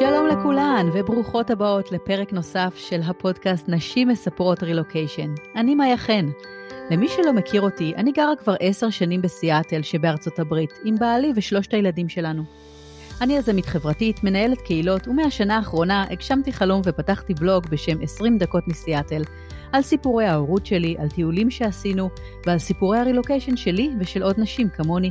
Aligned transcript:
שלום 0.00 0.26
לכולן 0.26 0.86
וברוכות 0.94 1.50
הבאות 1.50 1.92
לפרק 1.92 2.32
נוסף 2.32 2.74
של 2.76 3.00
הפודקאסט 3.04 3.68
נשים 3.68 4.08
מספרות 4.08 4.62
רילוקיישן. 4.62 5.34
אני 5.56 5.74
מאיה 5.74 5.96
חן. 5.96 6.26
למי 6.90 7.08
שלא 7.08 7.32
מכיר 7.32 7.62
אותי, 7.62 7.92
אני 7.96 8.12
גרה 8.12 8.36
כבר 8.36 8.54
עשר 8.60 8.90
שנים 8.90 9.22
בסיאטל 9.22 9.82
שבארצות 9.82 10.38
הברית, 10.38 10.70
עם 10.84 10.94
בעלי 10.98 11.32
ושלושת 11.36 11.74
הילדים 11.74 12.08
שלנו. 12.08 12.42
אני 13.20 13.36
יזמית 13.36 13.66
חברתית, 13.66 14.24
מנהלת 14.24 14.60
קהילות, 14.60 15.08
ומהשנה 15.08 15.56
האחרונה 15.56 16.04
הגשמתי 16.10 16.52
חלום 16.52 16.82
ופתחתי 16.84 17.34
בלוג 17.34 17.66
בשם 17.66 18.02
20 18.02 18.38
דקות 18.38 18.68
מסיאטל, 18.68 19.22
על 19.72 19.82
סיפורי 19.82 20.26
ההורות 20.26 20.66
שלי, 20.66 20.96
על 20.98 21.08
טיולים 21.08 21.50
שעשינו, 21.50 22.10
ועל 22.46 22.58
סיפורי 22.58 22.98
הרילוקיישן 22.98 23.56
שלי 23.56 23.90
ושל 24.00 24.22
עוד 24.22 24.40
נשים 24.40 24.68
כמוני. 24.68 25.10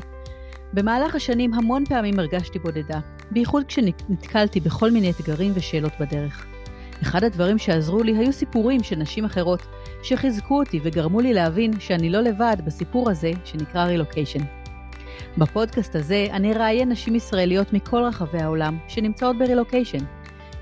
במהלך 0.74 1.16
השנים 1.16 1.54
המון 1.54 1.86
פעמים 1.86 2.20
הרגשתי 2.20 2.60
בודדה, 2.60 3.00
בייחוד 3.32 3.66
כשנתקלתי 3.66 4.60
בכל 4.60 4.92
מיני 4.92 5.12
אתגרים 5.12 5.52
ושאלות 5.56 5.92
בדרך. 6.00 6.46
אחד 7.02 7.24
הדברים 7.24 7.58
שעזרו 7.58 8.04
לי 8.04 8.18
היו 8.18 8.34
סיפורים 8.34 8.84
של 8.84 8.96
נשים 8.96 9.26
אחרות, 9.26 9.66
שחיזקו 10.04 10.60
אותי 10.60 10.80
וגרמו 10.84 11.22
לי 11.22 11.34
להבין 11.34 11.80
שאני 11.80 12.10
לא 12.10 12.22
לבד 12.22 12.58
בסיפור 12.66 13.10
הזה 13.10 13.32
שנקרא 13.46 13.86
רילוקיישן. 13.86 14.40
בפודקאסט 15.38 15.96
הזה 15.96 16.28
אני 16.32 16.54
אראיין 16.54 16.90
נשים 16.90 17.16
ישראליות 17.16 17.74
מכל 17.74 18.04
רחבי 18.04 18.38
העולם 18.38 18.78
שנמצאות 18.88 19.38
ברילוקיישן. 19.38 20.06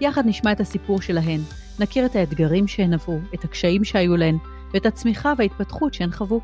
יחד 0.02 0.26
נשמע 0.26 0.52
את 0.52 0.60
הסיפור 0.60 1.02
שלהן, 1.02 1.40
נכיר 1.80 2.06
את 2.06 2.16
האתגרים 2.16 2.68
שהן 2.68 2.94
עברו, 2.94 3.20
את 3.34 3.44
הקשיים 3.44 3.84
שהיו 3.84 4.18
להן, 4.18 4.38
ואת 4.74 4.86
הצמיחה 4.86 5.34
וההתפתחות 5.38 5.94
שהן 5.94 6.12
חוו. 6.12 6.42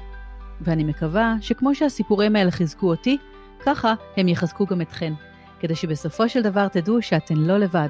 ואני 0.61 0.83
מקווה 0.83 1.35
שכמו 1.41 1.75
שהסיפורים 1.75 2.35
האלה 2.35 2.51
חיזקו 2.51 2.89
אותי, 2.89 3.17
ככה 3.65 3.93
הם 4.17 4.27
יחזקו 4.27 4.65
גם 4.65 4.81
אתכן, 4.81 5.13
כדי 5.63 5.75
שבסופו 5.75 6.29
של 6.29 6.41
דבר 6.41 6.67
תדעו 6.67 7.01
שאתן 7.01 7.35
לא 7.37 7.57
לבד, 7.57 7.89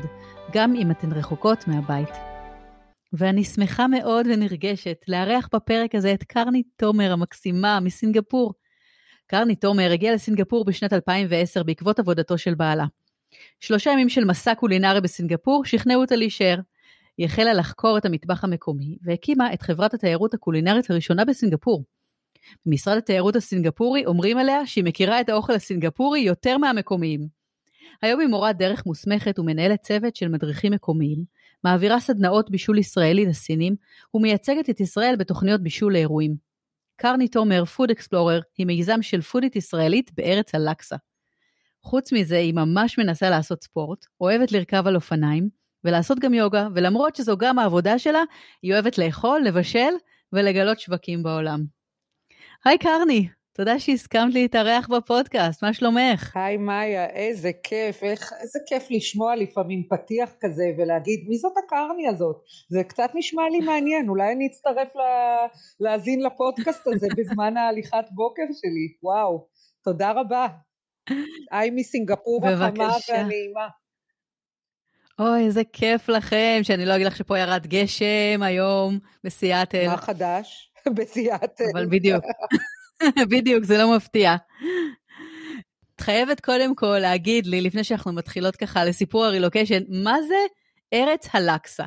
גם 0.53 0.75
אם 0.75 0.91
אתן 0.91 1.11
רחוקות 1.11 1.67
מהבית. 1.67 2.09
ואני 3.13 3.43
שמחה 3.43 3.87
מאוד 3.87 4.27
ונרגשת 4.27 4.97
לארח 5.07 5.49
בפרק 5.53 5.95
הזה 5.95 6.13
את 6.13 6.23
קרני 6.23 6.63
תומר 6.75 7.11
המקסימה 7.11 7.79
מסינגפור. 7.79 8.53
קרני 9.27 9.55
תומר 9.55 9.91
הגיעה 9.91 10.15
לסינגפור 10.15 10.65
בשנת 10.65 10.93
2010 10.93 11.63
בעקבות 11.63 11.99
עבודתו 11.99 12.37
של 12.37 12.55
בעלה. 12.55 12.85
שלושה 13.59 13.91
ימים 13.91 14.09
של 14.09 14.25
מסע 14.25 14.55
קולינרי 14.55 15.01
בסינגפור 15.01 15.65
שכנעו 15.65 16.01
אותה 16.01 16.15
להישאר. 16.15 16.59
היא 17.17 17.25
החלה 17.25 17.53
לחקור 17.53 17.97
את 17.97 18.05
המטבח 18.05 18.43
המקומי 18.43 18.97
והקימה 19.01 19.53
את 19.53 19.61
חברת 19.61 19.93
התיירות 19.93 20.33
הקולינרית 20.33 20.91
הראשונה 20.91 21.25
בסינגפור. 21.25 21.83
במשרד 22.65 22.97
התיירות 22.97 23.35
הסינגפורי 23.35 24.05
אומרים 24.05 24.37
עליה 24.37 24.65
שהיא 24.65 24.83
מכירה 24.83 25.21
את 25.21 25.29
האוכל 25.29 25.53
הסינגפורי 25.53 26.19
יותר 26.19 26.57
מהמקומיים. 26.57 27.42
היום 28.01 28.19
היא 28.19 28.27
מורת 28.27 28.57
דרך 28.57 28.85
מוסמכת 28.85 29.39
ומנהלת 29.39 29.81
צוות 29.81 30.15
של 30.15 30.27
מדריכים 30.27 30.73
מקומיים, 30.73 31.23
מעבירה 31.63 31.99
סדנאות 31.99 32.49
בישול 32.49 32.77
ישראלי 32.77 33.25
לסינים 33.25 33.75
ומייצגת 34.13 34.69
את 34.69 34.79
ישראל 34.79 35.15
בתוכניות 35.15 35.61
בישול 35.61 35.93
לאירועים. 35.93 36.35
קרני 36.95 37.27
תומר, 37.27 37.65
פוד 37.65 37.91
אקספלורר, 37.91 38.41
היא 38.57 38.65
מיזם 38.65 39.01
של 39.01 39.21
פודית 39.21 39.55
ישראלית 39.55 40.11
בארץ 40.13 40.55
הלקסה. 40.55 40.95
חוץ 41.81 42.13
מזה, 42.13 42.37
היא 42.37 42.53
ממש 42.53 42.97
מנסה 42.97 43.29
לעשות 43.29 43.63
ספורט, 43.63 44.05
אוהבת 44.21 44.51
לרכב 44.51 44.87
על 44.87 44.95
אופניים, 44.95 45.49
ולעשות 45.83 46.19
גם 46.19 46.33
יוגה, 46.33 46.67
ולמרות 46.75 47.15
שזו 47.15 47.37
גם 47.37 47.59
העבודה 47.59 47.99
שלה, 47.99 48.21
היא 48.61 48.73
אוהבת 48.73 48.97
לאכול, 48.97 49.41
לבשל 49.45 49.93
ולגלות 50.33 50.79
שווקים 50.79 51.23
בעולם. 51.23 51.63
היי 52.65 52.77
קרני, 52.77 53.27
תודה 53.55 53.79
שהסכמת 53.79 54.33
להתארח 54.33 54.87
בפודקאסט, 54.87 55.63
מה 55.63 55.73
שלומך? 55.73 56.37
היי 56.37 56.57
מאיה, 56.57 57.05
איזה 57.05 57.51
כיף, 57.63 58.03
איך, 58.03 58.33
איזה 58.41 58.59
כיף 58.67 58.87
לשמוע 58.89 59.35
לפעמים 59.35 59.83
פתיח 59.89 60.29
כזה 60.39 60.63
ולהגיד 60.77 61.25
מי 61.27 61.37
זאת 61.37 61.53
הקרני 61.65 62.07
הזאת, 62.07 62.35
זה 62.69 62.83
קצת 62.83 63.09
נשמע 63.13 63.43
לי 63.51 63.59
מעניין, 63.59 64.09
אולי 64.09 64.31
אני 64.31 64.47
אצטרף 64.47 64.95
לה, 64.95 65.37
להאזין 65.79 66.19
לפודקאסט 66.23 66.87
הזה 66.87 67.07
בזמן 67.17 67.57
ההליכת 67.57 68.05
בוקר 68.11 68.43
שלי, 68.43 68.93
וואו, 69.03 69.47
תודה 69.83 70.11
רבה. 70.11 70.47
היי 71.51 71.69
מסינגפור 71.69 72.47
החמה 72.47 72.87
והנעימה. 73.09 73.67
אוי, 75.19 75.45
איזה 75.45 75.61
כיף 75.73 76.09
לכם, 76.09 76.59
שאני 76.63 76.85
לא 76.85 76.95
אגיד 76.95 77.07
לך 77.07 77.15
שפה 77.15 77.39
ירד 77.39 77.67
גשם 77.67 78.41
היום 78.41 78.99
בסיאטל. 79.23 79.87
מה 79.87 79.97
חדש? 79.97 80.73
בסיאטל. 80.97 81.63
אבל 81.73 81.85
בדיוק, 81.85 82.23
בדיוק, 83.31 83.63
זה 83.63 83.77
לא 83.77 83.95
מפתיע. 83.95 84.35
את 85.95 86.01
חייבת 86.01 86.39
קודם 86.39 86.75
כל 86.75 86.99
להגיד 86.99 87.45
לי, 87.45 87.61
לפני 87.61 87.83
שאנחנו 87.83 88.13
מתחילות 88.13 88.55
ככה 88.55 88.85
לסיפור 88.85 89.25
הרילוקיישן, 89.25 89.83
מה 89.89 90.21
זה 90.21 90.35
ארץ 90.93 91.27
הלקסה? 91.33 91.83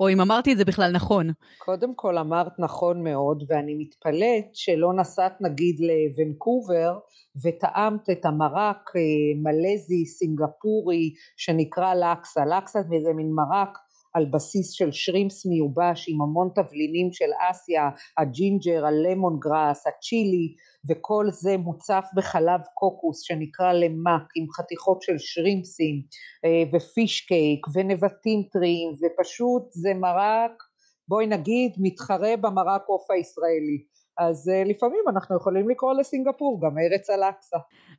או 0.00 0.08
אם 0.08 0.20
אמרתי 0.20 0.52
את 0.52 0.58
זה 0.58 0.64
בכלל 0.64 0.90
נכון. 0.92 1.30
קודם 1.58 1.94
כל 1.94 2.18
אמרת 2.18 2.52
נכון 2.58 3.04
מאוד, 3.04 3.44
ואני 3.48 3.74
מתפלאת 3.78 4.44
שלא 4.52 4.92
נסעת 4.92 5.40
נגיד 5.40 5.76
לוונקובר 5.80 6.98
וטעמת 7.44 8.10
את 8.10 8.24
המרק 8.24 8.90
אה, 8.96 9.00
מלזי 9.42 10.06
סינגפורי 10.06 11.12
שנקרא 11.36 11.94
לקסה. 11.94 12.44
לקסה 12.44 12.78
זה 12.82 13.12
מין 13.12 13.32
מרק 13.32 13.78
על 14.14 14.24
בסיס 14.24 14.70
של 14.70 14.92
שרימפס 14.92 15.46
מיובש 15.46 16.06
עם 16.08 16.22
המון 16.22 16.48
תבלינים 16.54 17.12
של 17.12 17.30
אסיה, 17.50 17.88
הג'ינג'ר, 18.18 18.86
ה 18.86 19.38
lemongrass, 19.38 19.86
הצ'ילי 19.86 20.54
וכל 20.88 21.26
זה 21.30 21.56
מוצף 21.56 22.04
בחלב 22.16 22.60
קוקוס 22.74 23.20
שנקרא 23.22 23.72
lemak 23.72 24.28
עם 24.36 24.46
חתיכות 24.56 25.02
של 25.02 25.18
שרימפסים 25.18 26.02
אה, 26.44 26.62
ו 26.72 26.82
fish 26.82 27.20
cake 27.20 27.66
ונבטים 27.74 28.42
טריים 28.52 28.90
ופשוט 28.90 29.62
זה 29.70 29.94
מרק 29.94 30.62
בואי 31.08 31.26
נגיד 31.26 31.72
מתחרה 31.78 32.36
במרק 32.36 32.82
עוף 32.86 33.10
הישראלי 33.10 33.90
אז 34.18 34.48
אה, 34.48 34.68
לפעמים 34.68 35.04
אנחנו 35.08 35.36
יכולים 35.36 35.68
לקרוא 35.68 35.92
לסינגפור 36.00 36.60
גם 36.62 36.78
ארץ 36.78 37.10
הלקסה. 37.10 37.56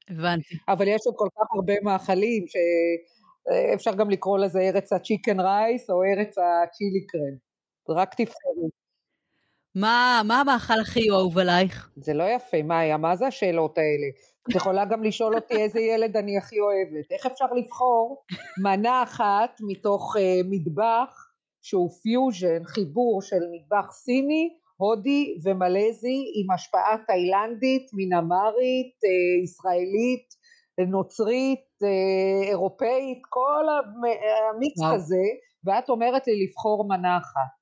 הבנתי. 0.10 0.56
אבל 0.68 0.88
יש 0.88 1.02
עוד 1.06 1.16
כל 1.18 1.28
כך 1.36 1.56
הרבה 1.56 1.74
מאכלים 1.84 2.48
ש... 2.48 2.56
אפשר 3.74 3.96
גם 3.96 4.10
לקרוא 4.10 4.40
לזה 4.40 4.60
ארץ 4.60 4.94
ה 4.94 4.99
chicken 4.99 5.40
rice 5.40 5.90
או 5.90 6.04
ארץ 6.04 6.36
ה 6.38 6.49
chili 6.49 7.06
crab. 7.08 7.52
רק 7.98 8.14
תבחרו. 8.14 8.70
מה, 9.76 10.22
מה 10.28 10.42
המאכל 10.42 10.80
הכי 10.82 11.10
אהוב 11.10 11.38
עלייך? 11.38 11.90
זה 11.96 12.14
לא 12.14 12.24
יפה, 12.24 12.62
מאיה, 12.64 12.98
מה 12.98 13.16
זה 13.16 13.28
השאלות 13.28 13.78
האלה? 13.78 14.08
את 14.50 14.56
יכולה 14.56 14.86
גם 14.86 15.04
לשאול 15.04 15.36
אותי 15.36 15.58
איזה 15.58 15.80
ילד 15.80 16.18
אני 16.18 16.38
הכי 16.38 16.60
אוהבת. 16.60 17.12
איך 17.12 17.26
אפשר 17.26 17.46
לבחור 17.46 18.24
מנה 18.64 19.04
אחת 19.04 19.60
מתוך 19.62 20.16
אה, 20.16 20.20
מטבח 20.50 21.28
שהוא 21.62 21.90
פיוז'ן, 22.04 22.64
חיבור 22.66 23.22
של 23.22 23.42
מטבח 23.54 23.92
סיני, 23.92 24.50
הודי 24.78 25.38
ומלזי 25.44 26.24
עם 26.36 26.52
השפעה 26.52 26.98
תאילנדית, 27.08 27.94
מיאנמרית, 27.94 28.96
אה, 29.04 29.44
ישראלית, 29.44 30.41
נוצרית, 30.88 31.68
אה, 31.84 32.50
אירופאית, 32.50 33.22
כל 33.30 33.66
המיקס 34.54 34.82
הזה, 34.96 35.26
ואת 35.64 35.90
אומרת 35.90 36.28
לי 36.28 36.46
לבחור 36.46 36.88
מנה 36.88 37.18
אחת. 37.18 37.62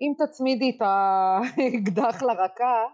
אם 0.00 0.12
תצמידי 0.18 0.70
את 0.70 0.82
האקדח 0.82 2.22
לרקה, 2.22 2.84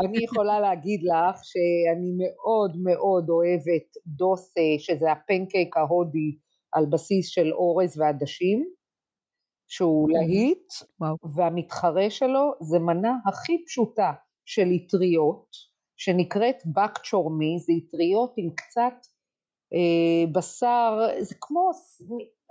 אני 0.00 0.24
יכולה 0.24 0.60
להגיד 0.64 1.00
לך 1.02 1.40
שאני 1.42 2.10
מאוד 2.18 2.76
מאוד 2.84 3.30
אוהבת 3.30 3.88
דוסה, 4.06 4.70
שזה 4.78 5.12
הפנקייק 5.12 5.76
ההודי 5.76 6.38
על 6.72 6.86
בסיס 6.92 7.28
של 7.28 7.52
אורז 7.52 8.00
ועדשים, 8.00 8.64
שהוא 9.68 10.08
להיט, 10.10 10.72
והמתחרה 11.34 12.10
שלו 12.10 12.52
זה 12.60 12.78
מנה 12.78 13.12
הכי 13.26 13.64
פשוטה 13.66 14.12
של 14.44 14.68
אטריות, 14.76 15.46
שנקראת 15.96 16.56
בק 16.66 16.98
צ'ורמי, 16.98 17.58
זה 17.58 17.72
אטריות 17.78 18.34
עם 18.36 18.50
קצת 18.54 19.06
אה, 19.74 20.32
בשר, 20.32 20.98
זה 21.20 21.34
כמו, 21.40 21.70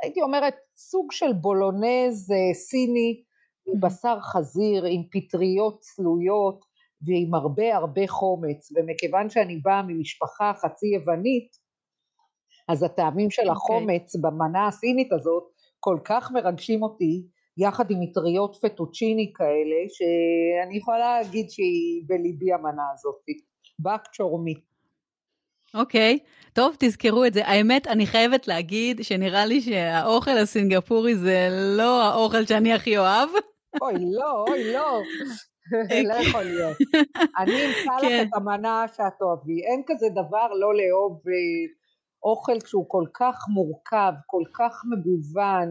הייתי 0.03 0.21
אומרת, 0.21 0.55
סוג 0.77 1.11
של 1.11 1.33
בולונז 1.33 2.31
אה, 2.31 2.53
סיני, 2.53 3.23
עם 3.67 3.79
בשר 3.79 4.19
חזיר, 4.19 4.85
עם 4.85 5.01
פטריות 5.11 5.79
צלויות 5.79 6.65
ועם 7.01 7.33
הרבה 7.33 7.75
הרבה 7.75 8.07
חומץ, 8.07 8.71
ומכיוון 8.75 9.29
שאני 9.29 9.57
באה 9.57 9.81
ממשפחה 9.83 10.51
חצי 10.61 10.87
יוונית, 10.87 11.65
אז 12.67 12.83
הטעמים 12.83 13.31
של 13.31 13.41
אוקיי. 13.41 13.53
החומץ 13.53 14.15
okay. 14.15 14.19
במנה 14.21 14.67
הסינית 14.67 15.13
הזאת 15.13 15.43
כל 15.79 15.99
כך 16.05 16.31
מרגשים 16.31 16.83
אותי, 16.83 17.27
יחד 17.57 17.91
עם 17.91 17.97
מטריות 18.01 18.57
פטוצ'יני 18.61 19.31
כאלה, 19.35 19.75
שאני 19.89 20.77
יכולה 20.77 21.21
להגיד 21.21 21.49
שהיא 21.49 22.03
בליבי 22.07 22.53
המנה 22.53 22.83
הזאת. 22.93 23.25
בק 23.79 24.01
צ'ורמי. 24.13 24.53
אוקיי, 25.73 26.19
okay. 26.21 26.53
טוב, 26.53 26.75
תזכרו 26.79 27.25
את 27.25 27.33
זה. 27.33 27.47
האמת, 27.47 27.87
אני 27.87 28.05
חייבת 28.05 28.47
להגיד 28.47 29.03
שנראה 29.03 29.45
לי 29.45 29.61
שהאוכל 29.61 30.37
הסינגפורי 30.37 31.15
זה 31.15 31.47
לא 31.77 32.03
האוכל 32.03 32.45
שאני 32.45 32.73
הכי 32.73 32.97
אוהב. 32.97 33.29
אוי, 33.81 33.93
לא, 34.11 34.45
אוי, 34.47 34.73
לא. 34.73 35.01
לא 36.09 36.13
יכול 36.13 36.43
להיות. 36.43 36.77
אני 37.37 37.51
אמצא 37.65 37.95
לך 37.97 38.01
כן. 38.01 38.25
את 38.29 38.35
המנה 38.35 38.85
שאת 38.87 39.21
אוהבי. 39.21 39.63
אין 39.63 39.81
כזה 39.87 40.05
דבר 40.09 40.47
לא 40.53 40.75
לאהוב 40.75 41.21
אה, 41.27 41.33
אוכל 42.23 42.59
כשהוא 42.63 42.85
כל 42.87 43.03
כך 43.13 43.35
מורכב, 43.53 44.13
כל 44.25 44.43
כך 44.53 44.81
מגוון, 44.91 45.69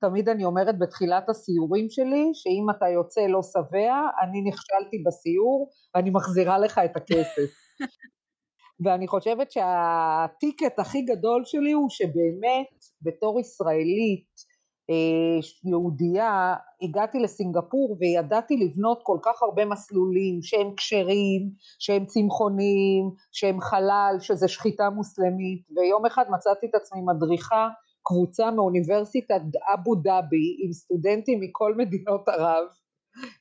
תמיד 0.00 0.28
אני 0.28 0.44
אומרת 0.44 0.78
בתחילת 0.78 1.28
הסיורים 1.28 1.86
שלי, 1.90 2.30
שאם 2.34 2.66
אתה 2.76 2.88
יוצא 2.88 3.20
לא 3.20 3.42
שבע, 3.42 4.00
אני 4.22 4.42
נכשלתי 4.42 5.02
בסיור, 5.06 5.70
ואני 5.94 6.10
מחזירה 6.10 6.58
לך 6.58 6.80
את 6.84 6.96
הכסף. 6.96 7.50
ואני 8.84 9.08
חושבת 9.08 9.50
שהטיקט 9.50 10.78
הכי 10.78 11.02
גדול 11.02 11.42
שלי 11.44 11.72
הוא 11.72 11.88
שבאמת 11.90 12.84
בתור 13.02 13.40
ישראלית 13.40 14.50
אה, 14.90 15.70
יהודייה 15.70 16.54
הגעתי 16.82 17.18
לסינגפור 17.18 17.96
וידעתי 18.00 18.56
לבנות 18.56 19.00
כל 19.02 19.18
כך 19.22 19.42
הרבה 19.42 19.64
מסלולים 19.64 20.42
שהם 20.42 20.74
כשרים, 20.76 21.50
שהם 21.78 22.06
צמחוניים, 22.06 23.10
שהם 23.32 23.60
חלל, 23.60 24.16
שזה 24.20 24.48
שחיטה 24.48 24.90
מוסלמית 24.90 25.62
ויום 25.76 26.06
אחד 26.06 26.24
מצאתי 26.30 26.66
את 26.66 26.74
עצמי 26.74 27.00
מדריכה 27.06 27.68
קבוצה 28.02 28.50
מאוניברסיטת 28.50 29.40
אבו 29.74 29.94
דאבי 29.94 30.56
עם 30.64 30.72
סטודנטים 30.72 31.40
מכל 31.40 31.74
מדינות 31.74 32.28
ערב 32.28 32.64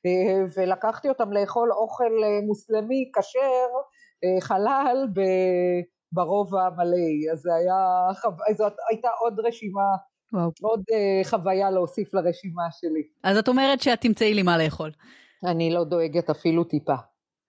אה, 0.05 0.45
ולקחתי 0.57 1.09
אותם 1.09 1.33
לאכול 1.33 1.71
אוכל 1.71 2.23
אה, 2.23 2.45
מוסלמי 2.47 3.11
כשר 3.19 3.69
אה, 4.23 4.41
חלל 4.41 5.07
ברובע 6.11 6.65
המלא 6.65 7.31
אז 7.31 7.45
היה, 7.45 8.07
זאת 8.57 8.73
הייתה 8.89 9.09
עוד 9.19 9.39
רשימה 9.39 9.95
וואו. 10.33 10.51
עוד 10.61 10.83
חוויה 11.23 11.71
להוסיף 11.71 12.13
לרשימה 12.13 12.63
שלי. 12.71 13.03
אז 13.23 13.37
את 13.37 13.47
אומרת 13.47 13.81
שאת 13.81 14.01
תמצאי 14.01 14.33
לי 14.33 14.43
מה 14.43 14.57
לאכול. 14.57 14.91
אני 15.45 15.73
לא 15.73 15.83
דואגת 15.83 16.29
אפילו 16.29 16.63
טיפה. 16.63 16.95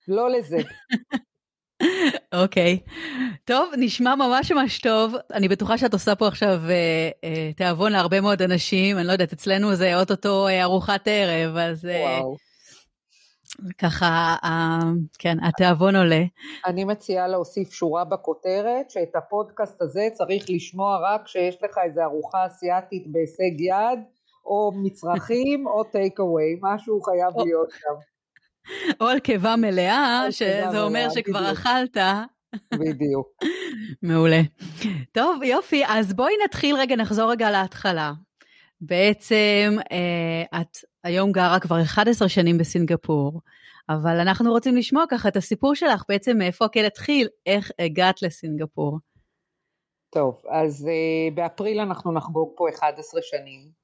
לא 0.09 0.31
לזה. 0.31 0.57
אוקיי. 2.35 2.79
טוב, 3.45 3.73
נשמע 3.77 4.15
ממש 4.15 4.53
ממש 4.53 4.79
טוב. 4.79 5.15
אני 5.33 5.49
בטוחה 5.49 5.79
שאת 5.79 5.93
עושה 5.93 6.15
פה 6.15 6.29
עכשיו 6.29 6.61
אה, 6.69 7.11
אה, 7.25 7.53
תיאבון 7.57 7.93
להרבה 7.93 8.21
מאוד 8.21 8.43
אנשים. 8.43 8.99
אני 8.99 9.07
לא 9.07 9.13
יודעת, 9.13 9.33
אצלנו 9.33 9.75
זה 9.75 9.97
אוטוטו 10.01 10.49
אה, 10.49 10.63
ארוחת 10.63 11.09
ערב, 11.09 11.57
אז... 11.57 11.87
אה, 11.87 12.01
וואו. 12.01 12.37
ככה, 13.79 14.37
אה, 14.45 14.79
כן, 15.19 15.37
התיאבון 15.45 15.97
עולה. 15.97 16.23
אני 16.67 16.85
מציעה 16.85 17.29
להוסיף 17.29 17.73
שורה 17.73 18.05
בכותרת, 18.05 18.91
שאת 18.91 19.17
הפודקאסט 19.17 19.83
הזה 19.83 20.09
צריך 20.13 20.45
לשמוע 20.49 20.99
רק 21.03 21.25
כשיש 21.25 21.63
לך 21.63 21.79
איזו 21.85 22.01
ארוחה 22.03 22.47
אסיאתית 22.47 23.07
בהישג 23.07 23.61
יד, 23.61 24.01
או 24.45 24.73
מצרכים, 24.75 25.67
או 25.67 25.85
טייק 25.85 26.21
אווי, 26.21 26.59
משהו 26.63 27.01
חייב 27.03 27.47
להיות 27.47 27.71
שם. 27.71 28.10
או 29.01 29.07
על 29.07 29.19
קיבה 29.19 29.57
מלאה, 29.57 30.27
שזה 30.31 30.83
אומר 30.83 31.09
שכבר 31.15 31.53
אכלת. 31.53 31.97
בדיוק. 32.75 33.29
מעולה. 34.03 34.41
טוב, 35.13 35.43
יופי, 35.43 35.83
אז 35.89 36.15
בואי 36.15 36.33
נתחיל 36.45 36.77
רגע, 36.77 36.97
נחזור 36.97 37.31
רגע 37.31 37.51
להתחלה. 37.51 38.13
בעצם 38.81 39.77
אה, 39.93 40.61
את 40.61 40.79
היום 41.05 41.33
גרה 41.33 41.61
כבר 41.61 41.83
11 41.83 42.29
שנים 42.29 42.59
בסינגפור, 42.59 43.41
אבל 43.89 44.21
אנחנו 44.21 44.51
רוצים 44.51 44.77
לשמוע 44.77 45.05
ככה 45.11 45.29
את 45.29 45.37
הסיפור 45.37 45.75
שלך, 45.75 46.05
בעצם 46.09 46.39
מאיפה 46.39 46.65
הכל 46.65 46.85
התחיל, 46.85 47.29
איך 47.47 47.71
הגעת 47.79 48.23
לסינגפור. 48.23 48.99
טוב, 50.11 50.43
אז 50.51 50.89
uh, 50.89 51.35
באפריל 51.35 51.81
אנחנו 51.81 52.13
נחגוג 52.13 52.53
פה 52.57 52.69
11 52.69 53.23
שנים. 53.23 53.80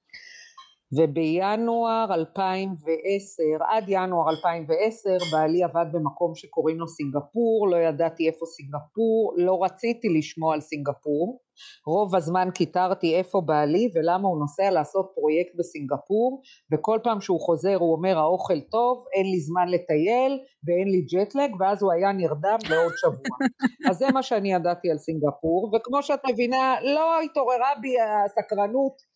ובינואר 0.93 2.15
2010, 2.15 3.43
עד 3.69 3.85
ינואר 3.89 4.31
2010 4.31 5.11
בעלי 5.33 5.63
עבד 5.63 5.87
במקום 5.93 6.35
שקוראים 6.35 6.79
לו 6.79 6.89
סינגפור, 6.89 7.69
לא 7.71 7.77
ידעתי 7.77 8.29
איפה 8.29 8.47
סינגפור, 8.47 9.35
לא 9.37 9.65
רציתי 9.65 10.09
לשמוע 10.09 10.55
על 10.55 10.61
סינגפור, 10.61 11.41
רוב 11.87 12.17
הזמן 12.17 12.49
קיטרתי 12.55 13.15
איפה 13.15 13.41
בעלי 13.41 13.91
ולמה 13.95 14.29
הוא 14.29 14.39
נוסע 14.39 14.71
לעשות 14.71 15.13
פרויקט 15.15 15.55
בסינגפור 15.59 16.43
וכל 16.73 16.99
פעם 17.03 17.21
שהוא 17.21 17.41
חוזר 17.41 17.77
הוא 17.77 17.93
אומר 17.93 18.19
האוכל 18.19 18.61
טוב, 18.61 19.05
אין 19.15 19.27
לי 19.27 19.41
זמן 19.41 19.69
לטייל 19.69 20.33
ואין 20.67 20.89
לי 20.89 21.01
ג'טלג 21.13 21.61
ואז 21.61 21.83
הוא 21.83 21.93
היה 21.93 22.13
נרדם 22.13 22.59
לעוד 22.71 22.93
שבוע. 22.97 23.37
אז 23.91 23.97
זה 23.97 24.07
מה 24.15 24.23
שאני 24.23 24.53
ידעתי 24.53 24.91
על 24.91 24.99
סינגפור 24.99 25.71
וכמו 25.75 26.03
שאת 26.03 26.21
מבינה 26.31 26.75
לא 26.83 27.21
התעוררה 27.21 27.71
בי 27.81 27.95
הסקרנות 28.01 29.16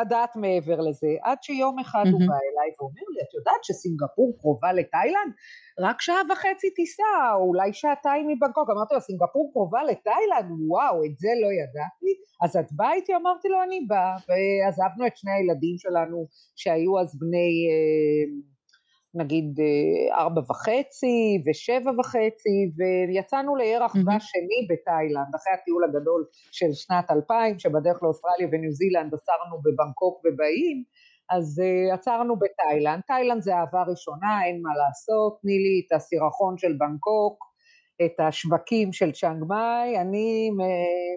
לדעת 0.00 0.36
מעבר 0.36 0.80
לזה, 0.80 1.06
עד 1.22 1.38
שיום 1.42 1.78
אחד 1.78 2.04
mm-hmm. 2.04 2.12
הוא 2.12 2.20
בא 2.20 2.38
אליי 2.46 2.70
ואומר 2.78 3.06
לי, 3.14 3.20
את 3.22 3.34
יודעת 3.34 3.64
שסינגפור 3.64 4.36
קרובה 4.40 4.72
לתאילנד? 4.72 5.32
רק 5.80 6.00
שעה 6.00 6.22
וחצי 6.32 6.70
טיסה, 6.74 7.34
או 7.34 7.42
אולי 7.48 7.72
שעתיים 7.72 8.28
מבנקוק. 8.28 8.70
אמרתי 8.70 8.94
לו, 8.94 9.00
סינגפור 9.00 9.50
קרובה 9.52 9.82
לתאילנד? 9.82 10.48
וואו, 10.68 11.04
את 11.04 11.18
זה 11.18 11.28
לא 11.42 11.48
ידעתי. 11.60 12.12
אז 12.42 12.56
את 12.56 12.72
באה 12.72 12.92
איתי? 12.94 13.16
אמרתי 13.16 13.48
לו, 13.48 13.62
אני 13.62 13.80
באה. 13.88 14.16
ועזבנו 14.28 15.06
את 15.06 15.16
שני 15.16 15.32
הילדים 15.32 15.78
שלנו, 15.78 16.26
שהיו 16.56 17.00
אז 17.00 17.18
בני... 17.20 17.50
אה, 17.70 18.53
נגיד 19.14 19.60
אה, 19.60 20.16
ארבע 20.22 20.40
וחצי 20.50 21.42
ושבע 21.46 21.90
וחצי 21.98 22.58
ויצאנו 23.08 23.56
לירח 23.56 23.96
mm-hmm. 23.96 24.20
שני 24.20 24.60
בתאילנד 24.70 25.34
אחרי 25.36 25.52
הטיול 25.52 25.84
הגדול 25.84 26.24
של 26.52 26.72
שנת 26.72 27.10
2000 27.10 27.58
שבדרך 27.58 28.02
לאוסטרליה 28.02 28.48
וניו 28.52 28.72
זילנד 28.72 29.14
עצרנו 29.14 29.56
בבנקוק 29.64 30.22
ובאים 30.24 30.84
אז 31.30 31.62
uh, 31.62 31.94
עצרנו 31.94 32.34
בתאילנד, 32.38 33.00
תאילנד 33.06 33.42
זה 33.42 33.54
אהבה 33.54 33.82
ראשונה 33.82 34.44
אין 34.46 34.62
מה 34.62 34.70
לעשות, 34.76 35.38
תני 35.42 35.58
לי 35.58 35.82
את 35.86 35.92
הסירחון 35.92 36.58
של 36.58 36.72
בנקוק 36.78 37.54
את 38.04 38.20
השווקים 38.20 38.92
של 38.92 39.12
צ'אנג 39.12 39.44
מאי, 39.48 40.00
אני 40.00 40.50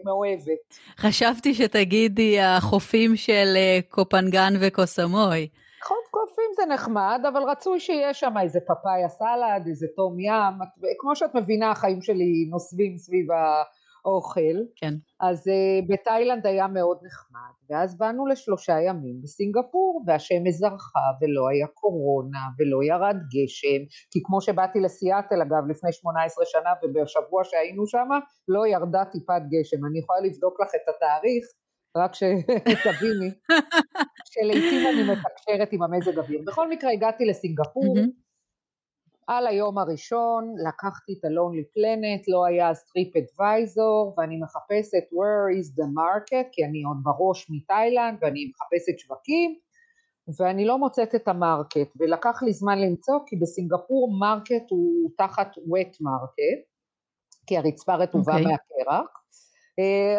מאוהבת. 0.05 0.77
חשבתי 0.97 1.53
שתגידי 1.53 2.39
החופים 2.39 3.15
של 3.15 3.53
אה, 3.55 3.79
קופנגן 3.89 4.53
וקוסמוי. 4.61 5.47
חוף 5.83 6.07
קופים 6.11 6.36
זה 6.57 6.65
נחמד, 6.65 7.21
אבל 7.29 7.41
רצוי 7.43 7.79
שיש 7.79 8.19
שם 8.19 8.33
איזה 8.41 8.59
פפאיה 8.59 9.09
סלד, 9.09 9.67
איזה 9.67 9.87
תום 9.95 10.19
ים, 10.19 10.53
כמו 10.99 11.15
שאת 11.15 11.35
מבינה 11.35 11.71
החיים 11.71 12.01
שלי 12.01 12.47
נוסבים 12.51 12.97
סביב 12.97 13.27
האוכל. 13.31 14.57
כן. 14.75 14.93
אז 15.19 15.47
uh, 15.47 15.85
בתאילנד 15.89 16.47
היה 16.47 16.67
מאוד 16.67 16.97
נחמד, 17.05 17.53
ואז 17.69 17.97
באנו 17.97 18.27
לשלושה 18.27 18.81
ימים 18.81 19.21
בסינגפור, 19.23 20.03
והשמש 20.07 20.53
זרחה 20.53 21.07
ולא 21.21 21.49
היה 21.49 21.67
קורונה 21.67 22.43
ולא 22.59 22.83
ירד 22.83 23.17
גשם, 23.33 23.81
כי 24.11 24.19
כמו 24.23 24.41
שבאתי 24.41 24.79
לסיאטל 24.79 25.41
אגב 25.41 25.63
לפני 25.69 25.91
18 25.91 26.45
שנה 26.45 26.69
ובשבוע 26.83 27.43
שהיינו 27.43 27.87
שם 27.87 28.09
לא 28.47 28.67
ירדה 28.67 29.05
טיפת 29.05 29.41
גשם, 29.51 29.85
אני 29.85 29.99
יכולה 29.99 30.19
לבדוק 30.19 30.61
לך 30.61 30.69
את 30.75 30.95
התאריך 30.95 31.45
רק 31.95 32.15
שתביני, 32.15 33.31
שלעיתים 34.31 34.87
אני 34.93 35.11
מתקשרת 35.11 35.73
עם 35.73 35.83
המזג 35.83 36.17
אוויר. 36.19 36.41
בכל 36.45 36.69
מקרה 36.69 36.91
הגעתי 36.91 37.25
לסינגפור, 37.25 37.95
על 39.27 39.47
היום 39.47 39.77
הראשון 39.77 40.55
לקחתי 40.67 41.13
את 41.19 41.25
ה-Lonely 41.25 41.65
Planet, 41.77 42.23
לא 42.27 42.45
היה 42.45 42.69
אז 42.69 42.83
TripAdvisor, 42.83 44.13
ואני 44.17 44.37
מחפשת 44.41 45.03
where 45.13 45.59
is 45.59 45.67
the 45.79 45.87
market, 45.99 46.47
כי 46.51 46.65
אני 46.65 46.83
עוד 46.83 46.97
בראש 47.03 47.47
מתאילנד, 47.49 48.17
ואני 48.21 48.51
מחפשת 48.51 48.99
שווקים, 48.99 49.55
ואני 50.39 50.65
לא 50.65 50.77
מוצאת 50.77 51.15
את 51.15 51.27
ה 51.27 51.35
market, 51.35 51.89
ולקח 51.99 52.43
לי 52.43 52.53
זמן 52.53 52.79
למצוא, 52.79 53.19
כי 53.25 53.35
בסינגפור 53.35 54.19
market 54.19 54.69
הוא 54.69 55.11
תחת 55.17 55.51
wet 55.57 55.93
market, 55.93 56.59
כי 57.47 57.57
הרצפה 57.57 57.95
רטובה 57.95 58.33
okay. 58.33 58.35
אוקיי. 58.35 58.51
מהקרח, 58.51 59.07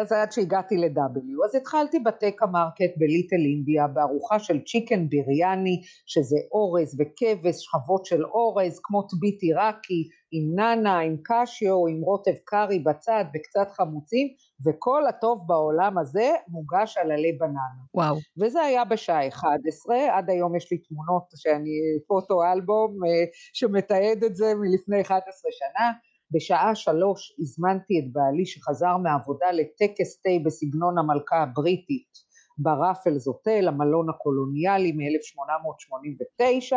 אז 0.01 0.11
עד 0.11 0.31
שהגעתי 0.31 0.77
ל-wet, 0.77 1.45
אז 1.45 1.55
התחלתי 1.55 1.99
ב 1.99 2.07
Tekka 2.07 2.45
Market 2.45 2.97
ב 2.97 3.02
Little 3.02 3.35
India 3.35 3.87
בארוחה 3.87 4.39
של 4.39 4.59
chicken 4.63 5.09
biryani 5.09 5.81
שזה 6.05 6.37
אורז 6.51 6.99
וכבש, 6.99 7.55
שכבות 7.63 8.05
של 8.05 8.25
אורז 8.25 8.79
כמו 8.83 9.01
טבית 9.01 9.41
עיראקי 9.41 10.09
עם 10.31 10.55
נאנה, 10.55 10.99
עם 10.99 11.15
קשיו, 11.23 11.87
עם 11.87 12.01
רוטב 12.01 12.35
קארי 12.45 12.79
בצד 12.79 13.25
וקצת 13.35 13.71
חמוצים 13.71 14.27
וכל 14.65 15.07
הטוב 15.07 15.47
בעולם 15.47 15.97
הזה 15.97 16.31
מוגש 16.47 16.97
על 16.97 17.11
עלי 17.11 17.31
בננה. 17.31 17.59
וואו. 17.93 18.15
וזה 18.41 18.61
היה 18.61 18.85
בשעה 18.85 19.27
11, 19.27 19.95
עד 20.11 20.29
היום 20.29 20.55
יש 20.55 20.71
לי 20.71 20.77
תמונות 20.77 21.23
שאני 21.35 21.69
פוטו 22.07 22.43
אלבום 22.43 22.91
אה, 23.05 23.25
שמתעד 23.53 24.23
את 24.23 24.35
זה 24.35 24.45
מלפני 24.55 25.01
11 25.01 25.51
שנה 25.51 25.91
בשעה 26.31 26.75
שלוש 26.75 27.35
הזמנתי 27.39 27.99
את 27.99 28.13
בעלי 28.13 28.45
שחזר 28.45 28.97
מעבודה 28.97 29.51
לטקס 29.51 30.21
תה 30.21 30.29
בסגנון 30.45 30.97
המלכה 30.97 31.43
הבריטית 31.43 32.29
בראפלס 32.57 33.27
הוטל, 33.27 33.67
המלון 33.67 34.09
הקולוניאלי 34.09 34.91
מ-1889 34.91 36.75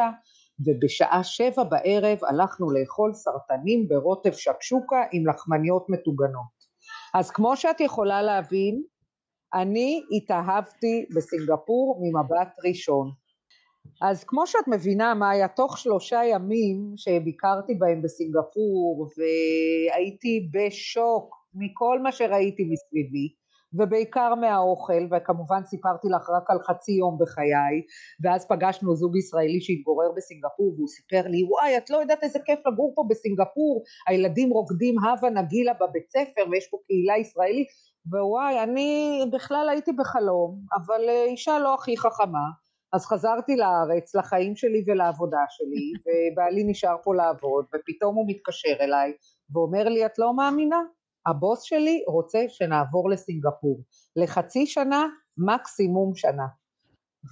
ובשעה 0.67 1.25
שבע 1.25 1.65
בערב 1.65 2.19
הלכנו 2.25 2.71
לאכול 2.71 3.13
סרטנים 3.15 3.89
ברוטב 3.89 4.33
שקשוקה 4.33 5.03
עם 5.13 5.27
לחמניות 5.27 5.87
מטוגנות. 5.89 6.63
אז 7.15 7.31
כמו 7.31 7.57
שאת 7.57 7.81
יכולה 7.81 8.23
להבין, 8.23 8.83
אני 9.55 10.03
התאהבתי 10.17 11.07
בסינגפור 11.17 12.01
ממבט 12.03 12.57
ראשון. 12.69 13.22
אז 14.03 14.25
כמו 14.25 14.47
שאת 14.47 14.69
מבינה 14.69 15.15
מאיה, 15.15 15.49
תוך 15.49 15.79
שלושה 15.79 16.21
ימים 16.25 16.93
שביקרתי 16.97 17.75
בהם 17.75 18.03
בסינגפור 18.03 19.09
והייתי 19.17 20.49
בשוק 20.55 21.35
מכל 21.55 22.01
מה 22.03 22.13
שראיתי 22.13 22.63
מסביבי, 22.65 23.29
ובעיקר 23.75 24.35
מהאוכל, 24.35 25.03
וכמובן 25.11 25.65
סיפרתי 25.65 26.09
לך 26.09 26.31
רק 26.31 26.51
על 26.51 26.59
חצי 26.67 26.93
יום 26.93 27.19
בחיי, 27.21 27.77
ואז 28.23 28.47
פגשנו 28.49 28.97
זוג 28.97 29.17
ישראלי 29.17 29.61
שהתגורר 29.61 30.13
בסינגפור, 30.17 30.75
והוא 30.77 30.89
סיפר 30.89 31.29
לי, 31.29 31.45
וואי, 31.45 31.77
את 31.77 31.91
לא 31.91 31.97
יודעת 31.97 32.23
איזה 32.23 32.39
כיף 32.47 32.59
לגור 32.67 32.93
פה 32.97 33.03
בסינגפור, 33.11 33.83
הילדים 34.09 34.51
רוקדים 34.51 34.95
הווה 34.99 35.31
נגילה 35.31 35.73
בבית 35.75 36.11
ספר, 36.11 36.43
ויש 36.51 36.69
פה 36.71 36.77
קהילה 36.87 37.19
ישראלית, 37.19 37.69
ווואי, 38.07 38.63
אני 38.63 39.21
בכלל 39.33 39.69
הייתי 39.71 39.93
בחלום, 39.93 40.59
אבל 40.77 41.09
אה, 41.09 41.25
אישה 41.25 41.59
לא 41.59 41.75
הכי 41.75 41.97
חכמה, 41.97 42.47
אז 42.93 43.07
חזרתי 43.07 43.57
לארץ, 43.57 44.15
לחיים 44.15 44.57
שלי 44.57 44.85
ולעבודה 44.87 45.45
שלי, 45.49 45.93
ובעלי 46.05 46.65
נשאר 46.65 46.97
פה 47.03 47.15
לעבוד, 47.15 47.65
ופתאום 47.75 48.17
הוא 48.17 48.25
מתקשר 48.29 48.77
אליי, 48.81 49.13
ואומר 49.55 49.89
לי, 49.89 50.07
את 50.07 50.19
לא 50.19 50.37
מאמינה? 50.37 50.81
הבוס 51.27 51.63
שלי 51.63 52.03
רוצה 52.09 52.39
שנעבור 52.49 53.11
לסינגפור, 53.11 53.83
לחצי 54.17 54.67
שנה, 54.67 55.07
מקסימום 55.39 56.15
שנה. 56.15 56.47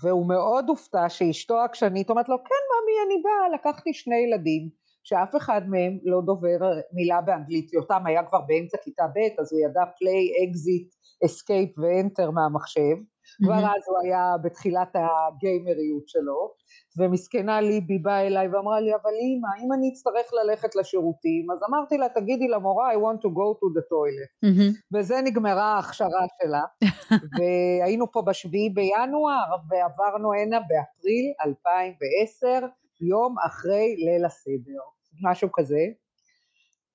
והוא 0.02 0.28
מאוד 0.28 0.68
הופתע 0.68 1.08
שאשתו 1.08 1.58
העקשנית 1.60 2.10
אומרת 2.10 2.28
לו, 2.28 2.36
כן 2.38 2.64
ממי 2.70 2.92
אני 3.06 3.22
באה, 3.22 3.58
לקחתי 3.58 3.94
שני 3.94 4.16
ילדים, 4.16 4.68
שאף 5.04 5.36
אחד 5.36 5.60
מהם 5.68 5.98
לא 6.04 6.20
דובר 6.26 6.58
מילה 6.92 7.20
באנגלית, 7.20 7.72
יותם 7.72 8.06
היה 8.06 8.22
כבר 8.24 8.40
באמצע 8.40 8.78
כיתה 8.84 9.06
ב', 9.14 9.40
אז 9.40 9.52
הוא 9.52 9.60
ידע 9.60 9.82
play, 9.82 10.26
exit, 10.44 10.88
escape 11.26 11.80
ו-enter 11.80 12.30
מהמחשב, 12.30 12.96
כבר 13.44 13.54
אז 13.54 13.82
הוא 13.86 13.98
היה 14.02 14.34
בתחילת 14.42 14.96
הגיימריות 14.96 16.08
שלו, 16.08 16.54
ומסכנה 16.98 17.60
ליבי 17.60 17.98
באה 17.98 18.26
אליי 18.26 18.48
ואמרה 18.48 18.80
לי, 18.80 18.94
אבל 18.94 19.10
אימא, 19.20 19.48
אם 19.64 19.72
אני 19.72 19.90
אצטרך 19.92 20.30
ללכת 20.32 20.76
לשירותים, 20.76 21.50
אז 21.50 21.58
אמרתי 21.70 21.98
לה, 21.98 22.08
תגידי 22.08 22.48
למורה, 22.48 22.92
I 22.92 22.96
want 22.96 23.18
to 23.18 23.28
go 23.28 23.48
to 23.60 23.66
the 23.76 23.82
toilet. 23.82 24.46
וזה 24.94 25.14
נגמרה 25.24 25.74
ההכשרה 25.74 26.26
שלה, 26.42 26.62
והיינו 27.38 28.12
פה 28.12 28.22
בשביעי 28.22 28.70
בינואר, 28.70 29.56
ועברנו 29.68 30.32
הנה 30.32 30.60
באפריל 30.60 31.32
2010, 31.46 32.66
יום 33.00 33.34
אחרי 33.46 33.96
ליל 33.98 34.24
הסדר, 34.24 34.80
משהו 35.22 35.48
כזה. 35.52 35.80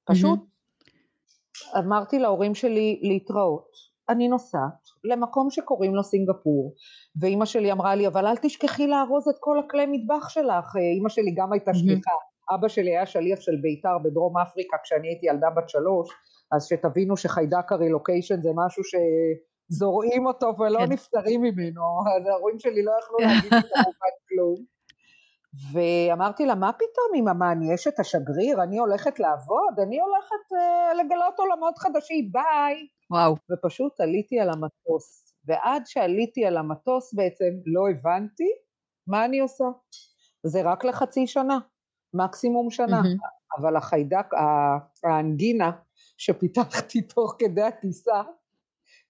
פשוט 0.05 0.39
אמרתי 1.77 2.19
להורים 2.19 2.55
שלי 2.55 2.99
להתראות. 3.03 3.94
אני 4.09 4.27
נוסעת 4.27 4.89
למקום 5.03 5.49
שקוראים 5.49 5.95
לו 5.95 6.03
סינגפור, 6.03 6.73
ואימא 7.21 7.45
שלי 7.45 7.71
אמרה 7.71 7.95
לי, 7.95 8.07
אבל 8.07 8.27
אל 8.27 8.37
תשכחי 8.37 8.87
לארוז 8.87 9.27
את 9.27 9.35
כל 9.39 9.59
הכלי 9.59 9.85
מטבח 9.85 10.29
שלך, 10.29 10.75
אימא 10.75 11.09
שלי 11.09 11.33
גם 11.37 11.53
הייתה 11.53 11.73
שליחה, 11.73 12.11
אבא 12.55 12.67
שלי 12.67 12.89
היה 12.89 13.05
שליח 13.05 13.39
של 13.41 13.55
בית"ר 13.61 13.97
בדרום 14.03 14.37
אפריקה 14.37 14.77
כשאני 14.83 15.07
הייתי 15.07 15.25
ילדה 15.25 15.49
בת 15.49 15.69
שלוש, 15.69 16.09
אז 16.51 16.65
שתבינו 16.65 17.17
שחיידק 17.17 17.71
הרילוקיישן 17.71 18.41
זה 18.41 18.49
משהו 18.55 18.83
שזורעים 18.83 20.25
אותו 20.25 20.53
ולא 20.59 20.79
כן. 20.79 20.91
נפטרים 20.91 21.41
ממנו, 21.41 21.81
אז 22.17 22.27
ההורים 22.27 22.59
שלי 22.59 22.83
לא 22.83 22.91
יכלו 23.03 23.17
להגיד 23.19 23.53
את 23.53 23.65
כלום. 24.29 24.75
ואמרתי 25.73 26.45
לה, 26.45 26.55
מה 26.55 26.71
פתאום 26.73 27.15
אמא, 27.15 27.33
מה, 27.33 27.51
אני 27.51 27.75
אשת 27.75 27.99
השגריר, 27.99 28.63
אני 28.63 28.77
הולכת 28.77 29.19
לעבוד, 29.19 29.79
אני 29.83 29.99
הולכת 29.99 30.51
uh, 30.51 30.93
לגלות 30.93 31.39
עולמות 31.39 31.77
חדשים, 31.77 32.31
ביי. 32.31 32.87
וואו. 33.11 33.35
ופשוט 33.51 34.01
עליתי 34.01 34.39
על 34.39 34.49
המטוס, 34.49 35.35
ועד 35.45 35.81
שעליתי 35.85 36.45
על 36.45 36.57
המטוס 36.57 37.13
בעצם 37.13 37.49
לא 37.65 37.89
הבנתי 37.89 38.49
מה 39.07 39.25
אני 39.25 39.39
עושה. 39.39 39.65
זה 40.43 40.61
רק 40.63 40.85
לחצי 40.85 41.27
שנה, 41.27 41.59
מקסימום 42.13 42.71
שנה, 42.71 43.01
mm-hmm. 43.01 43.59
אבל 43.59 43.75
החיידק, 43.75 44.25
האנגינה 45.03 45.71
שפיתחתי 46.17 47.01
תוך 47.13 47.35
כדי 47.39 47.61
הטיסה, 47.61 48.21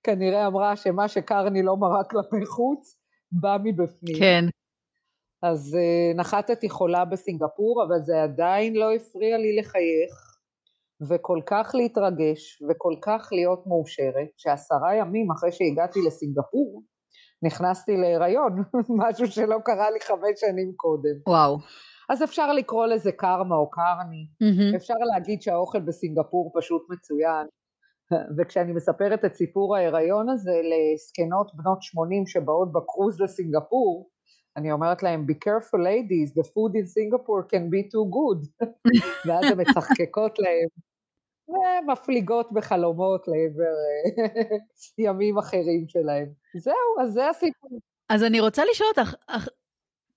כנראה 0.03 0.47
אמרה 0.47 0.75
שמה 0.75 1.07
שקרני 1.07 1.63
לא 1.63 1.77
מראה 1.77 2.03
כלפי 2.03 2.45
חוץ, 2.45 2.97
בא 3.31 3.57
מבפנים. 3.63 4.19
כן. 4.19 4.45
אז 5.41 5.77
uh, 5.77 6.17
נחתתי 6.17 6.69
חולה 6.69 7.05
בסינגפור, 7.05 7.83
אבל 7.87 8.01
זה 8.01 8.23
עדיין 8.23 8.75
לא 8.75 8.93
הפריע 8.93 9.37
לי 9.37 9.55
לחייך, 9.55 10.24
וכל 11.09 11.39
כך 11.45 11.71
להתרגש 11.73 12.63
וכל 12.69 12.93
כך 13.01 13.29
להיות 13.31 13.67
מאושרת, 13.67 14.29
שעשרה 14.37 14.95
ימים 14.95 15.31
אחרי 15.31 15.51
שהגעתי 15.51 15.99
לסינגפור, 16.07 16.83
נכנסתי 17.43 17.97
להיריון, 17.97 18.63
משהו 19.01 19.27
שלא 19.27 19.57
קרה 19.65 19.91
לי 19.91 19.99
חמש 19.99 20.39
שנים 20.39 20.73
קודם. 20.75 21.15
וואו. 21.27 21.57
אז 22.09 22.23
אפשר 22.23 22.53
לקרוא 22.53 22.85
לזה 22.85 23.11
קרמה 23.11 23.55
או 23.55 23.69
קרני, 23.69 24.27
mm-hmm. 24.43 24.75
אפשר 24.75 24.93
להגיד 25.13 25.41
שהאוכל 25.41 25.79
בסינגפור 25.79 26.51
פשוט 26.55 26.81
מצוין, 26.89 27.47
וכשאני 28.37 28.73
מספרת 28.73 29.25
את 29.25 29.33
סיפור 29.33 29.75
ההיריון 29.75 30.29
הזה 30.29 30.51
לזקנות 30.51 31.51
בנות 31.55 31.81
80 31.81 32.27
שבאות 32.27 32.71
בקרוז 32.71 33.21
לסינגפור, 33.21 34.09
אני 34.57 34.71
אומרת 34.71 35.03
להם, 35.03 35.25
be 35.29 35.33
careful 35.33 35.79
ladies, 35.79 36.33
the 36.39 36.43
food 36.43 36.73
in 36.75 36.85
Singapore 36.87 37.43
can 37.51 37.69
be 37.69 37.91
too 37.91 38.05
good. 38.15 38.65
ואז 39.25 39.45
הן 39.45 39.61
מצחקקות 39.61 40.39
להם, 40.39 40.67
ומפליגות 41.47 42.51
בחלומות 42.51 43.27
לעבר 43.27 43.75
ימים 45.07 45.37
אחרים 45.37 45.85
שלהם. 45.87 46.27
זהו, 46.57 46.73
אז 47.01 47.13
זה 47.13 47.29
הסיפור. 47.29 47.79
אז 48.09 48.23
אני 48.23 48.39
רוצה 48.39 48.63
לשאול 48.71 48.89
אותך, 48.89 49.15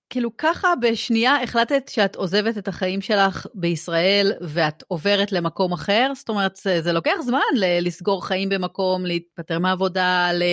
כאילו 0.09 0.37
ככה 0.37 0.73
בשנייה 0.81 1.43
החלטת 1.43 1.87
שאת 1.89 2.15
עוזבת 2.15 2.57
את 2.57 2.67
החיים 2.67 3.01
שלך 3.01 3.47
בישראל 3.53 4.31
ואת 4.41 4.83
עוברת 4.87 5.31
למקום 5.31 5.73
אחר? 5.73 6.11
זאת 6.15 6.29
אומרת, 6.29 6.55
זה, 6.55 6.81
זה 6.81 6.93
לוקח 6.93 7.15
זמן 7.21 7.39
לסגור 7.55 8.25
חיים 8.25 8.49
במקום, 8.49 9.05
להתפטר 9.05 9.59
מעבודה, 9.59 10.29
ל... 10.33 10.43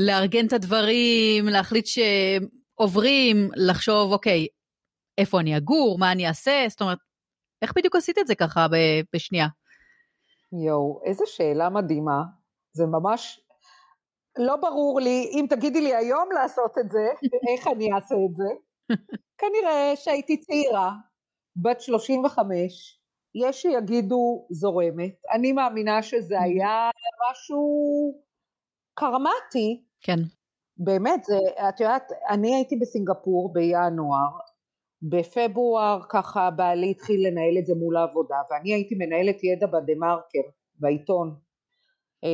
לארגן 0.00 0.46
את 0.46 0.52
הדברים, 0.52 1.44
להחליט 1.46 1.86
שעוברים, 1.86 3.36
לחשוב, 3.56 4.12
אוקיי, 4.12 4.46
איפה 5.18 5.40
אני 5.40 5.56
אגור, 5.56 5.98
מה 5.98 6.12
אני 6.12 6.28
אעשה, 6.28 6.64
זאת 6.68 6.80
אומרת, 6.80 6.98
איך 7.62 7.72
בדיוק 7.76 7.96
עשית 7.96 8.18
את 8.18 8.26
זה 8.26 8.34
ככה 8.34 8.66
בשנייה? 9.14 9.46
יואו, 10.66 11.00
איזה 11.04 11.24
שאלה 11.26 11.68
מדהימה. 11.70 12.22
זה 12.72 12.86
ממש 12.86 13.40
לא 14.38 14.56
ברור 14.56 15.00
לי, 15.00 15.30
אם 15.32 15.46
תגידי 15.50 15.80
לי 15.80 15.94
היום 15.94 16.28
לעשות 16.34 16.78
את 16.78 16.90
זה, 16.90 17.08
איך 17.52 17.66
אני 17.68 17.92
אעשה 17.92 18.14
את 18.14 18.36
זה. 18.36 18.44
כנראה 19.38 19.92
שהייתי 19.96 20.40
צעירה, 20.40 20.92
בת 21.56 21.80
35, 21.80 23.00
יש 23.34 23.62
שיגידו 23.62 24.46
זורמת. 24.50 25.14
אני 25.32 25.52
מאמינה 25.52 26.02
שזה 26.02 26.40
היה 26.40 26.90
משהו 27.30 28.27
קרמטי. 28.98 29.84
כן. 30.00 30.18
באמת, 30.76 31.24
זה, 31.24 31.38
את 31.68 31.80
יודעת, 31.80 32.12
אני 32.30 32.54
הייתי 32.54 32.76
בסינגפור 32.76 33.52
בינואר, 33.52 34.38
בפברואר 35.02 36.00
ככה 36.08 36.50
בעלי 36.50 36.90
התחיל 36.90 37.26
לנהל 37.26 37.58
את 37.58 37.66
זה 37.66 37.74
מול 37.74 37.96
העבודה, 37.96 38.36
ואני 38.50 38.74
הייתי 38.74 38.94
מנהלת 38.94 39.44
ידע 39.44 39.66
בדה 39.66 39.94
מרקר, 39.96 40.48
בעיתון 40.74 41.28
okay. 41.28 41.48
אה, 42.24 42.30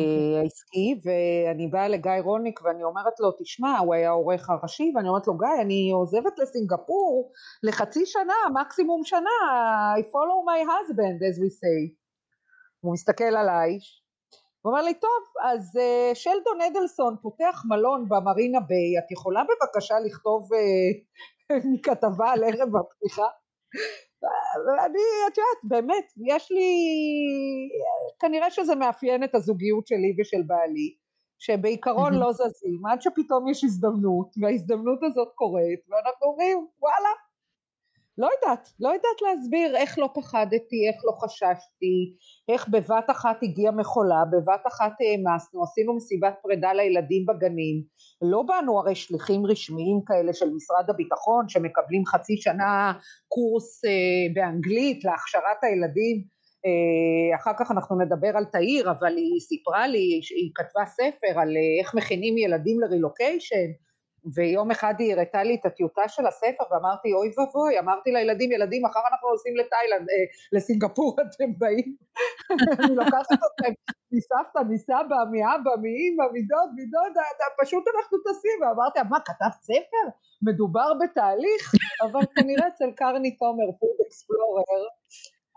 אוקיי. 0.00 0.40
העסקי, 0.40 1.00
ואני 1.04 1.66
באה 1.66 1.88
לגיא 1.88 2.12
רוניק 2.24 2.60
ואני 2.64 2.84
אומרת 2.84 3.20
לו, 3.20 3.32
תשמע, 3.40 3.78
הוא 3.78 3.94
היה 3.94 4.08
העורך 4.08 4.50
הראשי, 4.50 4.92
ואני 4.96 5.08
אומרת 5.08 5.26
לו, 5.26 5.38
גיא, 5.38 5.62
אני 5.62 5.90
עוזבת 5.92 6.38
לסינגפור 6.38 7.32
לחצי 7.62 8.06
שנה, 8.06 8.60
מקסימום 8.60 9.04
שנה, 9.04 9.36
I 9.98 10.02
follow 10.02 10.40
my 10.48 10.62
husband, 10.70 11.18
as 11.28 11.38
we 11.42 11.50
say. 11.50 11.94
הוא 12.80 12.92
מסתכל 12.92 13.24
עליי, 13.24 13.78
הוא 14.66 14.72
אומר 14.72 14.82
לי, 14.82 14.94
טוב, 14.94 15.22
אז 15.44 15.78
uh, 15.78 16.14
שלדון 16.14 16.60
אדלסון 16.60 17.16
פותח 17.22 17.62
מלון 17.68 18.08
במרינה 18.08 18.60
ביי, 18.60 18.98
את 18.98 19.10
יכולה 19.10 19.42
בבקשה 19.44 19.94
לכתוב 20.06 20.48
uh, 20.52 21.80
כתבה 21.82 22.32
על 22.32 22.44
ערב 22.44 22.76
הפתיחה? 22.76 23.26
ואני, 24.66 24.98
את 25.28 25.38
יודעת, 25.38 25.60
באמת, 25.64 26.04
יש 26.26 26.52
לי, 26.52 26.70
כנראה 28.20 28.50
שזה 28.50 28.74
מאפיין 28.74 29.24
את 29.24 29.34
הזוגיות 29.34 29.86
שלי 29.86 30.16
ושל 30.18 30.42
בעלי, 30.46 30.94
שבעיקרון 31.38 32.14
לא 32.14 32.32
זזים, 32.32 32.86
עד 32.90 33.02
שפתאום 33.02 33.48
יש 33.48 33.64
הזדמנות, 33.64 34.28
וההזדמנות 34.42 34.98
הזאת 35.02 35.28
קורית, 35.34 35.80
ואנחנו 35.88 36.26
אומרים, 36.26 36.66
וואלה, 36.80 37.08
לא 38.18 38.28
יודעת, 38.34 38.68
לא 38.80 38.88
יודעת 38.88 39.22
להסביר 39.22 39.76
איך 39.76 39.98
לא 39.98 40.08
פחדתי, 40.14 40.88
איך 40.88 41.04
לא 41.04 41.12
חששתי, 41.12 42.16
איך 42.48 42.68
בבת 42.68 43.10
אחת 43.10 43.42
הגיעה 43.42 43.72
מכולה, 43.72 44.22
בבת 44.32 44.66
אחת 44.66 44.92
העמסנו, 45.00 45.62
עשינו 45.62 45.96
מסיבת 45.96 46.34
פרידה 46.42 46.72
לילדים 46.72 47.26
בגנים, 47.26 47.82
לא 48.22 48.42
באנו 48.42 48.78
הרי 48.78 48.94
שליחים 48.94 49.46
רשמיים 49.46 50.00
כאלה 50.06 50.32
של 50.32 50.50
משרד 50.50 50.90
הביטחון 50.90 51.48
שמקבלים 51.48 52.06
חצי 52.06 52.36
שנה 52.36 52.92
קורס 53.28 53.84
אה, 53.84 54.34
באנגלית 54.34 55.04
להכשרת 55.04 55.60
הילדים, 55.62 56.24
אה, 56.66 57.36
אחר 57.36 57.52
כך 57.58 57.70
אנחנו 57.70 57.98
נדבר 58.00 58.36
על 58.36 58.44
תאיר, 58.44 58.90
אבל 58.90 59.16
היא 59.16 59.40
סיפרה 59.40 59.86
לי, 59.86 60.20
היא 60.36 60.50
כתבה 60.54 60.86
ספר 60.86 61.40
על 61.40 61.48
אה, 61.56 61.80
איך 61.80 61.94
מכינים 61.94 62.38
ילדים 62.38 62.80
לרילוקיישן, 62.80 63.70
ויום 64.34 64.70
אחד 64.70 64.94
היא 64.98 65.14
הראתה 65.14 65.42
לי 65.42 65.54
את 65.54 65.66
הטיוטה 65.66 66.08
של 66.08 66.26
הספר 66.26 66.64
ואמרתי 66.70 67.12
אוי 67.12 67.32
ואבוי, 67.38 67.78
אמרתי 67.78 68.12
לילדים 68.12 68.52
ילדים 68.52 68.84
מחר 68.84 69.00
אנחנו 69.10 69.30
נוסעים 69.30 69.56
לתאילנד, 69.56 70.08
אה, 70.10 70.24
לסינגפור 70.52 71.16
אתם 71.22 71.52
באים 71.58 71.96
אני 72.84 72.94
לוקחת 72.94 73.32
אתכם 73.32 73.72
מסבתא, 74.12 74.58
מסבא, 74.68 75.16
מאבא, 75.32 75.70
מאימא, 75.82 76.24
מדוד, 76.32 76.70
מדודה, 76.76 77.22
פשוט 77.62 77.84
אנחנו 77.96 78.18
טסים, 78.18 78.62
ואמרתי, 78.62 78.98
מה, 79.10 79.20
כתבת 79.20 79.62
ספר? 79.62 80.06
מדובר 80.42 80.92
בתהליך? 81.00 81.72
אבל 82.04 82.20
כנראה 82.36 82.68
אצל 82.68 82.90
קרני 82.96 83.36
תומר, 83.36 83.72
פוד 83.80 83.96
אקספלורר, 84.06 84.86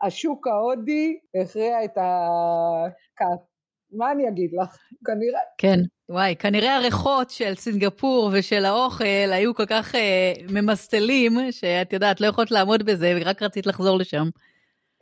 השוק 0.01 0.47
ההודי 0.47 1.19
הכריע 1.41 1.83
את 1.83 1.97
הכת. 1.97 3.48
מה 3.91 4.11
אני 4.11 4.27
אגיד 4.27 4.51
לך? 4.61 4.77
כנראה. 5.05 5.39
כן, 5.57 5.79
וואי, 6.09 6.35
כנראה 6.35 6.75
הריחות 6.75 7.29
של 7.29 7.55
סינגפור 7.55 8.29
ושל 8.33 8.65
האוכל 8.65 9.31
היו 9.31 9.55
כל 9.55 9.65
כך 9.65 9.95
אה, 9.95 10.33
ממסטלים, 10.53 11.31
שאת 11.51 11.93
יודעת, 11.93 12.21
לא 12.21 12.27
יכולת 12.27 12.51
לעמוד 12.51 12.83
בזה, 12.83 13.13
ורק 13.15 13.41
רצית 13.41 13.65
לחזור 13.65 13.97
לשם. 13.97 14.25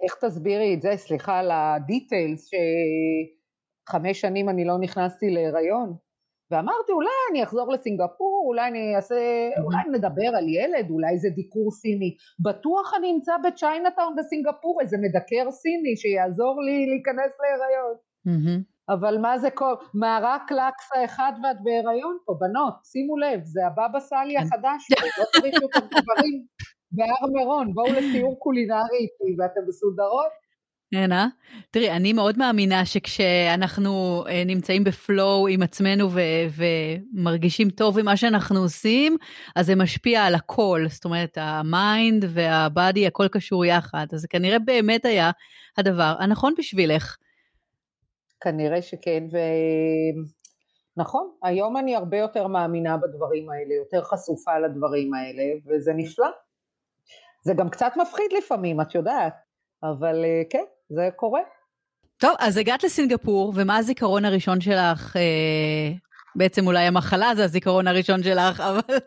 איך 0.04 0.16
תסבירי 0.16 0.74
את 0.74 0.82
זה? 0.82 0.92
סליחה 0.96 1.40
על 1.40 1.52
הדיטיילס, 1.52 2.50
שחמש 3.88 4.22
שנים 4.22 4.50
אני 4.50 4.66
לא 4.66 4.78
נכנסתי 4.80 5.30
להיריון. 5.30 5.94
ואמרתי, 6.52 6.92
אולי 6.92 7.10
אני 7.32 7.44
אחזור 7.44 7.74
לסינגפור, 7.74 8.44
אולי 8.48 8.68
אני 8.68 8.96
אעשה, 8.96 9.16
אולי 9.64 9.78
נדבר 9.92 10.28
על 10.38 10.48
ילד, 10.50 10.90
אולי 10.90 11.14
איזה 11.14 11.30
דיקור 11.30 11.72
סיני. 11.72 12.16
בטוח 12.40 12.94
אני 13.00 13.12
אמצא 13.12 13.32
בצ'יינאטאון 13.48 14.16
בסינגפור 14.18 14.82
איזה 14.82 14.98
מדקר 14.98 15.52
סיני 15.52 15.98
שיעזור 15.98 16.62
לי 16.62 16.86
להיכנס 16.86 17.32
להיריון. 17.42 17.96
אבל 18.90 19.18
מה 19.18 19.38
זה 19.38 19.50
כל, 19.50 19.74
מרק 19.94 20.52
לקסה 20.52 21.06
אחד 21.06 21.32
ואת 21.44 21.58
בהיריון 21.64 22.18
פה, 22.26 22.34
בנות, 22.40 22.74
שימו 22.84 23.18
לב, 23.18 23.40
זה 23.44 23.68
הבבא 23.68 24.00
סאלי 24.00 24.36
כן. 24.38 24.44
החדש, 24.44 24.88
לא 25.20 25.26
צריך 25.34 25.54
יותר 25.62 25.80
גברים 25.80 26.44
בהר 26.92 27.30
מירון, 27.34 27.74
בואו 27.74 27.94
לסיור 27.94 28.40
קולינרי 28.40 28.98
איתי 28.98 29.36
ואתם 29.40 29.62
מסודרות. 29.68 30.48
כן, 30.92 31.12
אה? 31.12 31.26
תראי, 31.72 31.92
אני 31.92 32.14
מאוד 32.14 32.38
מאמינה 32.38 32.86
שכשאנחנו 32.86 34.24
אה, 34.30 34.44
נמצאים 34.46 34.84
ב 34.84 34.97
flow 34.97 35.48
עם 35.48 35.62
עצמנו 35.62 36.12
ו- 36.12 36.64
ומרגישים 37.14 37.70
טוב 37.70 38.00
עם 38.00 38.06
מה 38.06 38.18
שאנחנו 38.18 38.60
עושים, 38.60 39.18
אז 39.56 39.66
זה 39.66 39.76
משפיע 39.76 40.24
על 40.24 40.36
הכל. 40.36 40.86
זאת 40.90 41.06
אומרת, 41.06 41.38
ה 41.42 41.59
mind 41.59 42.26
וה 42.30 42.52
body, 42.52 43.08
הכל 43.08 43.28
קשור 43.28 43.66
יחד. 43.66 44.06
אז 44.14 44.22
זה 44.22 44.28
כנראה 44.28 44.60
באמת 44.60 45.06
היה 45.06 45.32
הדבר 45.78 46.16
הנכון 46.20 46.54
בשבילך. 46.58 47.18
כנראה 48.42 48.82
שכן, 48.82 49.24
ונכון, 50.98 51.32
היום 51.44 51.78
אני 51.78 51.96
הרבה 51.96 52.18
יותר 52.18 52.48
מאמינה 52.48 52.98
בדברים 52.98 53.50
האלה, 53.50 53.74
יותר 53.74 54.04
חשופה 54.04 54.60
לדברים 54.60 55.14
האלה, 55.14 55.44
וזה 55.66 55.94
נפלא. 55.96 56.30
זה 57.46 57.54
גם 57.54 57.70
קצת 57.70 57.92
מפחיד 58.02 58.34
לפעמים, 58.38 58.82
את 58.82 58.96
יודעת, 58.96 59.34
אבל 59.84 60.26
אה, 60.26 60.42
כן, 60.50 60.64
זה 60.90 61.10
קורה. 61.16 61.42
טוב, 62.18 62.36
אז 62.40 62.58
הגעת 62.58 62.84
לסינגפור, 62.84 63.54
ומה 63.56 63.78
הזיכרון 63.78 64.26
הראשון 64.26 64.62
שלך? 64.62 65.16
אה, 65.18 65.92
בעצם 66.36 66.68
אולי 66.68 66.84
המחלה 66.84 67.36
זה 67.36 67.44
הזיכרון 67.44 67.88
הראשון 67.88 68.24
שלך, 68.24 68.60
אבל 68.60 68.98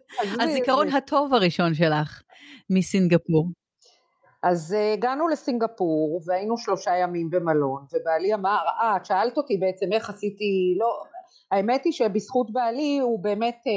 הזיכרון 0.41 0.89
הטוב 0.89 1.35
הראשון 1.35 1.75
שלך 1.75 2.23
מסינגפור. 2.71 3.49
אז 4.43 4.77
uh, 4.79 4.95
הגענו 4.95 5.29
לסינגפור 5.29 6.21
והיינו 6.27 6.59
שלושה 6.59 6.97
ימים 6.97 7.31
במלון 7.31 7.85
ובעלי 7.93 8.35
אמר, 8.35 8.59
אה 8.81 8.97
את 8.97 9.07
שאלת 9.07 9.37
אותי 9.37 9.57
בעצם 9.57 9.93
איך 9.93 10.11
עשיתי, 10.11 10.77
לא, 10.79 11.03
האמת 11.51 11.85
היא 11.85 11.93
שבזכות 11.93 12.53
בעלי 12.53 12.99
הוא 12.99 13.23
באמת 13.23 13.57
uh, 13.57 13.71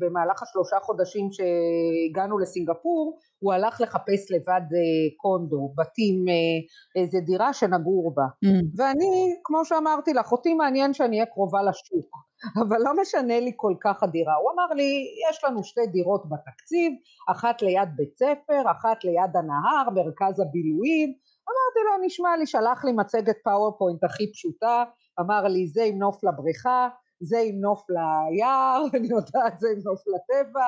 במהלך 0.00 0.42
השלושה 0.42 0.76
חודשים 0.82 1.28
שהגענו 1.32 2.38
לסינגפור 2.38 3.18
הוא 3.38 3.52
הלך 3.52 3.80
לחפש 3.80 4.30
לבד 4.30 4.60
uh, 4.70 5.14
קונדו, 5.16 5.72
בתים, 5.76 6.24
uh, 6.28 7.00
איזה 7.00 7.18
דירה 7.20 7.52
שנגור 7.52 8.14
בה 8.14 8.26
mm. 8.44 8.48
ואני 8.76 9.34
כמו 9.44 9.64
שאמרתי 9.64 10.12
לך 10.12 10.32
אותי 10.32 10.54
מעניין 10.54 10.94
שאני 10.94 11.16
אהיה 11.16 11.26
קרובה 11.26 11.58
לשוק 11.62 12.16
אבל 12.62 12.76
לא 12.80 12.92
משנה 13.02 13.40
לי 13.40 13.52
כל 13.56 13.74
כך 13.80 14.02
הדירה. 14.02 14.34
הוא 14.34 14.50
אמר 14.52 14.74
לי, 14.74 15.06
יש 15.30 15.44
לנו 15.44 15.64
שתי 15.64 15.86
דירות 15.86 16.22
בתקציב, 16.30 16.92
אחת 17.30 17.62
ליד 17.62 17.88
בית 17.96 18.16
ספר, 18.16 18.62
אחת 18.70 19.04
ליד 19.04 19.36
הנהר, 19.36 19.90
מרכז 19.94 20.40
הבילויים. 20.40 21.08
אמרתי 21.50 21.80
לו, 21.86 22.06
נשמע 22.06 22.36
לי, 22.36 22.46
שלח 22.46 22.84
לי 22.84 22.92
מצגת 22.92 23.36
PowerPoint 23.44 24.04
הכי 24.04 24.32
פשוטה, 24.32 24.84
אמר 25.20 25.42
לי, 25.42 25.66
זה 25.66 25.82
עם 25.84 25.98
נוף 25.98 26.24
לבריכה, 26.24 26.88
זה 27.20 27.38
עם 27.38 27.60
נוף 27.60 27.82
ליער, 27.90 28.84
אני 28.94 29.08
יודעת, 29.08 29.60
זה 29.60 29.68
עם 29.72 29.80
נוף 29.84 30.00
לטבע, 30.12 30.66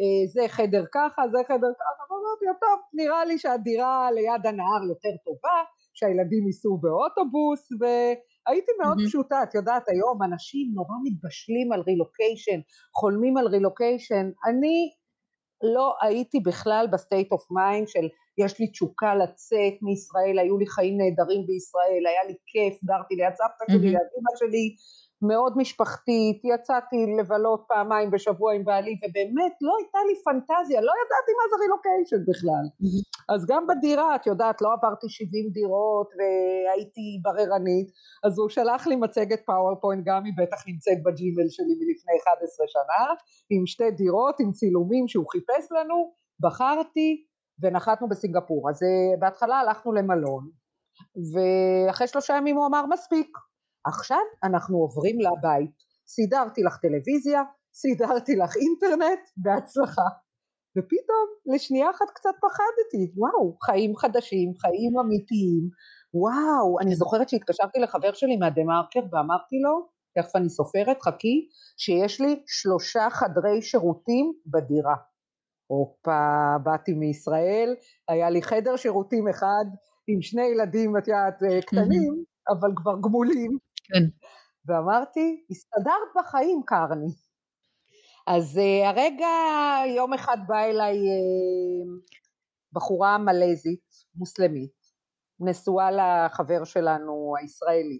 אה, 0.00 0.22
זה 0.34 0.48
חדר 0.48 0.84
ככה, 0.94 1.22
זה 1.32 1.38
חדר 1.48 1.72
ככה, 1.80 2.02
אמרתי 2.10 2.44
לו, 2.44 2.52
טוב, 2.60 2.78
נראה 2.94 3.24
לי 3.24 3.38
שהדירה 3.38 4.10
ליד 4.10 4.46
הנהר 4.46 4.82
יותר 4.88 5.16
טובה, 5.24 5.58
שהילדים 5.94 6.46
ייסעו 6.46 6.78
באוטובוס, 6.78 7.72
ו... 7.80 7.84
הייתי 8.46 8.72
מאוד 8.82 8.98
mm-hmm. 8.98 9.08
פשוטה, 9.08 9.42
את 9.42 9.54
יודעת, 9.54 9.88
היום 9.88 10.22
אנשים 10.22 10.70
נורא 10.74 10.96
מתבשלים 11.04 11.72
על 11.72 11.80
רילוקיישן, 11.80 12.60
חולמים 12.94 13.36
על 13.36 13.46
רילוקיישן, 13.46 14.30
אני 14.48 14.90
לא 15.62 15.94
הייתי 16.02 16.40
בכלל 16.40 16.86
ב 16.92 16.99
state 16.99 17.32
of 17.32 17.50
mind 17.50 17.88
של 17.88 18.08
יש 18.38 18.60
לי 18.60 18.66
תשוקה 18.70 19.14
לצאת 19.14 19.74
מישראל, 19.82 20.38
היו 20.38 20.58
לי 20.58 20.66
חיים 20.66 20.98
נהדרים 20.98 21.46
בישראל, 21.46 22.02
היה 22.06 22.22
לי 22.28 22.34
כיף, 22.46 22.84
גרתי 22.84 23.14
ליד 23.14 23.34
סבתא 23.34 23.64
שלי, 23.72 23.78
mm-hmm. 23.78 23.92
ליד 23.96 24.08
אמא 24.18 24.32
שלי, 24.40 24.66
מאוד 25.22 25.52
משפחתית, 25.56 26.40
יצאתי 26.44 26.96
לבלות 27.18 27.64
פעמיים 27.68 28.10
בשבוע 28.10 28.54
עם 28.54 28.64
בעלי 28.64 28.98
ובאמת 29.02 29.52
לא 29.60 29.72
הייתה 29.78 29.98
לי 30.08 30.14
פנטזיה, 30.24 30.80
לא 30.80 30.92
ידעתי 31.02 31.32
מה 31.38 31.44
זה 31.50 31.56
רילוקיישן 31.62 32.22
בכלל. 32.30 32.64
אז 33.28 33.46
גם 33.46 33.66
בדירה, 33.66 34.16
את 34.16 34.26
יודעת, 34.26 34.62
לא 34.62 34.68
עברתי 34.72 35.08
70 35.08 35.50
דירות 35.50 36.08
והייתי 36.18 37.20
בררנית, 37.22 37.88
אז 38.24 38.38
הוא 38.38 38.48
שלח 38.48 38.86
לי 38.86 38.96
מצגת 38.96 39.40
PowerPoint, 39.46 40.04
גם 40.06 40.24
היא 40.24 40.32
בטח 40.36 40.68
נמצאת 40.68 41.02
ב 41.02 41.10
Gmail 41.10 41.48
שלי 41.48 41.74
מלפני 41.80 42.14
11 42.22 42.66
שנה, 42.66 43.14
עם 43.50 43.66
שתי 43.66 43.90
דירות, 43.90 44.40
עם 44.40 44.52
צילומים 44.52 45.08
שהוא 45.08 45.26
חיפש 45.32 45.72
לנו, 45.72 46.12
בחרתי 46.40 47.24
ונחתנו 47.62 48.08
בסינגפור. 48.08 48.70
אז 48.70 48.82
אה, 48.82 49.16
בהתחלה 49.20 49.56
הלכנו 49.60 49.92
למלון, 49.92 50.50
ואחרי 51.32 52.06
שלושה 52.06 52.36
ימים 52.36 52.56
הוא 52.56 52.66
אמר 52.66 52.86
מספיק. 52.86 53.28
עכשיו 53.86 54.20
אנחנו 54.44 54.76
עוברים 54.76 55.16
לבית, 55.20 55.70
סידרתי 56.08 56.62
לך 56.62 56.76
טלוויזיה, 56.76 57.42
סידרתי 57.74 58.36
לך 58.36 58.56
אינטרנט, 58.56 59.20
בהצלחה. 59.36 60.08
ופתאום 60.78 61.54
לשנייה 61.54 61.90
אחת 61.90 62.10
קצת 62.14 62.30
פחדתי, 62.40 63.12
וואו, 63.16 63.56
חיים 63.62 63.96
חדשים, 63.96 64.52
חיים 64.58 64.98
אמיתיים, 64.98 65.68
וואו, 66.14 66.80
אני 66.80 66.94
זוכרת 66.94 67.28
שהתקשרתי 67.28 67.78
לחבר 67.80 68.12
שלי 68.12 68.36
מהדה 68.36 68.62
מרקר 68.64 69.00
ואמרתי 69.12 69.56
לו, 69.58 69.88
תכף 70.18 70.36
אני 70.36 70.48
סופרת, 70.48 71.02
חכי, 71.02 71.48
שיש 71.76 72.20
לי 72.20 72.42
שלושה 72.46 73.06
חדרי 73.10 73.62
שירותים 73.62 74.32
בדירה. 74.46 74.96
הופה, 75.66 76.56
באתי 76.62 76.92
מישראל, 76.92 77.74
היה 78.08 78.30
לי 78.30 78.42
חדר 78.42 78.76
שירותים 78.76 79.28
אחד 79.28 79.64
עם 80.08 80.22
שני 80.22 80.42
ילדים, 80.42 80.96
את 80.96 81.08
יודעת, 81.08 81.38
קטנים, 81.66 82.24
אבל 82.48 82.70
כבר 82.76 82.94
גמולים. 83.02 83.65
כן. 83.88 84.04
ואמרתי, 84.66 85.44
הסתדרת 85.50 86.08
בחיים, 86.16 86.62
קרני. 86.66 87.12
אז 88.26 88.58
uh, 88.58 88.86
הרגע, 88.86 89.28
יום 89.96 90.12
אחד 90.12 90.36
באה 90.46 90.64
אליי 90.70 90.96
uh, 90.96 92.16
בחורה 92.72 93.18
מלזית, 93.18 93.86
מוסלמית, 94.14 94.76
נשואה 95.40 95.90
לחבר 95.90 96.64
שלנו 96.64 97.34
הישראלי, 97.40 97.98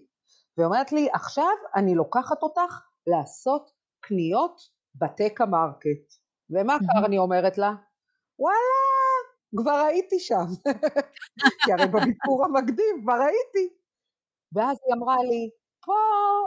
ואומרת 0.57 0.91
לי, 0.91 1.09
עכשיו 1.13 1.53
אני 1.75 1.95
לוקחת 1.95 2.43
אותך 2.43 2.81
לעשות 3.07 3.71
קניות 3.99 4.61
ב 4.95 5.03
Tekka 5.03 5.45
Market. 5.45 6.13
ומה 6.49 6.77
קרני 6.87 7.17
אומרת 7.17 7.57
לה? 7.57 7.73
וואלה, 8.39 8.57
כבר 9.57 9.71
הייתי 9.71 10.19
שם. 10.19 10.45
כי 11.65 11.73
הרי 11.73 11.87
בביקור 11.87 12.45
המקדים 12.45 13.01
כבר 13.03 13.13
הייתי. 13.13 13.75
ואז 14.53 14.77
היא 14.85 14.93
אמרה 14.97 15.15
לי, 15.23 15.49
פה 15.87 15.93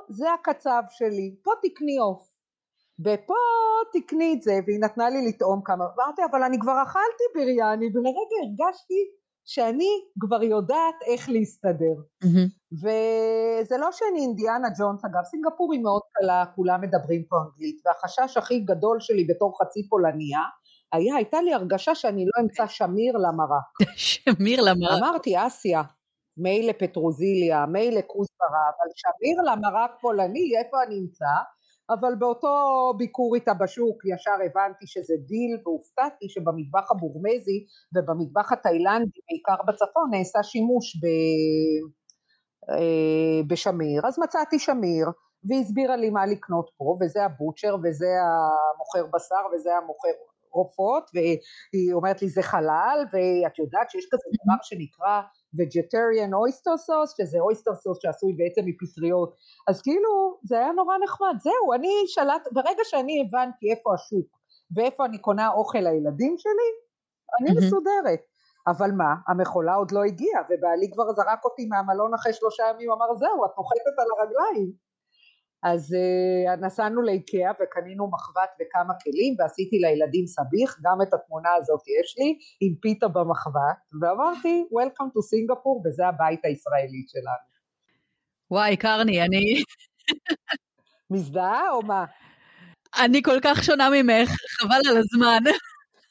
זה 0.09 0.33
הקצב 0.33 0.83
שלי, 0.91 1.35
פה 1.45 1.51
תקני 1.63 1.99
עוף, 1.99 2.31
ופה 3.01 3.41
תקני 3.93 4.35
את 4.35 4.43
זה, 4.43 4.53
והיא 4.67 4.81
נתנה 4.81 5.11
לי 5.11 5.29
לטעום 5.29 5.61
כמה, 5.65 5.85
אמרתי, 5.97 6.23
אבל 6.31 6.43
אני 6.43 6.59
כבר 6.61 6.83
אכלתי 6.83 7.25
ביריאני, 7.35 7.87
ולרגע 7.95 8.37
הרגשתי 8.43 9.01
שאני 9.45 9.93
כבר 10.21 10.43
יודעת 10.43 10.95
איך 11.07 11.29
להסתדר. 11.31 11.97
Mm-hmm. 12.25 12.49
וזה 12.81 13.77
לא 13.79 13.93
שאני 13.93 14.21
אינדיאנה 14.21 14.69
ג'ונס, 14.79 15.05
אגב, 15.05 15.25
סינגפור 15.25 15.73
היא 15.73 15.83
מאוד 15.83 16.03
קלה, 16.13 16.45
כולם 16.57 16.81
מדברים 16.81 17.25
פה 17.29 17.37
אנגלית, 17.37 17.83
והחשש 17.87 18.37
הכי 18.37 18.61
גדול 18.61 19.01
שלי 19.01 19.27
בתור 19.31 19.59
חצי 19.59 19.89
פולניה, 19.89 20.41
היה, 20.93 21.17
הייתה 21.17 21.41
לי 21.43 21.55
הרגשה 21.55 21.95
שאני 21.95 22.25
לא 22.25 22.43
אמצא 22.43 22.67
שמיר 22.67 23.17
למרק. 23.17 23.89
שמיר 24.11 24.63
למרק. 24.63 25.03
אמרתי, 25.03 25.47
אסיה, 25.47 25.83
מילא 26.43 26.73
פטרוזיליה, 26.73 27.67
מילא 27.67 28.01
כוסברה, 28.07 28.65
אבל 28.69 28.89
שמיר 28.95 29.43
למרק 29.43 29.91
פולני, 30.01 30.59
איפה 30.59 30.77
אני 30.87 30.99
אמצא? 30.99 31.35
אבל 31.91 32.15
באותו 32.19 32.55
ביקור 32.99 33.35
איתה 33.35 33.55
בשוק 33.55 33.97
ישר 34.05 34.39
הבנתי 34.47 34.87
שזה 34.87 35.15
דיל 35.27 35.61
והופתעתי 35.65 36.29
שבמטבח 36.29 36.91
הבורמזי 36.91 37.67
ובמטבח 37.95 38.53
התאילנדי 38.53 39.21
בעיקר 39.31 39.63
בצפון 39.69 40.11
נעשה 40.11 40.43
שימוש 40.43 40.97
ב... 40.97 41.07
אה, 42.71 43.43
בשמיר, 43.47 44.07
אז 44.07 44.19
מצאתי 44.19 44.59
שמיר, 44.59 45.07
והיא 45.45 45.61
הסבירה 45.61 45.97
לי 45.97 46.11
מה 46.11 46.27
לקנות 46.27 46.71
פה, 46.77 46.97
וזה 47.01 47.25
הבוטשר, 47.25 47.77
וזה 47.85 48.07
המוכר 48.23 49.07
בשר, 49.15 49.45
וזה 49.55 49.71
המוכר 49.77 50.17
עופות, 50.51 51.11
והיא 51.15 51.93
אומרת 51.93 52.23
לי 52.23 52.29
זה 52.29 52.43
חלל, 52.43 52.99
ואת 53.13 53.59
יודעת 53.59 53.91
שיש 53.91 54.07
כזה 54.11 54.23
דבר 54.45 54.57
שנקרא 54.63 55.21
vegetarian 55.57 56.33
oyster 56.43 56.77
sauce, 56.87 57.13
שזה 57.17 57.39
oyster 57.39 57.75
sauce 57.75 57.99
שעשוי 58.03 58.33
בעצם 58.33 58.63
מפטריות, 58.67 59.35
אז 59.69 59.83
כאילו 59.83 60.39
זה 60.45 60.59
היה 60.59 60.73
נורא 60.73 60.95
נחמד, 61.05 61.35
זהו, 61.41 61.73
אני 61.75 61.93
שלט, 62.07 62.49
ברגע 62.53 62.83
שאני 62.85 63.25
הבנתי 63.27 63.71
איפה 63.71 63.95
השוק 63.95 64.41
ואיפה 64.77 65.05
אני 65.05 65.19
קונה 65.19 65.49
אוכל 65.49 65.79
לילדים 65.79 66.35
שלי, 66.39 66.71
אני 67.41 67.51
מסודרת. 67.59 68.21
אבל 68.67 68.91
מה, 68.93 69.15
המכולה 69.29 69.75
עוד 69.75 69.93
לא 69.93 70.05
הגיעה, 70.05 70.43
ובעלי 70.51 70.91
כבר 70.93 71.13
זרק 71.13 71.45
אותי 71.45 71.67
מהמלון 71.67 72.15
אחרי 72.15 72.33
שלושה 72.33 72.65
ימים, 72.71 72.91
אמר 72.91 73.15
זהו, 73.19 73.45
את 73.45 73.51
נוחתת 73.59 73.97
על 73.99 74.07
הרגליים. 74.19 74.90
אז 75.63 75.95
uh, 75.95 76.67
נסענו 76.67 77.03
לאיקאה 77.03 77.51
וקנינו 77.63 78.11
מחבת 78.11 78.51
וכמה 78.61 78.95
כלים 79.03 79.35
ועשיתי 79.39 79.79
לילדים 79.79 80.27
סביח, 80.27 80.79
גם 80.83 81.03
את 81.03 81.15
התמונה 81.15 81.55
הזאת 81.55 81.81
יש 82.01 82.15
לי, 82.19 82.39
עם 82.61 82.75
פיתה 82.81 83.09
במחבת, 83.09 83.79
ואמרתי 84.01 84.65
Welcome 84.73 85.11
to 85.19 85.23
סינגפור 85.23 85.83
וזה 85.87 86.07
הבית 86.07 86.45
הישראלי 86.45 87.05
שלנו. 87.09 87.51
וואי, 88.51 88.77
קרני, 88.77 89.23
אני... 89.23 89.63
מזדהה 91.11 91.71
או 91.71 91.83
מה? 91.83 92.05
אני 93.05 93.23
כל 93.23 93.39
כך 93.43 93.65
שונה 93.65 93.89
ממך, 93.91 94.31
חבל 94.61 94.81
על 94.91 94.97
הזמן. 94.97 95.51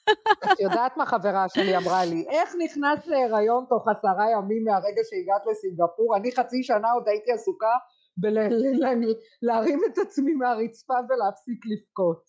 את 0.54 0.60
יודעת 0.60 0.98
מה 0.98 1.06
חברה 1.06 1.50
שלי 1.50 1.78
אמרה 1.78 2.06
לי, 2.06 2.26
איך 2.30 2.56
נכנסת 2.66 3.08
להיריון 3.08 3.66
תוך 3.70 3.88
עשרה 3.88 4.32
ימים 4.32 4.64
מהרגע 4.64 5.02
שהגעת 5.10 5.42
לסינגפור? 5.52 6.18
אני 6.18 6.32
חצי 6.32 6.64
שנה 6.64 6.92
עוד 6.92 7.08
הייתי 7.08 7.32
עסוקה 7.32 7.76
בלהרים 8.22 9.80
את 9.86 9.98
עצמי 9.98 10.34
מהרצפה 10.34 10.94
ולהפסיק 11.10 11.66
לבכות. 11.66 12.24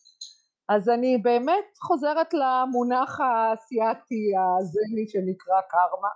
אז 0.68 0.88
אני 0.88 1.18
באמת 1.18 1.78
חוזרת 1.82 2.34
למונח 2.34 3.20
האסייתי 3.20 4.32
הזני 4.36 5.08
שנקרא 5.08 5.60
קרמה, 5.70 6.08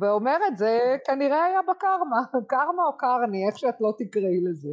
ואומרת 0.00 0.56
זה 0.56 0.96
כנראה 1.06 1.44
היה 1.44 1.60
בקרמה, 1.62 2.20
קרמה 2.48 2.82
או 2.86 2.96
קרני, 2.96 3.46
איך 3.48 3.58
שאת 3.58 3.80
לא 3.80 3.92
תקראי 3.98 4.40
לזה. 4.50 4.68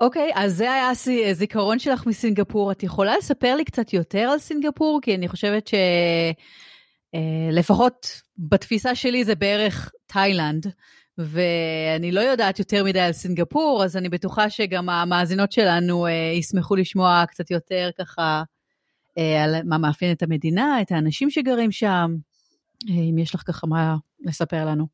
אוקיי, 0.00 0.30
okay, 0.32 0.38
אז 0.38 0.56
זה 0.56 0.72
היה 0.72 0.90
הזיכרון 1.30 1.78
שלך 1.78 2.06
מסינגפור. 2.06 2.72
את 2.72 2.82
יכולה 2.82 3.16
לספר 3.16 3.56
לי 3.56 3.64
קצת 3.64 3.92
יותר 3.92 4.28
על 4.32 4.38
סינגפור? 4.38 5.00
כי 5.02 5.14
אני 5.14 5.28
חושבת 5.28 5.70
שלפחות 7.12 8.06
אה, 8.06 8.10
בתפיסה 8.38 8.94
שלי 8.94 9.24
זה 9.24 9.34
בערך 9.34 9.92
תאילנד, 10.06 10.66
ואני 11.18 12.12
לא 12.12 12.20
יודעת 12.20 12.58
יותר 12.58 12.84
מדי 12.84 13.00
על 13.00 13.12
סינגפור, 13.12 13.84
אז 13.84 13.96
אני 13.96 14.08
בטוחה 14.08 14.50
שגם 14.50 14.88
המאזינות 14.88 15.52
שלנו 15.52 16.06
אה, 16.06 16.12
ישמחו 16.38 16.76
לשמוע 16.76 17.24
קצת 17.28 17.50
יותר 17.50 17.90
ככה 17.98 18.42
אה, 19.18 19.44
על 19.44 19.54
מה 19.64 19.78
מאפיין 19.78 20.12
את 20.12 20.22
המדינה, 20.22 20.82
את 20.82 20.92
האנשים 20.92 21.30
שגרים 21.30 21.72
שם, 21.72 22.16
אם 22.88 23.18
יש 23.18 23.34
לך 23.34 23.42
ככה 23.46 23.66
מה 23.66 23.96
לספר 24.20 24.64
לנו. 24.64 24.86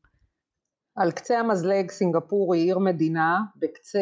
על 0.95 1.11
קצה 1.11 1.39
המזלג 1.39 1.91
סינגפור 1.91 2.53
היא 2.53 2.63
עיר 2.63 2.79
מדינה 2.79 3.39
בקצה 3.55 3.99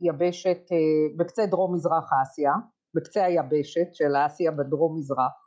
יבשת, 0.00 0.58
אה, 0.72 0.76
בקצה 1.16 1.46
דרום 1.46 1.74
מזרח 1.74 2.10
אסיה, 2.22 2.52
בקצה 2.94 3.24
היבשת 3.24 3.88
של 3.92 4.12
אסיה 4.26 4.50
בדרום 4.50 4.98
מזרח. 4.98 5.43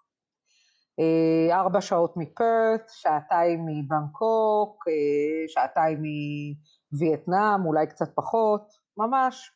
אה, 0.99 1.59
ארבע 1.59 1.81
שעות 1.81 2.13
מפרט, 2.17 2.89
שעתיים 2.89 3.65
מבנקוק, 3.65 4.85
אה, 4.87 5.47
שעתיים 5.47 6.03
מווייטנאם, 6.91 7.65
אולי 7.65 7.87
קצת 7.87 8.15
פחות, 8.15 8.61
ממש 8.97 9.51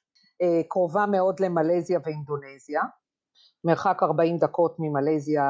קרובה 0.67 1.05
מאוד 1.05 1.39
למלזיה 1.39 1.99
ואינדונזיה. 2.05 2.81
מרחק 3.63 4.03
40 4.03 4.37
דקות 4.37 4.75
ממלזיה 4.79 5.43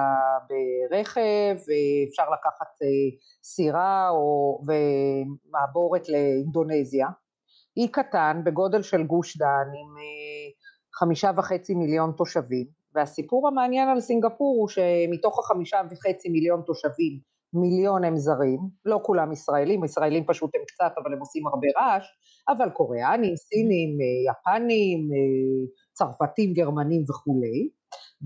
ברכב, 0.50 1.56
אפשר 2.10 2.30
לקחת 2.30 2.82
אה, 2.82 2.88
סירה 3.44 4.10
או, 4.10 4.60
ומעבורת 4.66 6.10
לאינדונזיה. 6.10 7.08
אי 7.78 7.88
קטן 7.92 8.42
בגודל 8.46 8.82
של 8.82 9.04
גוש 9.04 9.38
דן 9.38 9.46
עם 9.46 9.98
אה, 9.98 10.52
חמישה 10.94 11.32
וחצי 11.38 11.76
מיליון 11.76 12.12
תושבים, 12.18 12.68
והסיפור 12.96 13.48
המעניין 13.48 13.90
על 13.90 14.00
סינגפור 14.00 14.58
הוא 14.60 14.68
שמתוך 14.68 15.40
החמישה 15.40 15.82
וחצי 15.92 16.30
מיליון 16.30 16.62
תושבים 16.66 17.32
מיליון 17.54 18.04
הם 18.04 18.18
זרים, 18.18 18.60
לא 18.86 19.00
כולם 19.04 19.32
ישראלים, 19.32 19.84
ישראלים 19.84 20.26
פשוט 20.26 20.56
הם 20.56 20.62
קצת 20.68 20.92
אבל 20.98 21.14
הם 21.14 21.20
עושים 21.20 21.48
הרבה 21.48 21.68
רעש, 21.80 22.08
אבל 22.50 22.70
קוריאנים, 22.70 23.36
סינים, 23.36 23.98
אה, 24.02 24.32
יפנים, 24.32 25.10
צרפתים, 25.94 26.54
גרמנים 26.54 27.04
וכולי, 27.10 27.70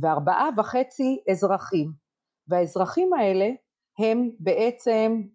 וארבעה 0.02 0.50
וחצי 0.58 1.20
אזרחים, 1.32 1.92
והאזרחים 2.48 3.14
האלה 3.14 3.50
הם 4.00 4.30
בעצם 4.40 5.22
אה, 5.22 5.35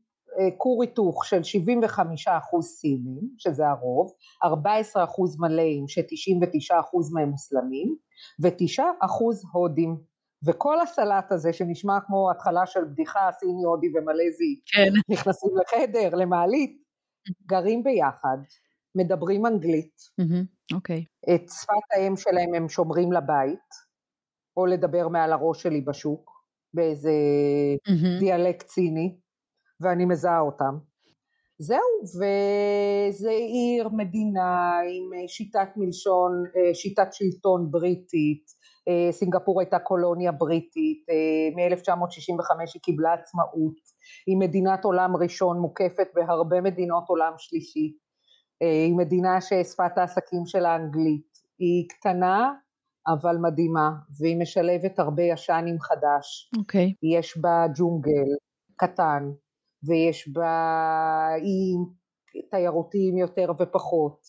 כור 0.59 0.83
היתוך 0.83 1.25
של 1.25 1.43
75 1.43 2.29
אחוז 2.29 2.67
סינים, 2.67 3.21
שזה 3.39 3.69
הרוב, 3.69 4.13
14 4.45 5.05
אחוז 5.05 5.41
מלאים 5.41 5.89
ש-99 5.89 6.81
אחוז 6.81 7.13
מהם 7.13 7.29
מוסלמים, 7.29 7.97
ו-9 8.43 8.83
אחוז 9.01 9.43
הודים. 9.53 9.97
וכל 10.47 10.81
הסלט 10.81 11.33
הזה 11.33 11.53
שנשמע 11.53 12.01
כמו 12.07 12.31
התחלה 12.31 12.67
של 12.67 12.85
בדיחה 12.85 13.29
סיני, 13.39 13.65
הודי 13.65 13.87
ומלזי, 13.89 14.61
כן. 14.67 14.93
נכנסים 15.09 15.51
לחדר, 15.61 16.15
למעלית, 16.15 16.83
גרים 17.47 17.83
ביחד, 17.83 18.39
מדברים 18.95 19.47
אנגלית, 19.47 19.97
אוקיי. 20.75 20.97
Mm-hmm. 20.97 21.31
Okay. 21.31 21.35
את 21.35 21.51
שפת 21.51 21.97
האם 21.97 22.17
שלהם 22.17 22.55
הם 22.55 22.69
שומרים 22.69 23.13
לבית, 23.13 23.69
או 24.57 24.67
לדבר 24.67 25.09
מעל 25.09 25.33
הראש 25.33 25.63
שלי 25.63 25.81
בשוק, 25.81 26.31
באיזה 26.75 27.13
mm-hmm. 27.89 28.19
דיאלקט 28.21 28.67
ציני, 28.67 29.17
ואני 29.81 30.05
מזהה 30.05 30.41
אותם. 30.41 30.79
זהו, 31.59 32.01
וזה 32.05 33.31
עיר, 33.31 33.89
מדינה 33.89 34.79
עם 34.79 35.13
אה, 35.15 35.29
שיטת 35.29 35.69
מלשון, 35.77 36.45
אה, 36.57 36.75
שיטת 36.75 37.09
שלטון 37.13 37.71
בריטית, 37.71 38.45
אה, 38.89 39.13
סינגפור 39.13 39.61
הייתה 39.61 39.79
קולוניה 39.79 40.33
בריטית, 40.33 41.05
מ-1965 41.57 42.71
היא 42.75 42.83
קיבלה 42.83 43.13
עצמאות, 43.13 43.77
היא 44.27 44.37
מדינת 44.39 44.85
עולם 44.85 45.17
ראשון 45.17 45.59
מוקפת 45.59 46.07
בהרבה 46.15 46.61
מדינות 46.61 47.05
עולם 47.09 47.33
שלישי, 47.39 47.97
היא 48.61 48.95
מדינה 48.97 49.41
ששפת 49.41 49.99
העסקים 49.99 50.47
שלה 50.47 50.77
אנגלית, 50.77 51.29
היא 51.59 51.89
קטנה 51.89 52.53
אבל 53.07 53.37
מדהימה, 53.37 53.91
והיא 54.21 54.41
משלבת 54.41 54.99
הרבה 54.99 55.23
ישן 55.23 55.65
עם 55.69 55.81
חדש. 55.81 56.51
אוקיי. 56.59 56.87
Okay. 56.87 57.19
יש 57.19 57.39
בה 57.39 57.67
ג'ונגל 57.75 58.29
קטן, 58.77 59.31
ויש 59.89 60.29
בה 60.29 61.29
איים 61.35 61.87
תיירותיים 62.51 63.19
יותר 63.19 63.53
ופחות, 63.59 64.21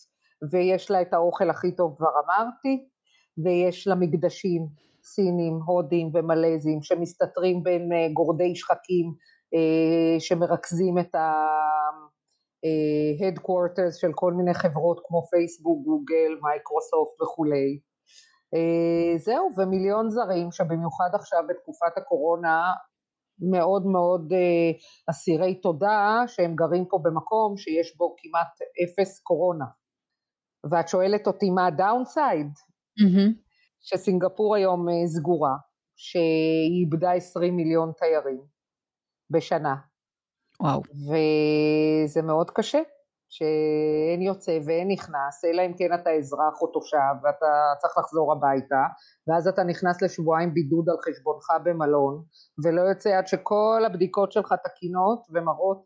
ויש 0.52 0.90
לה 0.90 1.02
את 1.02 1.12
האוכל 1.12 1.50
הכי 1.50 1.76
טוב 1.76 1.94
כבר 1.96 2.10
אמרתי, 2.24 2.88
ויש 3.44 3.88
לה 3.88 3.94
מקדשים 3.94 4.66
סינים, 5.04 5.60
הודים 5.66 6.10
ומלזים 6.14 6.82
שמסתתרים 6.82 7.62
בין 7.62 7.92
אה, 7.92 8.08
גורדי 8.12 8.56
שחקים 8.56 9.14
אה, 9.54 10.20
שמרכזים 10.20 10.98
את 10.98 11.14
ה-headquarters 11.14 13.86
אה, 13.86 13.92
של 14.00 14.12
כל 14.14 14.32
מיני 14.32 14.54
חברות 14.54 15.00
כמו 15.06 15.22
פייסבוק, 15.30 15.84
גוגל, 15.84 16.38
מייקרוסופט 16.42 17.22
וכולי. 17.22 17.80
אה, 18.54 19.18
זהו, 19.18 19.48
ומיליון 19.56 20.10
זרים 20.10 20.52
שבמיוחד 20.52 21.10
עכשיו 21.14 21.40
בתקופת 21.48 21.96
הקורונה 21.96 22.72
מאוד 23.50 23.86
מאוד 23.86 24.32
אה, 24.32 24.78
אסירי 25.10 25.54
תודה 25.54 26.22
שהם 26.26 26.54
גרים 26.54 26.84
פה 26.84 26.98
במקום 27.02 27.56
שיש 27.56 27.96
בו 27.96 28.16
כמעט 28.18 28.58
אפס 28.84 29.20
קורונה. 29.20 29.64
ואת 30.70 30.88
שואלת 30.88 31.26
אותי 31.26 31.50
מה 31.50 31.66
הדאונסייד? 31.66 32.46
Mm-hmm. 33.00 33.32
שסינגפור 33.80 34.54
היום 34.56 34.88
אה, 34.88 35.06
סגורה, 35.06 35.56
שהיא 35.96 36.80
איבדה 36.80 37.12
20 37.12 37.56
מיליון 37.56 37.92
תיירים 37.98 38.40
בשנה. 39.30 39.74
וואו. 40.60 40.82
וזה 42.04 42.22
מאוד 42.22 42.50
קשה. 42.50 42.80
שאין 43.32 44.22
יוצא 44.22 44.58
ואין 44.66 44.88
נכנס, 44.90 45.44
אלא 45.44 45.62
אם 45.66 45.72
כן 45.78 45.94
אתה 45.94 46.10
אזרח 46.10 46.62
או 46.62 46.66
תושב 46.66 47.14
ואתה 47.22 47.46
צריך 47.78 47.98
לחזור 47.98 48.32
הביתה, 48.32 48.82
ואז 49.26 49.48
אתה 49.48 49.62
נכנס 49.64 50.02
לשבועיים 50.02 50.54
בידוד 50.54 50.88
על 50.88 50.96
חשבונך 51.04 51.46
במלון, 51.64 52.22
ולא 52.64 52.80
יוצא 52.80 53.18
עד 53.18 53.26
שכל 53.26 53.82
הבדיקות 53.86 54.32
שלך 54.32 54.54
תקינות 54.64 55.26
ומראות 55.30 55.84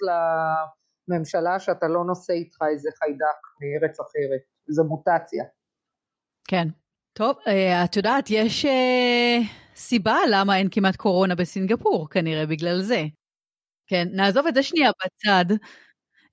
לממשלה 1.09 1.61
שאתה 1.61 1.89
לא 1.89 2.05
נושא 2.05 2.33
איתך 2.33 2.57
איזה 2.71 2.91
חיידק 2.99 3.41
מארץ 3.61 4.01
אחרת, 4.01 4.41
זו 4.69 4.85
מוטציה. 4.85 5.45
כן. 6.49 6.69
טוב, 7.13 7.37
אה, 7.47 7.85
את 7.85 7.97
יודעת, 7.97 8.31
יש 8.31 8.65
אה, 8.65 9.39
סיבה 9.77 10.17
למה 10.31 10.57
אין 10.59 10.69
כמעט 10.71 10.97
קורונה 10.97 11.35
בסינגפור, 11.35 12.09
כנראה 12.11 12.47
בגלל 12.47 12.83
זה. 12.83 13.03
כן, 13.87 14.09
נעזוב 14.13 14.47
את 14.47 14.55
זה 14.55 14.63
שנייה 14.63 14.91
בצד. 15.05 15.55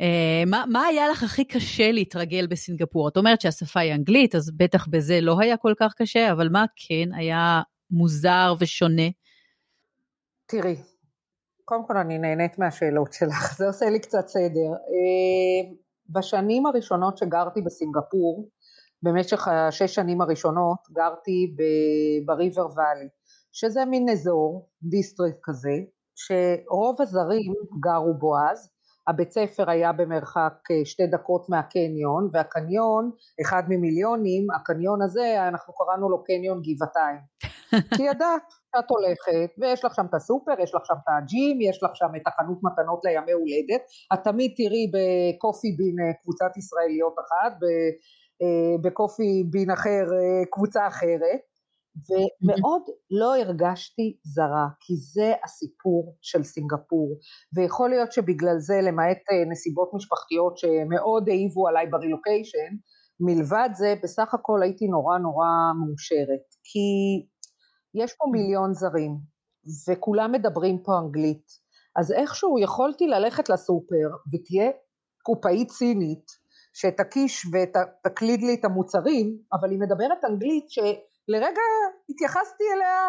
Uh, 0.04 0.50
מה, 0.50 0.64
מה 0.72 0.86
היה 0.86 1.10
לך 1.10 1.24
הכי 1.24 1.46
קשה 1.46 1.92
להתרגל 1.92 2.48
בסינגפור? 2.48 3.08
את 3.08 3.18
אומרת 3.18 3.42
שהשפה 3.42 3.80
היא 3.80 3.94
אנגלית, 3.94 4.36
אז 4.36 4.52
בטח 4.58 4.88
בזה 4.88 5.22
לא 5.22 5.36
היה 5.40 5.58
כל 5.58 5.74
כך 5.80 5.94
קשה, 5.98 6.32
אבל 6.32 6.50
מה 6.50 6.66
כן 6.76 7.14
היה 7.14 7.62
מוזר 7.92 8.54
ושונה? 8.60 9.10
תראי, 10.46 10.76
קודם 11.66 11.88
כל 11.88 11.98
אני 11.98 12.18
נהנית 12.18 12.60
מהשאלות 12.60 13.14
שלך, 13.14 13.58
זה 13.58 13.68
עושה 13.68 13.90
לי 13.90 14.00
קצת 14.00 14.28
סדר. 14.28 14.72
Uh, 14.72 15.76
בשנים 16.10 16.66
הראשונות 16.66 17.18
שגרתי 17.18 17.62
בסינגפור, 17.62 18.50
במשך 19.04 19.48
השש 19.48 19.96
שנים 19.96 20.22
הראשונות 20.22 20.80
גרתי 20.92 21.56
ב 22.26 22.33
River 22.33 22.66
Valley, 22.66 23.08
שזה 23.52 23.86
מין 23.86 24.10
אזור, 24.10 24.70
district 24.84 25.36
כזה, 25.44 25.78
שרוב 26.16 27.02
הזרים 27.02 27.54
גרו 27.80 28.14
בו 28.20 28.34
אז, 28.52 28.70
הבית 29.08 29.32
ספר 29.32 29.70
היה 29.70 29.92
במרחק 29.92 30.54
אה, 30.72 30.86
שתי 30.86 31.08
דקות 31.08 31.50
מהקניון, 31.50 32.30
והקניון, 32.34 33.12
אחד 33.42 33.64
ממיליונים, 33.70 34.48
הקניון 34.52 35.02
הזה, 35.02 35.48
אנחנו 35.48 35.74
קראנו 35.74 36.10
לו 36.10 36.24
קניון 36.24 36.62
גבעתיים. 36.62 37.20
כי 37.96 38.04
ידעת 38.04 38.42
שאת 38.76 38.90
הולכת, 38.90 39.54
ויש 39.60 39.86
לך 39.86 39.96
שם 39.96 40.06
את 40.10 40.14
הסופר, 40.14 40.52
יש 40.60 40.76
לך 40.76 40.86
שם 40.86 40.94
את 40.94 41.10
הג'ים, 41.18 41.62
יש 41.62 41.84
לך 41.84 41.92
שם 41.94 42.16
את 42.16 42.28
החנות 42.28 42.58
מתנות 42.64 43.02
לימי 43.06 43.32
הולדת, 43.32 43.82
את 44.14 44.20
תמיד 44.24 44.52
תראי 44.58 44.92
בקופי 44.94 45.72
בין 45.78 45.96
אה, 46.00 46.14
קבוצת 46.22 46.58
ישראליות 46.58 47.16
אחת, 47.20 47.54
אה, 48.42 48.78
בקופי 48.82 49.44
בין 49.52 49.72
אחר 49.72 50.06
קבוצה 50.52 50.88
אחרת, 50.88 51.53
ומאוד 51.96 52.82
לא 53.12 53.38
הרגשתי 53.38 54.18
זרה, 54.24 54.68
כי 54.80 54.94
זה 54.96 55.34
הסיפור 55.44 56.16
של 56.22 56.44
סינגפור, 56.44 57.20
ויכול 57.56 57.90
להיות 57.90 58.12
שבגלל 58.12 58.60
זה, 58.60 58.74
למעט 58.82 59.18
אה, 59.32 59.52
נסיבות 59.52 59.90
משפחתיות 59.94 60.58
שמאוד 60.58 61.30
העיבו 61.30 61.68
עליי 61.68 61.88
ברילוקיישן, 61.88 62.72
מלבד 63.20 63.70
זה, 63.74 63.96
בסך 64.04 64.34
הכל 64.34 64.64
הייתי 64.64 64.88
נורא 64.88 65.18
נורא 65.18 65.48
מאושרת, 65.80 66.46
כי 66.64 66.88
יש 68.04 68.14
פה 68.18 68.26
מיליון 68.32 68.74
זרים, 68.74 69.18
וכולם 69.90 70.32
מדברים 70.32 70.84
פה 70.84 71.00
אנגלית, 71.00 71.46
אז 71.96 72.12
איכשהו 72.12 72.60
יכולתי 72.60 73.08
ללכת 73.08 73.50
לסופר 73.50 74.08
ותהיה 74.34 74.72
קופאית 75.24 75.70
סינית, 75.70 76.26
שתקיש 76.74 77.46
ותקליד 77.46 78.42
לי 78.42 78.54
את 78.54 78.66
המוצרים, 78.66 79.38
אבל 79.54 79.72
היא 79.72 79.80
מדברת 79.80 80.26
אנגלית 80.30 80.70
ש... 80.70 80.80
לרגע 81.28 81.62
התייחסתי 82.10 82.64
אליה 82.76 83.00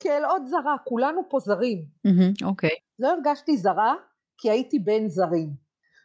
כאל 0.00 0.24
עוד 0.24 0.42
זרה, 0.46 0.76
כולנו 0.84 1.22
פה 1.30 1.38
זרים. 1.38 1.78
אוקיי. 2.44 2.70
Mm-hmm, 2.70 2.74
okay. 2.74 2.80
לא 2.98 3.08
הרגשתי 3.08 3.56
זרה 3.56 3.94
כי 4.38 4.50
הייתי 4.50 4.78
בין 4.78 5.08
זרים, 5.08 5.50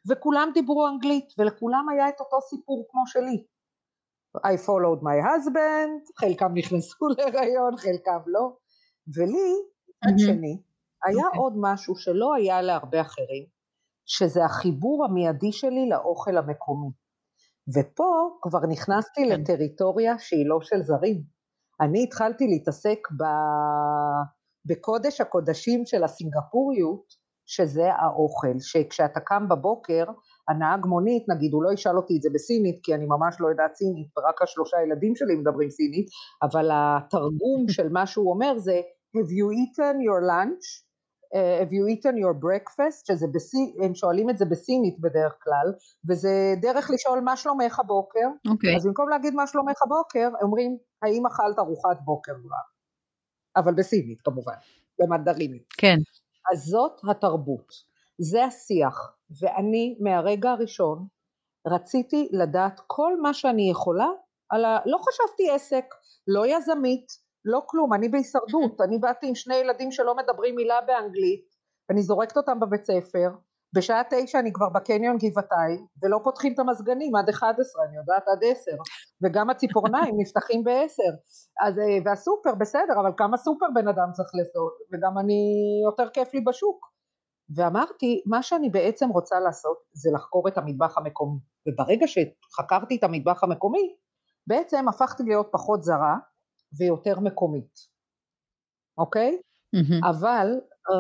וכולם 0.10 0.52
דיברו 0.54 0.88
אנגלית, 0.88 1.34
ולכולם 1.38 1.89
היה 1.89 2.10
את 2.10 2.20
אותו 2.20 2.42
סיפור 2.42 2.88
כמו 2.89 3.02
שלי. 3.08 3.46
I 4.38 4.58
followed 4.66 5.02
my 5.02 5.20
husband, 5.28 6.20
חלקם 6.20 6.54
נכנסו 6.54 7.08
להיריון, 7.18 7.78
חלקם 7.78 8.20
לא, 8.28 8.58
ולי, 9.16 9.54
מצד 9.88 10.16
mm-hmm. 10.16 10.26
שני, 10.26 10.62
היה 11.06 11.18
okay. 11.18 11.26
אוקיי. 11.26 11.39
עוד 11.39 11.54
משהו 11.58 11.96
שלא 11.96 12.34
היה 12.36 12.62
להרבה 12.62 13.02
אחרים, 13.02 13.46
שזה 14.06 14.46
החיבור 14.46 15.06
המיידי 15.06 15.52
שלי 15.52 15.89
לאוכל 15.89 16.38
המקומי. 16.38 16.89
ופה 17.76 18.38
כבר 18.41 18.60
נכנסתי 18.69 19.30
כן. 19.30 19.41
לטריטוריה 19.41 20.19
שהיא 20.19 20.45
לא 20.47 20.60
של 20.62 20.82
זרים. 20.82 21.21
אני 21.82 22.04
התחלתי 22.04 22.47
להתעסק 22.47 22.99
ב... 23.19 23.23
בקודש 24.65 25.21
הקודשים 25.21 25.86
של 25.86 26.04
הסינגפוריות, 26.04 27.23
שזה 27.45 27.93
האוכל, 27.93 28.60
שכשאתה 28.60 29.19
קם 29.19 29.49
בבוקר, 29.49 30.04
הנהג 30.49 30.86
מונית, 30.86 31.23
נגיד, 31.30 31.54
הוא 31.54 31.63
לא 31.63 31.71
ישאל 31.73 31.97
אותי 31.97 32.17
את 32.17 32.21
זה 32.21 32.30
בסינית, 32.34 32.80
כי 32.84 32.95
אני 32.95 33.06
ממש 33.06 33.36
לא 33.39 33.47
יודעת 33.47 33.76
סינית, 33.76 34.08
ורק 34.17 34.41
השלושה 34.41 34.78
ילדים 34.86 35.15
שלי 35.15 35.36
מדברים 35.36 35.69
סינית, 35.69 36.08
אבל 36.43 36.69
התרגום 36.73 37.65
של 37.76 37.89
מה 37.89 38.06
שהוא 38.08 38.34
אומר 38.34 38.58
זה, 38.58 38.82
have 39.17 39.30
you 39.30 39.47
eaten 39.62 39.95
your 40.08 40.21
lunch? 40.32 40.65
Uh, 41.34 41.63
have 41.63 41.72
you 41.72 41.88
eaten 41.93 42.15
your 42.17 42.36
breakfast, 42.46 43.08
שזה 43.08 43.28
בסי, 43.34 43.76
הם 43.84 43.96
שואלים 43.96 44.30
את 44.30 44.38
זה 44.38 44.46
בסינית 44.46 45.00
בדרך 45.00 45.36
כלל, 45.43 45.74
וזה 46.10 46.54
דרך 46.62 46.91
לשאול 46.93 47.19
מה 47.19 47.38
שלומך 47.38 47.80
הבוקר, 47.80 48.28
okay. 48.48 48.52
אוקיי. 48.52 48.76
אז 48.76 48.86
במקום 48.86 49.10
להגיד 49.10 49.34
מה 49.34 49.48
שלומך 49.48 49.82
הבוקר, 49.86 50.30
אומרים 50.41 50.78
האם 51.02 51.26
אכלת 51.26 51.60
ארוחת 51.60 51.98
בוקר 52.04 52.34
כבר, 52.34 52.63
אבל 53.56 53.74
בסינית 53.74 54.22
כמובן, 54.22 54.54
במנדרינית. 55.00 55.67
כן. 55.78 55.98
אז 56.54 56.60
זאת 56.60 57.02
התרבות, 57.10 57.67
זה 58.17 58.46
השיח, 58.46 59.17
ואני 59.41 59.98
מהרגע 60.00 60.52
הראשון 60.52 61.08
רציתי 61.67 62.30
לדעת 62.32 62.82
כל 62.88 63.22
מה 63.22 63.34
שאני 63.34 63.69
יכולה 63.72 64.08
על 64.50 64.65
ה... 64.65 64.80
לא 64.86 64.98
חשבתי 64.98 65.52
עסק, 65.52 65.86
לא 66.28 66.48
יזמית, 66.48 67.23
לא 67.45 67.62
כלום, 67.65 67.93
אני 67.93 68.10
בהישרדות, 68.10 68.82
אני 68.82 68.97
באתי 68.97 69.27
עם 69.27 69.36
שני 69.36 69.56
ילדים 69.56 69.91
שלא 69.91 70.15
מדברים 70.15 70.56
מילה 70.56 70.82
באנגלית, 70.82 71.45
אני 71.89 72.01
זורקת 72.01 72.38
אותם 72.38 72.60
בבית 72.60 72.86
ספר, 72.86 73.29
בשעה 73.75 74.01
תשע 74.10 74.39
אני 74.39 74.53
כבר 74.53 74.69
בקניון 74.69 75.17
גבעתיים, 75.17 75.86
ולא 76.03 76.19
פותחים 76.23 76.53
את 76.53 76.60
המזגנים 76.60 77.15
עד 77.15 77.29
11, 77.29 77.86
אני 77.86 77.97
יודעת 77.97 78.23
עד 78.27 78.43
עשר, 78.43 78.77
וגם 79.23 79.49
הציפורניים 79.49 80.15
נפתחים 80.21 80.63
בעשר, 80.63 81.13
אז, 81.62 81.79
אה, 81.79 81.97
והסופר 82.06 82.56
בסדר, 82.56 82.93
אבל 83.01 83.12
כמה 83.17 83.38
סופר 83.38 83.65
בן 83.73 83.88
אדם 83.88 84.10
צריך 84.13 84.29
לעשות, 84.34 84.73
וגם 84.93 85.17
אני, 85.17 85.41
יותר 85.89 86.10
כיף 86.10 86.34
לי 86.34 86.41
בשוק. 86.41 86.93
ואמרתי, 87.56 88.23
מה 88.25 88.43
שאני 88.43 88.69
בעצם 88.69 89.10
רוצה 89.10 89.39
לעשות 89.39 89.77
זה 89.93 90.10
לחקור 90.15 90.47
את 90.47 90.58
המטבח 90.58 90.97
המקומי, 90.97 91.39
וברגע 91.67 92.06
שחקרתי 92.08 92.95
את 92.95 93.03
המטבח 93.03 93.43
המקומי, 93.43 93.95
בעצם 94.47 94.88
הפכתי 94.88 95.23
להיות 95.23 95.47
פחות 95.51 95.84
זרה, 95.84 96.17
ויותר 96.78 97.20
מקומית, 97.20 97.74
אוקיי? 98.98 99.38
Mm-hmm. 99.76 100.10
אבל 100.10 100.48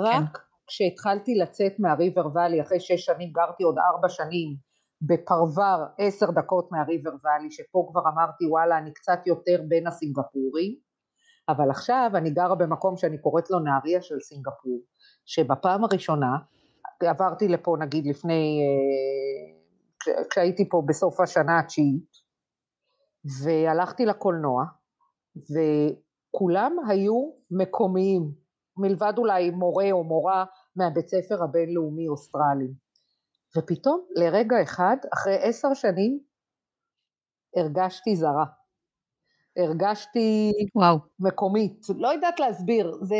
רק 0.05 0.37
כן. 0.37 0.43
כשהתחלתי 0.67 1.35
לצאת 1.35 1.79
מהריבר 1.79 2.27
ואלי, 2.33 2.61
אחרי 2.61 2.79
שש 2.79 3.05
שנים 3.05 3.31
גרתי 3.31 3.63
עוד 3.63 3.75
ארבע 3.77 4.09
שנים 4.09 4.55
בפרבר 5.01 5.85
עשר 5.97 6.31
דקות 6.31 6.71
מהריבר 6.71 7.11
ואלי, 7.23 7.51
שפה 7.51 7.87
כבר 7.91 8.01
אמרתי 8.01 8.45
וואלה 8.45 8.77
אני 8.77 8.93
קצת 8.93 9.27
יותר 9.27 9.61
בין 9.67 9.87
הסינגפורים, 9.87 10.75
אבל 11.49 11.69
עכשיו 11.69 12.11
אני 12.15 12.29
גרה 12.29 12.55
במקום 12.55 12.97
שאני 12.97 13.17
קוראת 13.17 13.49
לו 13.49 13.59
נהריה 13.59 14.01
של 14.01 14.19
סינגפור, 14.19 14.79
שבפעם 15.25 15.83
הראשונה, 15.83 16.37
עברתי 17.01 17.47
לפה 17.47 17.75
נגיד 17.79 18.05
לפני, 18.05 18.61
אה, 18.63 20.23
כשהייתי 20.29 20.69
פה 20.69 20.83
בסוף 20.87 21.19
השנה 21.19 21.59
התשיעית, 21.59 22.11
והלכתי 23.43 24.05
לקולנוע, 24.05 24.63
וכולם 25.37 26.75
היו 26.89 27.31
מקומיים, 27.51 28.31
מלבד 28.77 29.13
אולי 29.17 29.49
מורה 29.49 29.91
או 29.91 30.03
מורה 30.03 30.45
מהבית 30.75 31.07
ספר 31.07 31.43
הבינלאומי 31.43 32.07
אוסטרלי. 32.07 32.73
ופתאום 33.57 34.05
לרגע 34.15 34.63
אחד, 34.63 34.97
אחרי 35.13 35.35
עשר 35.41 35.73
שנים, 35.73 36.19
הרגשתי 37.55 38.15
זרה. 38.15 38.45
הרגשתי 39.57 40.51
וואו. 40.75 40.97
מקומית, 41.19 41.81
לא 41.97 42.07
יודעת 42.07 42.39
להסביר, 42.39 42.91
זה... 43.01 43.15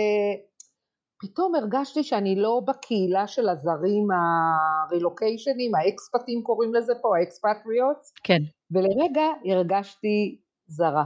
פתאום 1.21 1.55
הרגשתי 1.55 2.03
שאני 2.03 2.35
לא 2.35 2.61
בקהילה 2.67 3.27
של 3.27 3.49
הזרים 3.49 4.07
הרילוקיישנים, 4.11 5.75
האקספטים 5.75 6.43
קוראים 6.43 6.73
לזה 6.73 6.93
פה, 7.01 7.17
האקספטריוט. 7.17 7.97
כן. 8.23 8.41
ולרגע 8.71 9.23
הרגשתי 9.45 10.41
זרה. 10.67 11.03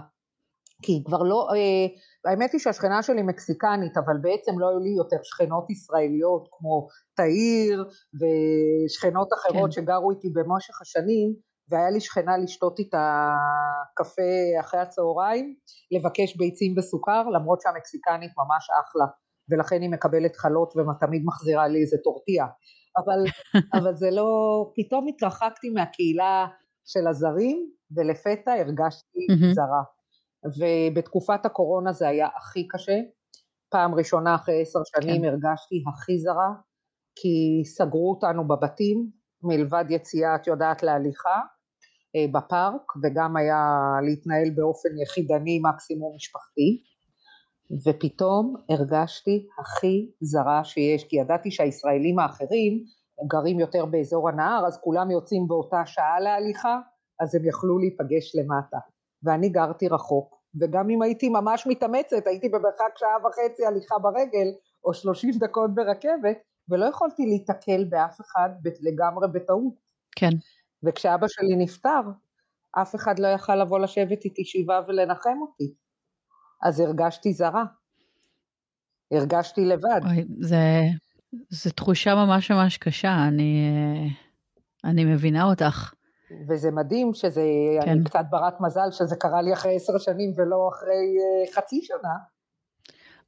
כי 0.81 1.03
כבר 1.05 1.23
לא, 1.23 1.47
אה, 1.53 2.31
האמת 2.31 2.51
היא 2.53 2.59
שהשכנה 2.59 3.03
שלי 3.03 3.21
מקסיקנית, 3.21 3.97
אבל 3.97 4.17
בעצם 4.21 4.59
לא 4.59 4.69
היו 4.69 4.79
לי 4.79 4.89
יותר 4.89 5.17
שכנות 5.23 5.69
ישראליות 5.69 6.47
כמו 6.51 6.87
תאיר 7.15 7.85
ושכנות 8.19 9.27
אחרות 9.33 9.75
כן. 9.75 9.81
שגרו 9.81 10.11
איתי 10.11 10.29
במשך 10.29 10.81
השנים, 10.81 11.33
והיה 11.69 11.89
לי 11.89 11.99
שכנה 11.99 12.37
לשתות 12.37 12.79
איתה 12.79 13.35
קפה 13.95 14.59
אחרי 14.59 14.79
הצהריים, 14.79 15.55
לבקש 15.91 16.37
ביצים 16.37 16.73
וסוכר, 16.77 17.23
למרות 17.23 17.61
שהמקסיקנית 17.61 18.31
ממש 18.37 18.67
אחלה, 18.81 19.05
ולכן 19.49 19.81
היא 19.81 19.89
מקבלת 19.89 20.35
חלות 20.35 20.73
ותמיד 20.75 21.21
מחזירה 21.25 21.67
לי 21.67 21.81
איזה 21.81 21.97
טורטיה. 22.03 22.45
אבל, 22.97 23.19
אבל 23.79 23.95
זה 23.95 24.11
לא, 24.11 24.31
פתאום 24.75 25.07
התרחקתי 25.07 25.69
מהקהילה 25.69 26.47
של 26.85 27.07
הזרים, 27.07 27.69
ולפתע 27.95 28.51
הרגשתי 28.51 29.19
זרה. 29.53 29.96
ובתקופת 30.45 31.45
הקורונה 31.45 31.91
זה 31.91 32.07
היה 32.07 32.27
הכי 32.37 32.67
קשה. 32.67 32.99
פעם 33.69 33.95
ראשונה 33.95 34.35
אחרי 34.35 34.61
עשר 34.61 34.79
שנים 34.85 35.21
כן. 35.21 35.27
הרגשתי 35.27 35.83
הכי 35.87 36.19
זרה, 36.19 36.53
כי 37.15 37.63
סגרו 37.65 38.09
אותנו 38.09 38.47
בבתים, 38.47 39.09
מלבד 39.43 39.85
יציאה, 39.89 40.35
את 40.35 40.47
יודעת, 40.47 40.83
להליכה 40.83 41.39
אה, 42.15 42.25
בפארק, 42.31 42.81
וגם 43.03 43.37
היה 43.37 43.65
להתנהל 44.05 44.49
באופן 44.55 44.89
יחידני, 45.03 45.59
מקסימום 45.63 46.15
משפחתי, 46.15 46.83
ופתאום 47.85 48.55
הרגשתי 48.69 49.47
הכי 49.59 50.11
זרה 50.21 50.63
שיש, 50.63 51.03
כי 51.03 51.15
ידעתי 51.15 51.51
שהישראלים 51.51 52.19
האחרים 52.19 52.83
גרים 53.27 53.59
יותר 53.59 53.85
באזור 53.85 54.29
הנהר, 54.29 54.67
אז 54.67 54.79
כולם 54.81 55.11
יוצאים 55.11 55.47
באותה 55.47 55.85
שעה 55.85 56.19
להליכה, 56.19 56.79
אז 57.19 57.35
הם 57.35 57.45
יכלו 57.45 57.79
להיפגש 57.79 58.35
למטה. 58.35 58.77
ואני 59.23 59.49
גרתי 59.49 59.87
רחוק, 59.87 60.41
וגם 60.61 60.89
אם 60.89 61.01
הייתי 61.01 61.29
ממש 61.29 61.67
מתאמצת, 61.67 62.27
הייתי 62.27 62.49
במרחק 62.49 62.97
שעה 62.97 63.17
וחצי 63.25 63.65
הליכה 63.65 63.99
ברגל, 63.99 64.47
או 64.85 64.93
שלושים 64.93 65.31
דקות 65.39 65.75
ברכבת, 65.75 66.37
ולא 66.69 66.85
יכולתי 66.85 67.25
להיתקל 67.25 67.83
באף 67.89 68.21
אחד 68.21 68.49
לגמרי 68.81 69.27
בטעות. 69.33 69.73
כן. 70.15 70.29
וכשאבא 70.83 71.27
שלי 71.27 71.55
נפטר, 71.55 72.01
אף 72.81 72.95
אחד 72.95 73.19
לא 73.19 73.27
יכל 73.27 73.55
לבוא 73.55 73.79
לשבת 73.79 74.25
איתי 74.25 74.45
שבעה 74.45 74.81
ולנחם 74.87 75.37
אותי. 75.41 75.73
אז 76.63 76.79
הרגשתי 76.79 77.33
זרה. 77.33 77.63
הרגשתי 79.11 79.65
לבד. 79.65 80.01
אוי, 80.05 80.25
זה, 80.39 80.57
זה 81.49 81.71
תחושה 81.71 82.15
ממש 82.15 82.51
ממש 82.51 82.77
קשה, 82.77 83.27
אני, 83.27 83.71
אני 84.83 85.05
מבינה 85.05 85.43
אותך. 85.43 85.93
וזה 86.49 86.71
מדהים 86.71 87.13
שזה, 87.13 87.41
כן. 87.81 87.89
אני 87.91 88.03
קצת 88.03 88.25
ברת 88.29 88.61
מזל 88.61 88.91
שזה 88.91 89.15
קרה 89.15 89.41
לי 89.41 89.53
אחרי 89.53 89.75
עשר 89.75 89.97
שנים 89.97 90.31
ולא 90.35 90.69
אחרי 90.73 91.17
uh, 91.17 91.55
חצי 91.55 91.81
שנה. 91.81 92.13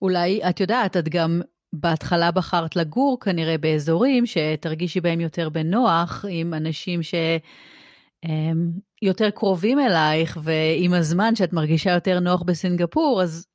אולי, 0.02 0.42
את 0.50 0.60
יודעת, 0.60 0.98
את 0.98 1.10
גם 1.10 1.42
בהתחלה 1.74 2.32
בחרת 2.32 2.76
לגור 2.76 3.18
כנראה 3.20 3.58
באזורים 3.58 4.26
שתרגישי 4.26 5.02
בהם 5.02 5.20
יותר 5.20 5.50
בנוח 5.50 6.26
עם 6.30 6.54
אנשים 6.54 7.04
שהם 7.04 8.72
יותר 9.02 9.30
קרובים 9.30 9.80
אלייך, 9.80 10.38
ועם 10.44 10.94
הזמן 10.94 11.36
שאת 11.36 11.54
מרגישה 11.54 11.92
יותר 11.92 12.20
נוח 12.20 12.42
בסינגפור, 12.42 13.22
אז 13.24 13.46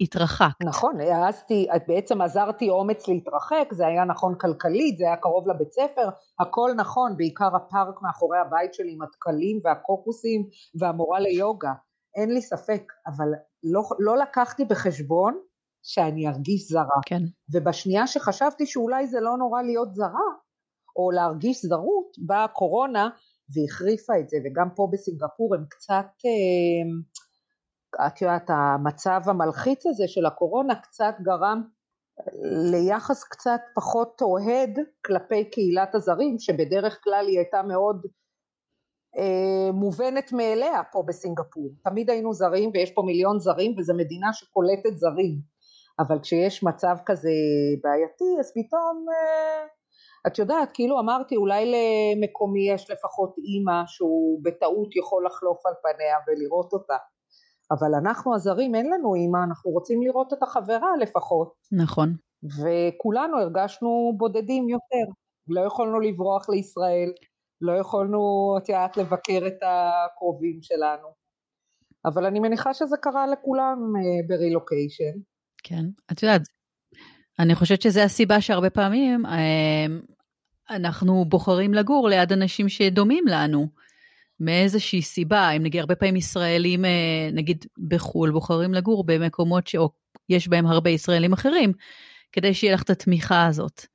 התרחקת. 0.00 0.64
נכון, 0.64 1.00
העזתי, 1.00 1.66
בעצם 1.88 2.20
עזרתי 2.20 2.70
אומץ 2.70 3.08
להתרחק, 3.08 3.68
זה 3.72 3.86
היה 3.86 4.04
נכון 4.04 4.34
כלכלית, 4.40 4.98
זה 4.98 5.04
היה 5.04 5.16
קרוב 5.16 5.48
לבית 5.48 5.72
ספר, 5.72 6.08
הכל 6.40 6.70
נכון, 6.76 7.16
בעיקר 7.16 7.56
הפארק 7.56 8.02
מאחורי 8.02 8.38
הבית 8.38 8.74
שלי 8.74 8.92
עם 8.92 9.02
הדקלים 9.02 9.60
והקוקוסים 9.64 10.42
והמורה 10.80 11.20
ליוגה, 11.20 11.72
אין 12.16 12.30
לי 12.34 12.42
ספק, 12.42 12.82
אבל 13.06 13.28
לא, 13.62 13.82
לא 13.98 14.16
לקחתי 14.16 14.64
בחשבון 14.64 15.38
שאני 15.82 16.28
ארגיש 16.28 16.68
זרה. 16.68 17.00
כן. 17.06 17.22
ובשנייה 17.52 18.06
שחשבתי 18.06 18.66
שאולי 18.66 19.06
זה 19.06 19.20
לא 19.20 19.36
נורא 19.38 19.62
להיות 19.62 19.94
זרה, 19.94 20.28
או 20.96 21.10
להרגיש 21.10 21.64
זרות, 21.64 22.16
באה 22.26 22.44
הקורונה 22.44 23.08
והחריפה 23.54 24.12
את 24.20 24.28
זה, 24.28 24.36
וגם 24.44 24.68
פה 24.76 24.88
בסינגפור 24.92 25.54
הם 25.54 25.64
קצת, 25.68 26.06
אה, 26.26 26.90
את 28.06 28.22
יודעת, 28.22 28.50
המצב 28.50 29.20
המלחיץ 29.26 29.86
הזה 29.86 30.08
של 30.08 30.26
הקורונה 30.26 30.74
קצת 30.74 31.14
גרם 31.22 31.62
ליחס 32.72 33.24
קצת 33.24 33.60
פחות 33.74 34.22
אוהד 34.22 34.78
כלפי 35.06 35.50
קהילת 35.50 35.94
הזרים, 35.94 36.38
שבדרך 36.38 37.00
כלל 37.04 37.24
היא 37.28 37.38
הייתה 37.38 37.62
מאוד 37.62 38.06
אה, 39.18 39.72
מובנת 39.72 40.32
מאליה 40.32 40.82
פה 40.92 41.02
בסינגפור. 41.06 41.70
תמיד 41.84 42.10
היינו 42.10 42.34
זרים 42.34 42.70
ויש 42.74 42.90
פה 42.90 43.02
מיליון 43.02 43.38
זרים 43.38 43.74
וזו 43.78 43.94
מדינה 43.94 44.32
שקולטת 44.32 44.96
זרים. 44.96 45.40
אבל 46.00 46.18
כשיש 46.22 46.62
מצב 46.62 46.96
כזה 47.06 47.30
בעייתי 47.82 48.24
אז 48.40 48.52
פתאום 48.54 49.06
אה, 49.08 49.66
את 50.26 50.38
יודעת 50.38 50.70
כאילו 50.74 51.00
אמרתי 51.00 51.36
אולי 51.36 51.72
למקומי 51.72 52.70
יש 52.70 52.90
לפחות 52.90 53.34
אימא 53.38 53.82
שהוא 53.86 54.40
בטעות 54.44 54.96
יכול 54.96 55.26
לחלוף 55.26 55.66
על 55.66 55.74
פניה 55.82 56.16
ולראות 56.26 56.72
אותה 56.72 56.96
אבל 57.70 57.94
אנחנו 57.94 58.34
הזרים 58.34 58.74
אין 58.74 58.90
לנו 58.90 59.14
אימא 59.14 59.38
אנחנו 59.48 59.70
רוצים 59.70 60.02
לראות 60.02 60.32
את 60.32 60.42
החברה 60.42 60.96
לפחות. 61.00 61.52
נכון. 61.72 62.16
וכולנו 62.42 63.38
הרגשנו 63.38 64.12
בודדים 64.16 64.68
יותר. 64.68 65.12
לא 65.48 65.60
יכולנו 65.60 66.00
לברוח 66.00 66.48
לישראל 66.48 67.12
לא 67.60 67.72
יכולנו 67.72 68.18
את 68.58 68.68
יודעת 68.68 68.96
לבקר 68.96 69.46
את 69.46 69.58
הקרובים 69.62 70.58
שלנו. 70.62 71.08
אבל 72.04 72.26
אני 72.26 72.40
מניחה 72.40 72.74
שזה 72.74 72.96
קרה 73.02 73.26
לכולם 73.26 73.78
אה, 73.96 74.26
ברילוקיישן. 74.28 75.18
כן, 75.62 75.84
את 76.12 76.22
יודעת, 76.22 76.42
אני 77.38 77.54
חושבת 77.54 77.82
שזו 77.82 78.00
הסיבה 78.00 78.40
שהרבה 78.40 78.70
פעמים 78.70 79.26
אה, 79.26 79.86
אנחנו 80.70 81.24
בוחרים 81.24 81.74
לגור 81.74 82.08
ליד 82.08 82.32
אנשים 82.32 82.68
שדומים 82.68 83.24
לנו. 83.26 83.66
מאיזושהי 84.40 85.02
סיבה, 85.02 85.50
אם 85.50 85.62
נגיד 85.62 85.80
הרבה 85.80 85.94
פעמים 85.94 86.16
ישראלים, 86.16 86.84
אה, 86.84 87.28
נגיד 87.32 87.66
בחו"ל, 87.88 88.30
בוחרים 88.30 88.74
לגור 88.74 89.04
במקומות 89.04 89.66
שיש 89.66 90.48
בהם 90.48 90.66
הרבה 90.66 90.90
ישראלים 90.90 91.32
אחרים, 91.32 91.72
כדי 92.32 92.54
שיהיה 92.54 92.74
לך 92.74 92.82
את 92.82 92.90
התמיכה 92.90 93.46
הזאת. 93.46 93.86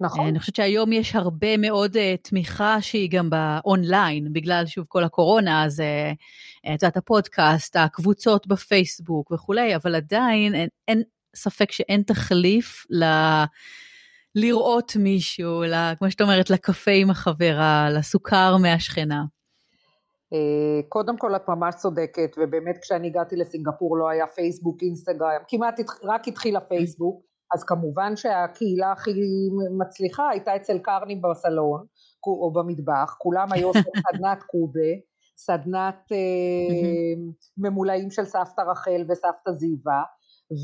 נכון. 0.00 0.26
אני 0.26 0.38
חושבת 0.38 0.56
שהיום 0.56 0.92
יש 0.92 1.14
הרבה 1.14 1.56
מאוד 1.56 1.96
uh, 1.96 2.28
תמיכה 2.28 2.82
שהיא 2.82 3.10
גם 3.10 3.30
באונליין, 3.30 4.32
בגלל 4.32 4.66
שוב 4.66 4.86
כל 4.88 5.04
הקורונה, 5.04 5.64
אז 5.64 5.82
את 6.60 6.82
יודעת, 6.82 6.96
הפודקאסט, 6.96 7.76
הקבוצות 7.76 8.46
בפייסבוק 8.46 9.30
וכולי, 9.30 9.76
אבל 9.76 9.94
עדיין 9.94 10.54
אין, 10.54 10.68
אין 10.88 11.02
ספק 11.36 11.72
שאין 11.72 12.02
תחליף 12.02 12.86
ל... 12.90 13.04
לראות 14.34 14.96
מישהו, 14.96 15.62
ל, 15.62 15.92
כמו 15.98 16.10
שאת 16.10 16.20
אומרת, 16.20 16.50
לקפה 16.50 16.90
עם 16.90 17.10
החברה, 17.10 17.90
לסוכר 17.90 18.56
מהשכנה. 18.56 19.22
אה, 20.32 20.82
קודם 20.88 21.18
כל 21.18 21.36
את 21.36 21.48
ממש 21.48 21.74
צודקת, 21.74 22.30
ובאמת 22.38 22.78
כשאני 22.82 23.06
הגעתי 23.06 23.36
לסינגפור 23.36 23.98
לא 23.98 24.08
היה 24.08 24.26
פייסבוק, 24.26 24.82
אינסטגרם, 24.82 25.42
כמעט 25.48 25.80
רק 26.02 26.28
התחיל 26.28 26.56
הפייסבוק, 26.56 27.22
אז 27.54 27.64
כמובן 27.64 28.16
שהקהילה 28.16 28.92
הכי 28.92 29.10
מצליחה 29.78 30.28
הייתה 30.28 30.56
אצל 30.56 30.78
קרני 30.78 31.16
בסלון 31.16 31.86
או 32.26 32.52
במטבח, 32.52 33.16
כולם 33.18 33.52
היו 33.52 33.68
עושים 33.68 33.82
סדנת 34.08 34.42
קובה, 34.42 34.90
סדנת 35.36 36.12
אה, 36.12 37.14
ממולאים 37.58 38.10
של 38.10 38.24
סבתא 38.24 38.60
רחל 38.60 39.04
וסבתא 39.08 39.50
זיווה, 39.52 40.02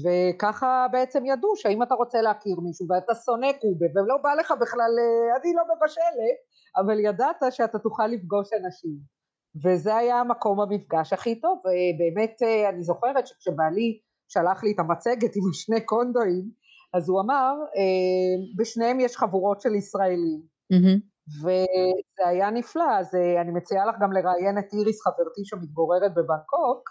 וככה 0.04 0.86
בעצם 0.92 1.26
ידעו 1.26 1.56
שאם 1.56 1.82
אתה 1.82 1.94
רוצה 1.94 2.20
להכיר 2.22 2.56
מישהו 2.60 2.86
ואתה 2.90 3.14
שונא 3.14 3.52
קובה 3.52 3.86
ולא 3.94 4.16
בא 4.22 4.34
לך 4.34 4.54
בכלל, 4.60 4.92
אה, 5.00 5.36
אני 5.36 5.54
לא 5.54 5.62
מבשלת, 5.76 6.38
אבל 6.76 7.00
ידעת 7.00 7.42
שאתה 7.50 7.78
תוכל 7.78 8.06
לפגוש 8.06 8.48
אנשים. 8.52 9.13
וזה 9.64 9.96
היה 9.96 10.24
מקום 10.24 10.60
המפגש 10.60 11.12
הכי 11.12 11.40
טוב, 11.40 11.58
ובאמת 11.58 12.42
אה, 12.42 12.68
אני 12.68 12.82
זוכרת 12.82 13.26
שכשבעלי 13.26 13.98
שלח 14.28 14.64
לי 14.64 14.72
את 14.72 14.78
המצגת 14.78 15.36
עם 15.36 15.52
שני 15.52 15.80
קונדואים, 15.80 16.44
אז 16.94 17.08
הוא 17.08 17.20
אמר, 17.20 17.52
אה, 17.76 18.54
בשניהם 18.56 19.00
יש 19.00 19.16
חבורות 19.16 19.60
של 19.60 19.74
ישראלים. 19.74 20.40
Mm-hmm. 20.72 20.98
וזה 21.40 22.28
היה 22.28 22.50
נפלא, 22.50 22.98
אז 22.98 23.14
אה, 23.14 23.40
אני 23.40 23.50
מציעה 23.50 23.86
לך 23.86 23.94
גם 24.00 24.12
לראיין 24.12 24.58
את 24.58 24.72
איריס 24.72 25.02
חברתי 25.02 25.44
שמתגוררת 25.44 26.14
בבנקוק, 26.14 26.88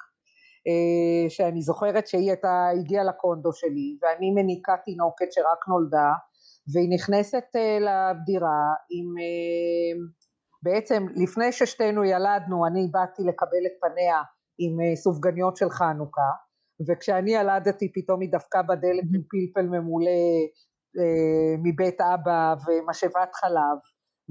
אה, 0.68 1.30
שאני 1.30 1.62
זוכרת 1.62 2.08
שהיא 2.08 2.30
הייתה, 2.30 2.68
הגיעה 2.80 3.04
לקונדו 3.04 3.54
שלי, 3.54 3.98
ואני 4.02 4.32
מניקה 4.32 4.76
תינוקת 4.86 5.32
שרק 5.32 5.68
נולדה, 5.70 6.12
והיא 6.74 6.90
נכנסת 6.96 7.46
לדירה 7.80 8.64
עם, 8.90 9.16
בעצם 10.64 11.06
לפני 11.16 11.52
ששתינו 11.52 12.04
ילדנו, 12.04 12.68
אני 12.68 12.88
באתי 12.92 13.24
לקבל 13.24 13.66
את 13.66 13.72
פניה 13.82 14.22
עם 14.58 14.96
סופגניות 14.96 15.58
של 15.58 15.70
חנוכה, 15.70 16.32
וכשאני 16.88 17.32
ילדתי 17.32 17.92
פתאום 17.94 18.22
היא 18.22 18.30
דפקה 18.32 18.62
בדלת 18.62 19.04
עם 19.16 19.22
פלפל 19.30 19.68
ממולא 19.68 20.10
אה, 21.00 21.56
מבית 21.64 22.02
אבא 22.02 22.56
ומשאבת 22.68 23.36
חלב, 23.36 23.78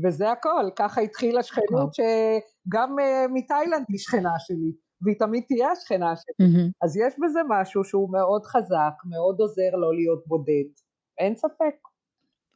וזה 0.05 0.31
הכל, 0.31 0.71
ככה 0.77 1.01
התחילה 1.01 1.43
שכנות 1.43 1.91
שגם 1.95 2.99
אה, 2.99 3.25
מתאילנד 3.33 3.85
היא 3.89 3.99
שכנה 3.99 4.33
שלי, 4.39 4.73
והיא 5.03 5.19
תמיד 5.19 5.45
תהיה 5.49 5.71
השכנה 5.71 6.17
שלי. 6.17 6.47
אז 6.83 6.97
יש 6.97 7.15
בזה 7.23 7.41
משהו 7.49 7.85
שהוא 7.85 8.13
מאוד 8.13 8.45
חזק, 8.45 8.95
מאוד 9.11 9.37
עוזר 9.41 9.71
לא 9.73 9.95
להיות 9.95 10.23
בודד, 10.27 10.71
אין 11.19 11.37
ספק. 11.37 11.75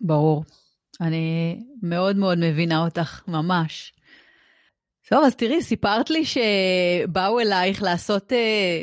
ברור, 0.00 0.42
אני 1.00 1.58
מאוד 1.82 2.16
מאוד 2.16 2.38
מבינה 2.38 2.84
אותך, 2.84 3.22
ממש. 3.28 3.92
טוב, 5.08 5.24
אז 5.24 5.36
תראי, 5.36 5.62
סיפרת 5.62 6.10
לי 6.10 6.22
שבאו 6.24 7.40
אלייך 7.40 7.82
לעשות 7.82 8.32
אה, 8.32 8.82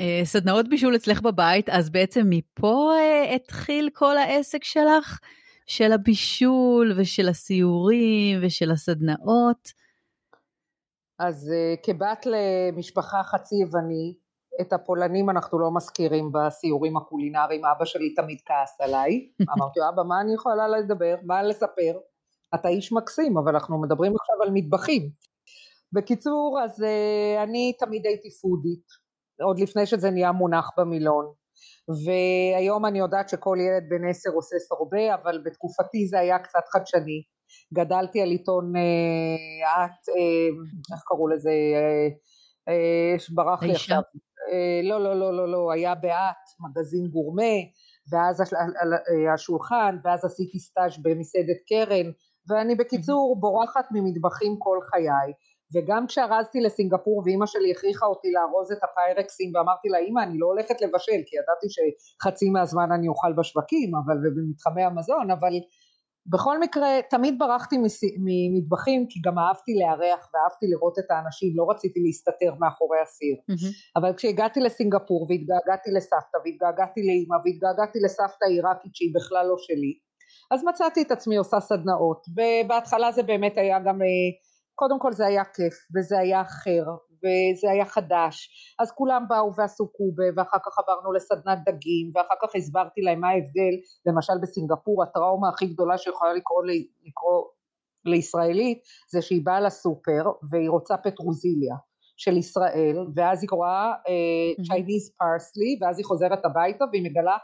אה, 0.00 0.20
סדנאות 0.24 0.68
בישול 0.68 0.96
אצלך 0.96 1.22
בבית, 1.22 1.68
אז 1.68 1.90
בעצם 1.90 2.26
מפה 2.28 2.92
אה, 2.98 3.34
התחיל 3.34 3.90
כל 3.92 4.18
העסק 4.18 4.64
שלך, 4.64 5.18
של 5.66 5.92
הבישול 5.92 6.92
ושל 6.96 7.28
הסיורים 7.28 8.40
ושל 8.42 8.70
הסדנאות? 8.70 9.72
אז 11.18 11.52
אה, 11.52 11.74
כבת 11.82 12.26
למשפחה 12.26 13.22
חצי 13.24 13.54
יווני, 13.54 14.14
את 14.60 14.72
הפולנים 14.72 15.30
אנחנו 15.30 15.58
לא 15.58 15.70
מזכירים 15.74 16.32
בסיורים 16.32 16.96
הקולינריים, 16.96 17.64
אבא 17.64 17.84
שלי 17.84 18.14
תמיד 18.14 18.38
כעס 18.46 18.80
עליי. 18.80 19.28
אמרתי 19.56 19.80
לו, 19.80 19.88
אבא, 19.88 20.02
מה 20.02 20.20
אני 20.20 20.34
יכולה 20.34 20.68
לדבר? 20.68 21.14
מה 21.22 21.42
לספר? 21.42 21.98
אתה 22.54 22.68
איש 22.68 22.92
מקסים, 22.92 23.38
אבל 23.38 23.54
אנחנו 23.54 23.82
מדברים 23.82 24.12
עכשיו 24.20 24.42
על 24.42 24.50
מטבחים. 24.52 25.10
בקיצור, 25.92 26.60
אז 26.64 26.84
אני 27.42 27.72
תמיד 27.78 28.06
הייתי 28.06 28.28
פודית. 28.30 28.86
עוד 29.42 29.58
לפני 29.58 29.86
שזה 29.86 30.10
נהיה 30.10 30.32
מונח 30.32 30.70
במילון. 30.76 31.32
והיום 32.04 32.86
אני 32.86 32.98
יודעת 32.98 33.28
שכל 33.28 33.58
ילד 33.60 33.88
בן 33.88 34.08
עשר 34.08 34.30
עושה 34.30 34.56
סורבה, 34.58 35.14
אבל 35.14 35.42
בתקופתי 35.44 36.06
זה 36.06 36.18
היה 36.18 36.38
קצת 36.38 36.62
חדשני. 36.72 37.22
גדלתי 37.74 38.20
על 38.20 38.30
עיתון 38.30 38.72
אה, 38.76 39.84
את, 39.84 40.08
אה, 40.08 40.48
איך 40.94 41.02
קראו 41.04 41.28
לזה, 41.28 41.50
אה, 42.68 43.34
ברח 43.34 43.62
לי 43.62 43.72
עכשיו, 43.72 44.00
לא 44.82 45.04
לא 45.04 45.14
לא 45.20 45.36
לא 45.36 45.48
לא, 45.48 45.72
היה 45.72 45.94
באת, 45.94 46.44
מגזין 46.60 47.08
גורמה, 47.08 47.54
ואז 48.12 48.42
השולחן, 49.34 49.96
ואז 50.04 50.24
עשיתי 50.24 50.58
סטאז' 50.58 51.02
במסעדת 51.02 51.60
קרן, 51.68 52.10
ואני 52.48 52.74
בקיצור 52.74 53.36
בורחת 53.40 53.84
ממטבחים 53.90 54.56
כל 54.58 54.78
חיי. 54.90 55.32
וגם 55.74 56.06
כשארזתי 56.06 56.60
לסינגפור 56.60 57.22
ואימא 57.24 57.46
שלי 57.46 57.70
הכריחה 57.72 58.06
אותי 58.06 58.28
לארוז 58.32 58.72
את 58.72 58.78
הפיירקסים 58.84 59.52
ואמרתי 59.54 59.88
לה 59.88 59.98
אימא 59.98 60.20
אני 60.20 60.38
לא 60.38 60.46
הולכת 60.46 60.80
לבשל 60.80 61.20
כי 61.26 61.36
ידעתי 61.36 61.66
שחצי 61.74 62.50
מהזמן 62.50 62.92
אני 62.92 63.08
אוכל 63.08 63.32
בשווקים 63.32 63.90
אבל 64.04 64.16
ובמתחמי 64.18 64.82
המזון 64.82 65.30
אבל 65.30 65.52
בכל 66.26 66.60
מקרה 66.60 66.88
תמיד 67.10 67.38
ברחתי 67.38 67.76
ממטבחים 68.18 69.06
כי 69.08 69.20
גם 69.24 69.38
אהבתי 69.38 69.72
לארח 69.78 70.30
ואהבתי 70.34 70.66
לראות 70.66 70.98
את 70.98 71.10
האנשים 71.10 71.52
לא 71.56 71.70
רציתי 71.70 72.00
להסתתר 72.00 72.54
מאחורי 72.60 72.98
הסיר 73.02 73.36
mm-hmm. 73.50 74.00
אבל 74.00 74.12
כשהגעתי 74.16 74.60
לסינגפור 74.60 75.26
והתגעגעתי 75.28 75.90
לסבתא 75.90 76.38
והתגעגעתי 76.44 77.00
לאימא 77.06 77.36
והתגעגעתי 77.44 77.98
לסבתא 78.04 78.44
עיראקית 78.44 78.94
שהיא 78.94 79.14
בכלל 79.14 79.46
לא 79.46 79.54
שלי 79.58 79.92
אז 80.50 80.64
מצאתי 80.64 81.02
את 81.02 81.10
עצמי 81.10 81.36
עושה 81.36 81.60
סדנאות 81.60 82.22
ובהתחלה 82.36 83.12
זה 83.12 83.22
באמת 83.22 83.58
היה 83.58 83.78
גם 83.80 84.02
אה, 84.02 84.06
קודם 84.74 84.98
כל 84.98 85.12
זה 85.12 85.26
היה 85.26 85.44
כיף 85.44 85.74
וזה 85.96 86.18
היה 86.18 86.40
אחר 86.40 86.84
וזה 87.22 87.70
היה 87.70 87.84
חדש. 87.84 88.50
אז 88.78 88.92
כולם 88.92 89.24
באו 89.28 89.54
ועשו 89.56 89.88
קובה 89.88 90.24
ואחר 90.36 90.58
כך 90.66 90.78
עברנו 90.78 91.12
לסדנת 91.12 91.58
דגים 91.66 92.12
ואחר 92.14 92.34
כך 92.42 92.56
הסברתי 92.56 93.00
להם 93.00 93.20
מה 93.20 93.28
ההבדל. 93.28 93.74
למשל 94.06 94.32
בסינגפור 94.42 95.02
הטראומה 95.02 95.48
הכי 95.48 95.66
גדולה 95.66 95.98
שיכולה 95.98 96.32
לקרוא, 96.32 96.62
לקרוא 97.04 97.44
לישראלית 98.04 98.78
זה 99.12 99.22
שהיא 99.22 99.40
באה 99.44 99.60
לסופר 99.60 100.22
והיא 100.50 100.70
רוצה 100.70 100.96
פטרוזיליה 100.96 101.76
של 102.16 102.36
ישראל 102.36 102.96
ואז 103.16 103.42
היא 103.42 103.48
רואה 103.52 103.92
uh, 103.92 105.18
פרסלי 105.18 105.78
ואז 105.80 105.98
היא 105.98 106.06
חוזרת 106.06 106.44
הביתה 106.44 106.84
והיא 106.92 107.04
מגלה 107.04 107.36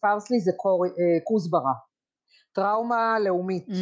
פרסלי 0.00 0.40
זה 0.40 0.50
uh, 0.50 1.24
כוסברה 1.24 1.72
טראומה 2.54 3.18
לאומית 3.24 3.68
mm. 3.68 3.74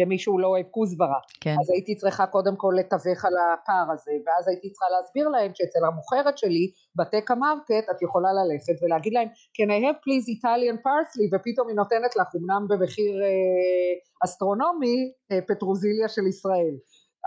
למי 0.00 0.18
שהוא 0.18 0.40
לא 0.40 0.48
אוהב 0.48 0.66
כוסברה 0.70 1.20
כן. 1.40 1.56
אז 1.60 1.70
הייתי 1.70 1.96
צריכה 1.96 2.26
קודם 2.26 2.56
כל 2.56 2.74
לתווך 2.78 3.24
על 3.24 3.32
הפער 3.52 3.86
הזה 3.92 4.12
ואז 4.26 4.48
הייתי 4.48 4.70
צריכה 4.72 4.86
להסביר 4.94 5.28
להם 5.28 5.50
שאצל 5.54 5.84
המוכרת 5.86 6.38
שלי 6.38 6.70
בטק 6.98 7.30
המרקט 7.30 7.86
את 7.90 8.02
יכולה 8.02 8.28
ללכת 8.38 8.76
ולהגיד 8.82 9.12
להם 9.12 9.28
can 9.28 9.70
I 9.76 9.78
have 9.84 9.98
please 10.04 10.26
Italian 10.38 10.78
parsley 10.86 11.26
ופתאום 11.32 11.68
היא 11.68 11.76
נותנת 11.76 12.16
לך 12.16 12.28
אמנם 12.36 12.62
במחיר 12.68 13.14
אה, 13.24 13.92
אסטרונומי 14.24 15.12
אה, 15.32 15.38
פטרוזיליה 15.48 16.08
של 16.08 16.26
ישראל 16.26 16.74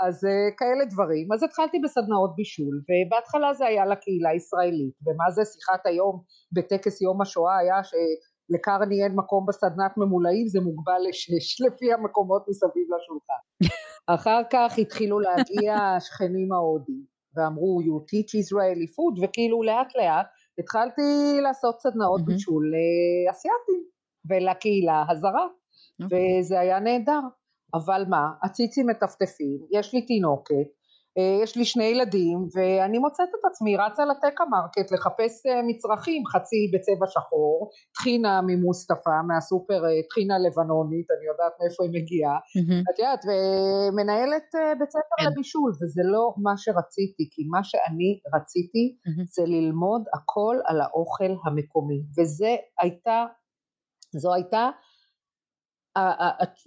אז 0.06 0.26
אה, 0.26 0.52
כאלה 0.58 0.86
דברים 0.86 1.34
אז 1.34 1.44
התחלתי 1.44 1.78
בסדנאות 1.84 2.36
בישול 2.36 2.76
ובהתחלה 2.88 3.54
זה 3.54 3.66
היה 3.66 3.86
לקהילה 3.86 4.30
הישראלית 4.30 4.96
ומה 5.06 5.32
זה 5.32 5.42
שיחת 5.46 5.86
היום 5.86 6.24
בטקס 6.52 7.02
יום 7.02 7.22
השואה 7.22 7.58
היה 7.58 7.84
ש... 7.84 7.94
לקרני 8.54 9.04
אין 9.04 9.16
מקום 9.16 9.46
בסדנת 9.46 9.94
ממולאים 9.98 10.48
זה 10.48 10.60
מוגבל 10.62 11.02
לשש 11.10 11.48
לפי 11.66 11.94
המקומות 11.94 12.46
מסביב 12.50 12.88
לשולחן. 12.96 13.44
אחר 14.16 14.42
כך 14.52 14.78
התחילו 14.78 15.20
להגיע 15.20 15.76
השכנים 15.76 16.52
ההודים 16.52 17.04
ואמרו 17.36 17.82
you 17.82 18.02
teach 18.10 18.32
Israeli 18.44 18.88
food 18.96 19.24
וכאילו 19.24 19.64
לאט 19.64 19.96
לאט 19.96 20.28
התחלתי 20.60 21.02
לעשות 21.44 21.80
סדנאות 21.80 22.22
בישול 22.26 22.64
לאסייתים 22.74 23.84
ולקהילה 24.30 25.04
הזרה. 25.10 25.48
אוקיי. 26.04 26.40
וזה 26.40 26.60
היה 26.60 26.80
נהדר 26.80 27.22
אבל 27.74 28.04
מה 28.10 28.28
הציצים 28.44 28.88
מטפטפים 28.88 29.60
יש 29.72 29.94
לי 29.94 30.06
תינוקת 30.06 30.70
יש 31.44 31.58
לי 31.58 31.66
שני 31.66 31.84
ילדים 31.84 32.38
ואני 32.56 32.98
מוצאת 32.98 33.30
את 33.30 33.46
עצמי 33.52 33.78
רצה 33.78 34.06
ל 34.06 34.12
Tekka 34.12 34.44
Market 34.46 34.92
לחפש 34.92 35.46
אה, 35.46 35.62
מצרכים 35.68 36.26
חציל 36.26 36.72
בצבע 36.74 37.08
שחור 37.08 37.70
טחינה 37.94 38.42
ממוסטפא 38.48 39.22
מהסופר 39.28 39.86
אה, 39.86 40.04
טחינה 40.10 40.40
לבנונית 40.40 41.08
אני 41.12 41.26
יודעת 41.32 41.54
מאיפה 41.60 41.84
היא 41.84 41.92
מגיעה 42.02 42.38
mm-hmm. 42.38 42.94
את 42.94 43.00
יודעת 43.00 43.24
ומנהלת 43.28 44.50
בית 44.80 44.90
ספר 44.90 45.18
כן. 45.20 45.26
לבישול 45.26 45.72
וזה 45.72 46.02
לא 46.06 46.34
מה 46.38 46.54
שרציתי 46.58 47.30
כי 47.32 47.42
מה 47.50 47.64
שאני 47.64 48.20
רציתי 48.36 48.96
mm-hmm. 48.96 49.24
זה 49.36 49.44
ללמוד 49.46 50.04
הכל 50.14 50.56
על 50.66 50.82
האוכל 50.82 51.34
המקומי 51.46 52.02
וזה 52.18 52.56
הייתה 52.82 53.26
זו 54.14 54.34
הייתה 54.34 54.70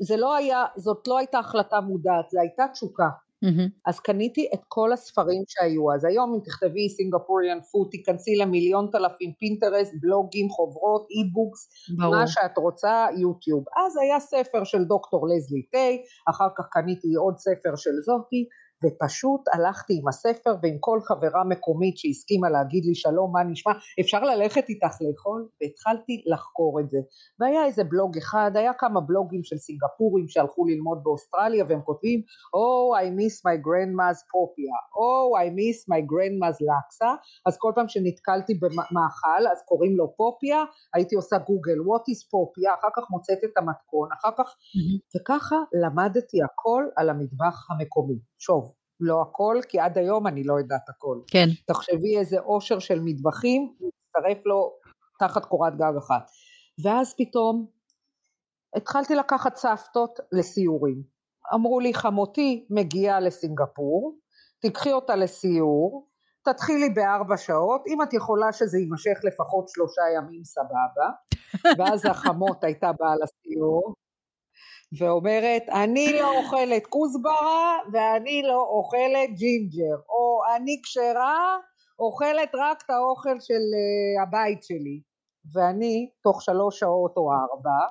זה 0.00 0.16
לא 0.16 0.34
היה, 0.34 0.64
זאת 0.76 1.08
לא 1.08 1.18
הייתה 1.18 1.38
החלטה 1.38 1.80
מודעת, 1.80 2.30
זו 2.30 2.40
הייתה 2.40 2.64
תשוקה. 2.72 3.08
Mm-hmm. 3.44 3.68
אז 3.86 4.00
קניתי 4.00 4.48
את 4.54 4.60
כל 4.68 4.92
הספרים 4.92 5.42
שהיו. 5.48 5.92
אז 5.92 6.04
היום 6.04 6.34
אם 6.34 6.40
תכתבי 6.44 6.88
Singaporean 6.88 7.60
food 7.60 7.88
תיכנסי 7.90 8.36
למיליון 8.36 8.88
דפים 8.92 9.32
פינטרסט 9.38 9.92
בלוגים 10.00 10.48
חוברות 10.48 11.06
e-books 11.10 11.68
מה 11.98 12.26
שאת 12.26 12.58
רוצה 12.58 13.06
יוטיוב. 13.16 13.64
אז 13.76 13.96
היה 13.96 14.20
ספר 14.20 14.64
של 14.64 14.84
דוקטור 14.84 15.28
לסלי 15.28 15.62
טיי 15.62 16.02
אחר 16.30 16.48
כך 16.56 16.64
קניתי 16.70 17.14
עוד 17.14 17.38
ספר 17.38 17.76
של 17.76 17.90
זאתי 18.06 18.48
ופשוט 18.84 19.40
הלכתי 19.52 19.92
עם 20.00 20.08
הספר 20.08 20.54
ועם 20.62 20.76
כל 20.80 21.00
חברה 21.08 21.44
מקומית 21.44 21.98
שהסכימה 21.98 22.50
להגיד 22.50 22.84
לי 22.84 22.94
שלום 22.94 23.32
מה 23.32 23.42
נשמע? 23.44 23.72
אפשר 24.00 24.20
ללכת 24.20 24.68
איתך 24.68 24.96
לאכול? 25.00 25.48
והתחלתי 25.60 26.22
לחקור 26.26 26.80
את 26.80 26.90
זה. 26.90 26.98
והיה 27.40 27.64
איזה 27.66 27.84
בלוג 27.84 28.16
אחד 28.18 28.50
היה 28.54 28.72
כמה 28.78 29.00
בלוגים 29.00 29.44
של 29.44 29.56
סינגפורים 29.56 30.28
שהלכו 30.28 30.66
ללמוד 30.66 30.98
באוסטרליה 31.02 31.64
והם 31.68 31.80
כותבים 31.84 32.20
Oh 32.60 32.88
I 33.02 33.06
miss 33.18 33.36
my 33.48 33.56
grandma's 33.66 34.20
popia 34.32 34.76
Oh 35.04 35.28
I 35.44 35.46
miss 35.58 35.78
my 35.92 36.00
grandma's 36.10 36.58
laksa. 36.68 37.10
אז 37.46 37.56
כל 37.58 37.72
פעם 37.74 37.88
שנתקלתי 37.88 38.54
במאכל 38.54 39.42
אז 39.52 39.62
קוראים 39.68 39.96
לו 39.96 40.16
פופיה 40.16 40.64
הייתי 40.94 41.14
עושה 41.14 41.36
גוגל 41.38 41.78
what 41.88 42.04
is 42.12 42.30
פופיה 42.30 42.74
אחר 42.74 42.88
כך 42.96 43.10
מוצאת 43.10 43.38
את 43.44 43.58
המתכון 43.58 44.08
אחר 44.18 44.30
כך 44.38 44.48
mm-hmm. 44.48 45.20
וככה 45.20 45.56
למדתי 45.82 46.42
הכל 46.42 46.84
על 46.96 47.10
המטבח 47.10 47.70
המקומי 47.70 48.18
שוב 48.46 48.72
לא 49.00 49.22
הכל, 49.22 49.56
כי 49.68 49.78
עד 49.78 49.98
היום 49.98 50.26
אני 50.26 50.44
לא 50.44 50.54
יודעת 50.58 50.88
הכל. 50.88 51.20
כן. 51.30 51.46
תחשבי 51.66 52.18
איזה 52.18 52.40
עושר 52.40 52.78
של 52.78 53.00
מטבחים, 53.04 53.74
מצטרף 53.80 54.46
לו 54.46 54.72
תחת 55.18 55.44
קורת 55.44 55.76
גג 55.76 55.92
אחת. 55.98 56.30
ואז 56.84 57.14
פתאום 57.18 57.66
התחלתי 58.76 59.14
לקחת 59.14 59.56
סבתות 59.56 60.18
לסיורים. 60.32 61.02
אמרו 61.54 61.80
לי, 61.80 61.94
חמותי 61.94 62.66
מגיעה 62.70 63.20
לסינגפור, 63.20 64.18
תיקחי 64.60 64.92
אותה 64.92 65.16
לסיור, 65.16 66.08
תתחילי 66.44 66.90
בארבע 66.90 67.36
שעות, 67.36 67.82
אם 67.86 68.02
את 68.02 68.12
יכולה 68.12 68.52
שזה 68.52 68.78
יימשך 68.78 69.18
לפחות 69.24 69.68
שלושה 69.68 70.02
ימים 70.16 70.44
סבבה, 70.44 71.10
ואז 71.78 72.06
החמות 72.06 72.64
הייתה 72.64 72.90
באה 72.98 73.14
לסיור, 73.16 73.94
ואומרת 74.98 75.62
אני 75.68 76.12
לא 76.12 76.38
אוכלת 76.38 76.86
כוסברה 76.86 77.78
ואני 77.92 78.42
לא 78.42 78.60
אוכלת 78.60 79.30
ג'ינג'ר 79.38 79.96
או 80.08 80.40
אני 80.56 80.80
כשרה 80.82 81.56
אוכלת 81.98 82.50
רק 82.54 82.82
את 82.82 82.90
האוכל 82.90 83.40
של 83.40 83.54
uh, 83.54 84.22
הבית 84.22 84.62
שלי. 84.62 85.00
ואני 85.52 86.10
תוך 86.22 86.42
שלוש 86.42 86.78
שעות 86.78 87.16
או 87.16 87.32
ארבע 87.32 87.86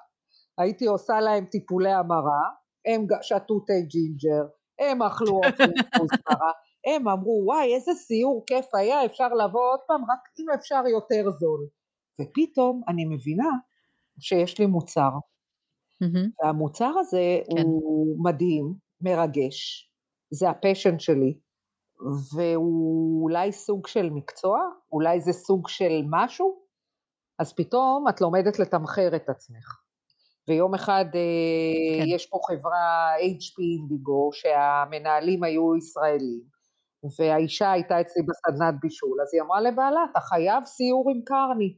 הייתי 0.58 0.86
עושה 0.86 1.20
להם 1.20 1.46
טיפולי 1.46 1.92
המרה 1.92 2.44
הם 2.86 3.08
שתו 3.22 3.60
תה 3.60 3.74
ג'ינג'ר 3.88 4.46
הם 4.80 5.02
אכלו 5.02 5.36
אוכל 5.46 5.98
כוסברה 5.98 6.52
הם 6.86 7.08
אמרו 7.08 7.44
וואי 7.46 7.76
איזה 7.76 7.92
סיור 7.94 8.44
כיף 8.48 8.76
היה 8.76 9.06
אפשר 9.06 9.28
לבוא 9.28 9.72
עוד 9.72 9.80
פעם 9.88 10.02
רק 10.02 10.20
אם 10.40 10.46
אפשר 10.60 10.82
יותר 10.92 11.32
זול. 11.32 11.68
ופתאום 12.22 12.82
אני 12.88 13.06
מבינה 13.06 13.50
שיש 14.20 14.60
לי 14.60 14.66
מוצר 14.66 15.10
Mm-hmm. 16.04 16.46
והמוצר 16.46 16.94
הזה 17.00 17.40
כן. 17.56 17.62
הוא 17.62 18.24
מדהים, 18.24 18.74
מרגש, 19.02 19.92
זה 20.32 20.50
הפשן 20.50 21.00
שלי, 21.00 21.40
והוא 22.34 23.24
אולי 23.24 23.52
סוג 23.52 23.88
של 23.88 24.10
מקצוע, 24.10 24.60
אולי 24.92 25.22
זה 25.22 25.34
סוג 25.34 25.68
של 25.68 26.02
משהו, 26.10 26.64
אז 27.40 27.54
פתאום 27.54 28.06
את 28.10 28.22
לומדת 28.22 28.60
לתמחר 28.60 29.16
את 29.16 29.30
עצמך. 29.30 29.84
ויום 30.48 30.74
אחד 30.74 31.06
אה, 31.16 32.00
כן. 32.00 32.16
יש 32.16 32.26
פה 32.26 32.38
חברה 32.48 33.16
HP 33.18 33.62
אינדיגו 33.80 34.30
שהמנהלים 34.34 35.44
היו 35.44 35.76
ישראלים 35.76 36.42
והאישה 37.20 37.72
הייתה 37.72 38.02
אצלי 38.02 38.24
בסדנת 38.24 38.80
בישול 38.82 39.22
אז 39.22 39.34
היא 39.34 39.42
אמרה 39.42 39.62
לבעלה 39.62 40.00
אתה 40.12 40.20
חייב 40.20 40.66
סיור 40.66 41.12
עם 41.16 41.22
קרני 41.26 41.78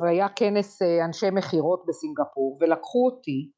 היה 0.00 0.28
כנס 0.28 0.82
אה, 0.82 1.04
אנשי 1.04 1.30
מכירות 1.32 1.84
בסינגפור 1.88 2.58
ולקחו 2.60 3.06
אותי 3.06 3.50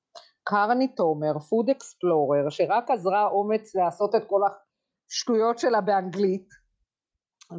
קרני 0.45 0.89
תומר, 0.89 1.39
פוד 1.39 1.71
אקספלורר, 1.71 2.51
שרק 2.51 2.91
עזרה 2.91 3.27
אומץ 3.27 3.75
לעשות 3.75 4.15
את 4.15 4.23
כל 4.27 4.41
השטויות 4.47 5.59
שלה 5.59 5.81
באנגלית 5.81 6.49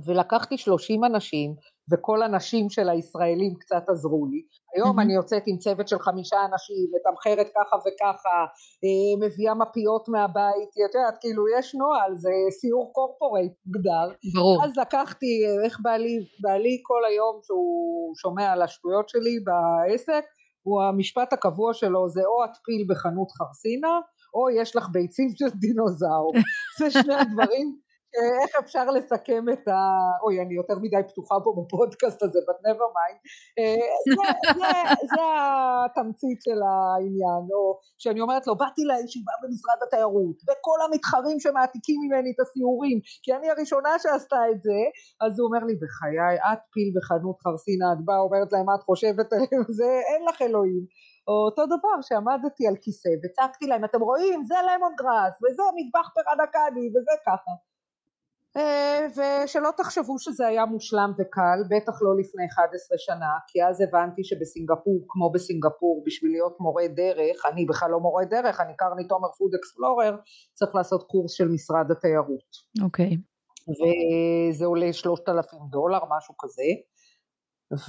ולקחתי 0.05 0.57
שלושים 0.57 1.03
אנשים 1.03 1.55
וכל 1.91 2.23
הנשים 2.23 2.69
של 2.69 2.89
הישראלים 2.89 3.55
קצת 3.59 3.89
עזרו 3.89 4.25
לי. 4.25 4.41
היום 4.75 4.99
mm-hmm. 4.99 5.01
אני 5.01 5.13
יוצאת 5.13 5.43
עם 5.45 5.57
צוות 5.57 5.87
של 5.87 5.99
חמישה 5.99 6.37
אנשים, 6.51 6.87
מתמחרת 6.95 7.47
ככה 7.55 7.75
וככה, 7.75 8.37
אה, 8.83 9.27
מביאה 9.27 9.53
מפיות 9.53 10.09
מהבית, 10.09 10.69
את 10.69 10.95
יודעת, 10.95 11.17
כאילו 11.21 11.43
יש 11.59 11.75
נוהל, 11.75 12.15
זה 12.15 12.31
סיור 12.49 12.93
קורפורייט 12.93 13.53
מוגדר. 13.65 14.07
ברור. 14.33 14.65
אז 14.65 14.77
לקחתי, 14.77 15.43
איך 15.65 15.79
בעלי, 15.81 16.17
בעלי 16.39 16.79
כל 16.83 17.05
היום 17.09 17.39
שהוא 17.43 18.15
שומע 18.15 18.51
על 18.51 18.61
השטויות 18.61 19.09
שלי 19.09 19.39
בעסק, 19.39 20.25
הוא 20.63 20.83
המשפט 20.83 21.33
הקבוע 21.33 21.73
שלו 21.73 22.09
זה 22.09 22.21
או 22.25 22.45
את 22.45 22.57
פיל 22.65 22.85
בחנות 22.89 23.31
חרסינה, 23.31 23.99
או 24.33 24.49
יש 24.49 24.75
לך 24.75 24.89
ביצים 24.91 25.29
של 25.35 25.49
דינוזאור. 25.49 26.33
זה 26.79 26.91
שני 26.91 27.15
הדברים 27.15 27.86
איך 28.43 28.55
אפשר 28.59 28.85
לסכם 28.85 29.45
את 29.53 29.67
ה... 29.67 29.77
אוי, 30.23 30.41
אני 30.41 30.53
יותר 30.55 30.73
מדי 30.81 31.01
פתוחה 31.09 31.35
פה 31.43 31.53
בפודקאסט 31.59 32.23
הזה, 32.23 32.39
but 32.39 32.59
never 32.69 32.87
mind. 32.97 33.19
אה, 33.59 33.87
זה, 35.15 35.23
התמצית 35.85 36.41
של 36.41 36.59
העניין, 36.67 37.43
או 37.53 37.79
שאני 37.97 38.21
אומרת 38.21 38.47
לו, 38.47 38.55
באתי 38.57 38.81
לישיבה 38.89 39.31
במשרד 39.43 39.79
התיירות, 39.87 40.37
וכל 40.47 40.79
המתחרים 40.85 41.39
שמעתיקים 41.39 41.97
ממני 42.03 42.31
את 42.35 42.39
הסיורים, 42.39 42.99
כי 43.23 43.33
אני 43.33 43.49
הראשונה 43.49 43.89
שעשתה 43.99 44.41
את 44.51 44.61
זה, 44.61 44.79
אז 45.21 45.39
הוא 45.39 45.45
אומר 45.47 45.63
לי, 45.67 45.75
בחיי, 45.81 46.35
את 46.53 46.61
פיל 46.73 46.89
בחנות 46.95 47.37
חרסינה, 47.43 47.93
את 47.93 48.01
באה, 48.05 48.19
אומרת 48.19 48.51
להם, 48.53 48.65
מה 48.65 48.75
את 48.75 48.83
חושבת 48.83 49.33
עליהם, 49.33 49.63
זה, 49.79 49.89
אין 50.09 50.21
לך 50.29 50.41
אלוהים. 50.41 50.83
או 51.27 51.33
אותו 51.47 51.65
דבר 51.65 51.97
שעמדתי 52.01 52.67
על 52.67 52.75
כיסא 52.83 53.09
וצעקתי 53.23 53.65
להם 53.67 53.85
אתם 53.85 54.01
רואים 54.01 54.45
זה 54.45 54.55
למון 54.67 54.93
גראס 54.99 55.33
וזה 55.41 55.63
מטבח 55.77 56.07
פרדקני 56.15 56.87
וזה 56.93 57.15
ככה 57.25 57.51
ושלא 59.15 59.69
תחשבו 59.77 60.19
שזה 60.19 60.47
היה 60.47 60.65
מושלם 60.65 61.11
וקל, 61.19 61.59
בטח 61.69 62.01
לא 62.01 62.17
לפני 62.19 62.45
11 62.53 62.97
שנה, 62.97 63.31
כי 63.47 63.63
אז 63.63 63.81
הבנתי 63.81 64.23
שבסינגפור, 64.23 65.05
כמו 65.07 65.31
בסינגפור, 65.31 66.03
בשביל 66.05 66.31
להיות 66.31 66.59
מורה 66.59 66.87
דרך, 66.87 67.45
אני 67.45 67.65
בכלל 67.65 67.91
לא 67.91 67.99
מורה 67.99 68.25
דרך, 68.25 68.61
אני 68.61 68.73
קרני 68.77 69.07
תומר 69.07 69.27
פוד 69.37 69.51
אקספלורר, 69.59 70.15
צריך 70.53 70.75
לעשות 70.75 71.03
קורס 71.03 71.31
של 71.31 71.47
משרד 71.47 71.91
התיירות. 71.91 72.49
אוקיי. 72.83 73.09
Okay. 73.09 73.37
וזה 73.69 74.65
עולה 74.65 74.93
3,000 74.93 75.59
דולר, 75.69 75.99
משהו 76.17 76.33
כזה, 76.37 76.63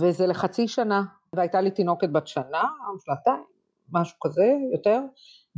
וזה 0.00 0.26
לחצי 0.26 0.68
שנה, 0.68 1.02
והייתה 1.32 1.60
לי 1.60 1.70
תינוקת 1.70 2.08
בת 2.08 2.26
שנה, 2.26 2.62
שנתיים, 3.04 3.44
משהו 3.92 4.16
כזה, 4.20 4.52
יותר, 4.72 5.00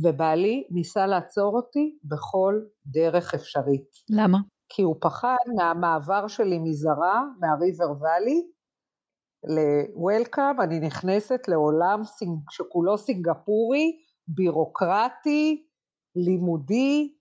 ובעלי 0.03 0.67
ניסה 0.69 1.07
לעצור 1.07 1.55
אותי 1.55 1.97
בכל 2.03 2.61
דרך 2.85 3.33
אפשרית. 3.33 3.89
למה? 4.09 4.37
כי 4.73 4.81
הוא 4.81 4.95
פחד 5.01 5.37
מהמעבר 5.55 6.27
שלי 6.27 6.59
מזרה, 6.59 7.23
מהריבר 7.39 7.91
ואלי, 8.01 8.47
ל-Welcome, 9.43 10.63
אני 10.63 10.79
נכנסת 10.79 11.47
לעולם 11.47 12.01
שכולו 12.49 12.97
סינגפורי, 12.97 13.97
בירוקרטי, 14.27 15.67
לימודי, 16.15 17.13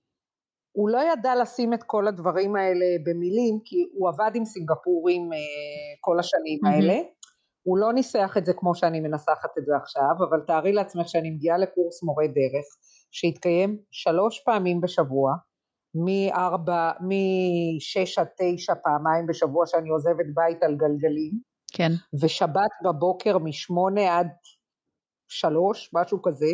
הוא 0.73 0.91
לא 0.91 0.99
ידע 1.13 1.35
לשים 1.35 1.75
את 1.75 1.83
כל 1.83 2.09
הדברים 2.09 2.57
האלה 2.57 2.87
במילים, 3.07 3.61
כי 3.65 3.77
הוא 3.93 4.09
עבד 4.09 4.31
עם 4.35 4.45
סינגפורים 4.45 5.33
אה, 5.33 5.39
כל 6.01 6.19
השנים 6.19 6.61
mm-hmm. 6.65 6.69
האלה, 6.69 7.01
הוא 7.63 7.79
לא 7.79 7.93
ניסח 7.93 8.35
את 8.39 8.47
זה 8.47 8.53
כמו 8.53 8.75
שאני 8.75 9.01
מנסחת 9.01 9.51
את 9.59 9.67
זה 9.67 9.73
עכשיו, 9.77 10.29
אבל 10.29 10.41
תארי 10.47 10.73
לעצמך 10.73 11.09
שאני 11.09 11.31
מגיעה 11.31 11.59
לקורס 11.59 12.03
מורה 12.03 12.27
דרך, 12.27 12.67
שהתקיים 13.11 13.79
שלוש 13.91 14.41
פעמים 14.45 14.81
בשבוע, 14.81 15.33
מארבע, 15.95 16.93
משש 17.01 18.19
עד 18.19 18.29
תשע 18.41 18.75
פעמיים 18.85 19.27
בשבוע 19.27 19.67
שאני 19.67 19.89
עוזבת 19.89 20.27
בית 20.35 20.63
על 20.63 20.77
גלגלים. 20.77 21.51
כן. 21.73 21.93
ושבת 22.23 22.71
בבוקר 22.85 23.39
משמונה 23.39 24.19
עד 24.19 24.29
שלוש, 25.29 25.91
משהו 25.93 26.23
כזה, 26.23 26.47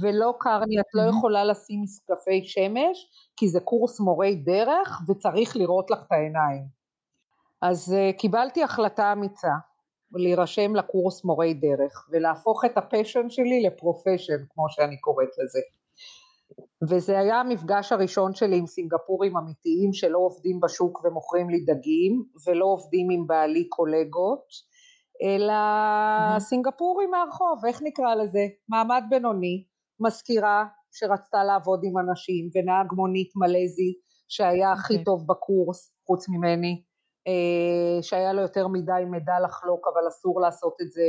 ולא 0.00 0.34
קרני, 0.40 0.80
את 0.80 0.94
לא 0.94 1.02
יכולה 1.10 1.44
לשים 1.44 1.82
משקפי 1.82 2.44
שמש, 2.44 3.06
כי 3.36 3.48
זה 3.48 3.60
קורס 3.60 4.00
מורי 4.00 4.34
דרך 4.34 5.00
וצריך 5.08 5.56
לראות 5.56 5.90
לך 5.90 5.98
את 6.06 6.12
העיניים. 6.12 6.64
אז 7.62 7.94
uh, 7.94 8.18
קיבלתי 8.18 8.62
החלטה 8.62 9.12
אמיצה, 9.12 9.52
להירשם 10.12 10.76
לקורס 10.76 11.24
מורי 11.24 11.54
דרך, 11.54 12.08
ולהפוך 12.10 12.64
את 12.64 12.78
ה 12.78 12.85
passion 12.85 13.30
שלי 13.30 13.62
ל 13.62 13.69
profession, 13.69 14.44
כמו 14.50 14.64
שאני 14.68 15.00
קוראת 15.00 15.28
לזה. 15.28 15.60
וזה 16.90 17.18
היה 17.18 17.40
המפגש 17.40 17.92
הראשון 17.92 18.34
שלי 18.34 18.58
עם 18.58 18.66
סינגפורים 18.66 19.36
אמיתיים 19.36 19.92
שלא 19.92 20.18
עובדים 20.18 20.60
בשוק 20.60 21.04
ומוכרים 21.04 21.50
לי 21.50 21.60
דגים 21.60 22.24
ולא 22.46 22.64
עובדים 22.64 23.10
עם 23.10 23.26
בעלי 23.26 23.68
קולגות 23.68 24.44
אלא 25.22 25.52
mm-hmm. 25.52 26.40
סינגפורים 26.40 27.10
מהרחוב, 27.10 27.64
איך 27.66 27.82
נקרא 27.82 28.14
לזה? 28.14 28.46
מעמד 28.68 29.02
בינוני, 29.10 29.64
מזכירה 30.00 30.64
שרצתה 30.92 31.44
לעבוד 31.44 31.80
עם 31.84 31.98
אנשים 31.98 32.48
ונהג 32.54 32.86
מונית 32.92 33.30
מלזי 33.36 33.92
שהיה 34.28 34.72
הכי 34.72 34.94
okay. 34.94 34.96
אוקיי. 34.96 35.04
טוב 35.04 35.26
בקורס 35.26 35.94
חוץ 36.06 36.28
ממני 36.28 36.82
אה, 37.28 38.02
שהיה 38.02 38.32
לו 38.32 38.42
יותר 38.42 38.68
מדי 38.68 39.04
מידע 39.10 39.40
לחלוק 39.44 39.86
אבל 39.94 40.08
אסור 40.08 40.40
לעשות 40.40 40.74
את 40.82 40.92
זה 40.92 41.02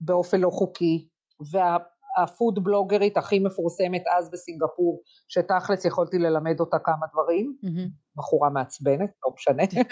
באופן 0.00 0.40
לא 0.40 0.50
חוקי 0.50 1.08
וה... 1.52 1.76
הפוד 2.22 2.64
בלוגרית 2.64 3.16
הכי 3.16 3.38
מפורסמת 3.38 4.02
אז 4.18 4.30
בסינגפור, 4.30 5.02
שתכלס 5.28 5.84
יכולתי 5.84 6.18
ללמד 6.18 6.60
אותה 6.60 6.78
כמה 6.78 7.06
דברים, 7.12 7.56
mm-hmm. 7.64 8.16
בחורה 8.16 8.50
מעצבנת, 8.50 9.10
לא 9.24 9.32
משנה, 9.34 9.62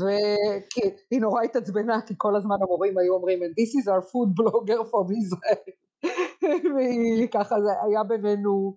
והיא 0.00 1.20
נורא 1.20 1.42
התעצבנה, 1.42 2.00
כי 2.06 2.14
כל 2.16 2.36
הזמן 2.36 2.56
המורים 2.62 2.98
היו 2.98 3.14
אומרים, 3.14 3.42
and 3.42 3.46
this 3.60 3.82
is 3.82 3.88
our 3.88 4.02
food 4.02 4.40
blogger 4.40 4.90
from 4.90 5.06
Israel, 5.20 5.70
והיא 6.74 7.28
ככה, 7.28 7.60
זה 7.60 7.70
היה 7.86 8.04
בינינו, 8.04 8.76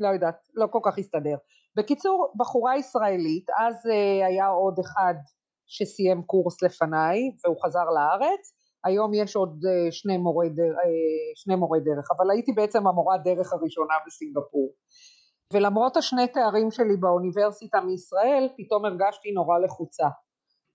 לא 0.00 0.08
יודעת, 0.08 0.48
לא 0.54 0.66
כל 0.66 0.80
כך 0.82 0.98
הסתדר. 0.98 1.36
בקיצור, 1.76 2.32
בחורה 2.36 2.76
ישראלית, 2.76 3.50
אז 3.58 3.74
uh, 3.86 4.26
היה 4.26 4.46
עוד 4.46 4.78
אחד 4.78 5.14
שסיים 5.66 6.22
קורס 6.22 6.62
לפניי, 6.62 7.30
והוא 7.44 7.56
חזר 7.64 7.84
לארץ, 7.84 8.52
היום 8.84 9.14
יש 9.14 9.36
עוד 9.36 9.64
אה, 9.66 9.92
שני 9.92 10.18
מורי, 10.18 10.48
דרך, 10.48 10.76
אה, 10.76 11.32
שני 11.34 11.54
מורי 11.54 11.80
דרך, 11.80 12.08
אבל 12.16 12.30
הייתי 12.30 12.52
בעצם 12.52 12.86
המורה 12.86 13.18
דרך 13.18 13.52
הראשונה 13.52 13.94
בסינגפור. 14.06 14.72
ולמרות 15.52 15.96
השני 15.96 16.28
תארים 16.28 16.70
שלי 16.70 16.96
באוניברסיטה 16.96 17.80
מישראל, 17.80 18.48
פתאום 18.56 18.84
הרגשתי 18.84 19.32
נורא 19.32 19.58
לחוצה. 19.58 20.08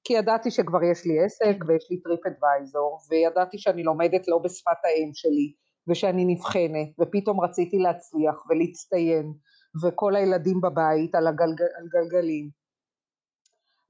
כי 0.03 0.13
ידעתי 0.13 0.51
שכבר 0.51 0.83
יש 0.83 1.05
לי 1.05 1.25
עסק. 1.25 1.57
ויש 1.67 1.87
לי 1.91 2.01
TripAdvisor, 2.01 2.99
וידעתי 3.09 3.57
שאני 3.57 3.83
לומדת 3.83 4.27
לא 4.27 4.37
בשפת 4.43 4.79
האם 4.83 5.09
שלי, 5.13 5.53
ושאני 5.87 6.25
נבחנת, 6.25 6.89
ופתאום 7.01 7.41
רציתי 7.41 7.77
להצליח 7.77 8.35
ולהצטיין, 8.49 9.33
וכל 9.83 10.15
הילדים 10.15 10.61
בבית 10.61 11.15
על, 11.15 11.27
הגלגל, 11.27 11.65
על 11.77 11.87
גלגלים. 11.93 12.62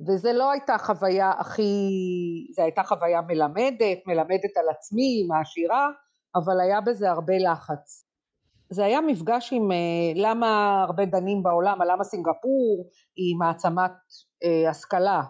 וזה 0.07 0.33
לא 0.33 0.51
הייתה 0.51 0.77
חוויה 0.77 1.31
הכי, 1.31 1.63
זו 2.55 2.61
הייתה 2.61 2.83
חוויה 2.83 3.21
מלמדת, 3.21 3.97
מלמדת 4.07 4.57
על 4.57 4.69
עצמי, 4.69 5.27
מעשירה, 5.27 5.89
אבל 6.35 6.59
היה 6.59 6.81
בזה 6.81 7.11
הרבה 7.11 7.33
לחץ. 7.37 8.05
זה 8.69 8.85
היה 8.85 9.01
מפגש 9.01 9.53
עם 9.53 9.71
אה, 9.71 9.77
למה 10.15 10.81
הרבה 10.83 11.05
דנים 11.05 11.43
בעולם, 11.43 11.81
למה 11.81 12.03
סינגפור 12.03 12.89
היא 13.15 13.35
מעצמת 13.39 13.91
אה, 14.43 14.69
השכלה, 14.69 15.21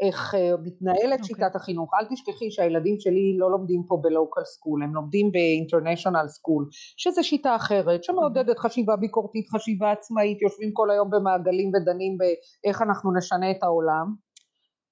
איך 0.00 0.34
אה, 0.34 0.56
מתנהלת 0.62 1.00
okay. 1.00 1.22
אוקיי. 1.22 1.24
שיטת 1.24 1.56
החינוך. 1.56 1.94
אל 1.94 2.04
תשכחי 2.04 2.50
שהילדים 2.50 3.00
שלי 3.00 3.36
לא 3.38 3.50
לומדים 3.50 3.82
פה 3.88 3.98
ב 4.02 4.09
local 4.09 4.44
school, 4.44 4.82
הם 4.82 4.94
לומדים 4.94 5.32
ב 5.32 5.39
international 5.39 6.28
school, 6.28 6.68
שזה 6.96 7.22
שיטה 7.22 7.56
אחרת, 7.56 8.04
שמעודדת 8.04 8.58
חשיבה 8.58 8.96
ביקורתית, 8.96 9.48
חשיבה 9.48 9.92
עצמאית, 9.92 10.42
יושבים 10.42 10.72
כל 10.72 10.90
היום 10.90 11.10
במעגלים 11.10 11.68
ודנים 11.74 12.18
באיך 12.18 12.82
אנחנו 12.82 13.16
נשנה 13.16 13.50
את 13.50 13.62
העולם. 13.62 14.26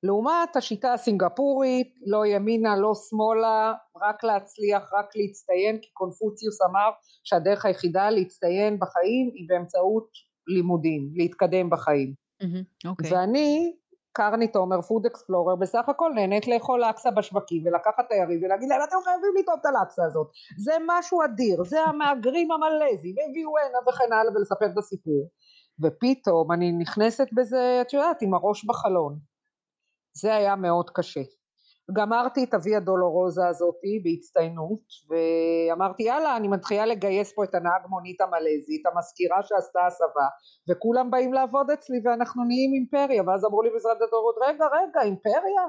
לעומת 0.02 0.56
השיטה 0.56 0.92
הסינגפורית, 0.92 1.94
לא 2.06 2.26
ימינה, 2.26 2.76
לא 2.76 2.92
שמאלה, 2.94 3.72
רק 4.02 4.24
להצליח, 4.24 4.82
רק 4.82 5.06
להצטיין, 5.16 5.78
כי 5.82 5.90
קונפוציוס 5.92 6.62
אמר 6.62 6.90
שהדרך 7.24 7.66
היחידה 7.66 8.10
להצטיין 8.10 8.78
בחיים 8.78 9.30
היא 9.34 9.48
באמצעות 9.48 10.08
לימודים, 10.46 11.10
להתקדם 11.14 11.70
בחיים. 11.70 12.14
Mm-hmm, 12.42 12.88
okay. 12.88 13.14
ואני 13.14 13.72
קרני 14.16 14.48
תומר, 14.48 14.82
פוד 14.82 15.06
אקספלורר, 15.06 15.56
בסך 15.56 15.88
הכל 15.88 16.12
נהנית 16.14 16.48
לאכול 16.48 16.82
לקסה 16.84 17.10
בשווקים 17.10 17.66
ולקחת 17.66 18.08
תיירים 18.08 18.40
ולהגיד 18.42 18.68
להם 18.68 18.80
אתם 18.88 18.96
חייבים 19.04 19.30
לטעום 19.38 19.58
את 19.60 19.66
הלקסה 19.66 20.04
הזאת, 20.04 20.30
זה 20.58 20.72
משהו 20.86 21.24
אדיר, 21.24 21.64
זה 21.64 21.80
המהגרים 21.80 22.48
המלזי, 22.52 23.14
והביאו 23.16 23.58
הנה 23.58 23.78
וכן 23.88 24.12
הלאה 24.12 24.32
ולספר 24.34 24.66
את 24.66 24.78
הסיפור. 24.78 25.28
ופתאום 25.82 26.52
אני 26.52 26.72
נכנסת 26.72 27.28
בזה, 27.32 27.78
את 27.82 27.92
יודעת, 27.92 28.22
עם 28.22 28.34
הראש 28.34 28.64
בחלון. 28.64 29.18
זה 30.16 30.34
היה 30.34 30.56
מאוד 30.56 30.90
קשה. 30.90 31.20
גמרתי 31.92 32.44
את 32.44 32.54
הוויה 32.54 32.80
דולורוזה 32.80 33.48
הזאתי 33.48 34.02
בהצטיינות 34.04 34.84
ואמרתי 35.08 36.02
יאללה 36.02 36.36
אני 36.36 36.48
מתחילה 36.48 36.86
לגייס 36.86 37.32
פה 37.34 37.44
את 37.44 37.54
הנהג 37.54 37.82
מונית 37.88 38.20
המלזי 38.20 38.76
את 38.82 38.92
המזכירה 38.92 39.42
שעשתה 39.42 39.86
הסבה 39.86 40.28
וכולם 40.70 41.10
באים 41.10 41.32
לעבוד 41.32 41.70
אצלי 41.70 41.98
ואנחנו 42.04 42.44
נהיים 42.44 42.72
אימפריה. 42.74 43.22
ואז 43.26 43.44
אמרו 43.44 43.62
לי 43.62 43.70
במשרד 43.70 43.96
התיירות 44.02 44.34
רגע 44.46 44.66
רגע 44.66 45.00
אימפריה? 45.02 45.66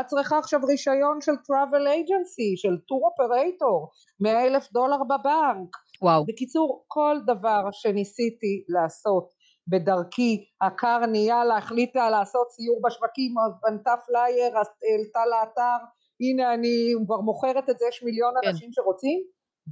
את 0.00 0.06
צריכה 0.06 0.38
עכשיו 0.38 0.60
רישיון 0.64 1.20
של 1.20 1.32
travel 1.32 1.86
agency 1.98 2.50
של 2.56 2.76
tour 2.88 3.10
operator 3.10 3.90
מאה 4.20 4.46
אלף 4.46 4.72
דולר 4.72 5.02
בבנק. 5.04 5.70
וואו. 6.02 6.24
בקיצור 6.26 6.84
כל 6.86 7.16
דבר 7.26 7.68
שניסיתי 7.72 8.64
לעשות 8.68 9.35
בדרכי. 9.68 10.44
הקרני 10.60 11.18
יאללה 11.18 11.56
החליטה 11.56 12.10
לעשות 12.10 12.50
סיור 12.50 12.80
בשווקים 12.84 13.34
בנתה 13.62 13.94
פלייר 14.06 14.56
העלתה 14.56 15.26
לאתר. 15.26 15.84
הנה 16.20 16.54
אני 16.54 16.94
כבר 17.06 17.20
מוכרת 17.20 17.70
את 17.70 17.78
זה 17.78 17.84
יש 17.88 18.02
מיליון 18.02 18.34
כן. 18.42 18.48
אנשים 18.48 18.72
שרוצים. 18.72 19.20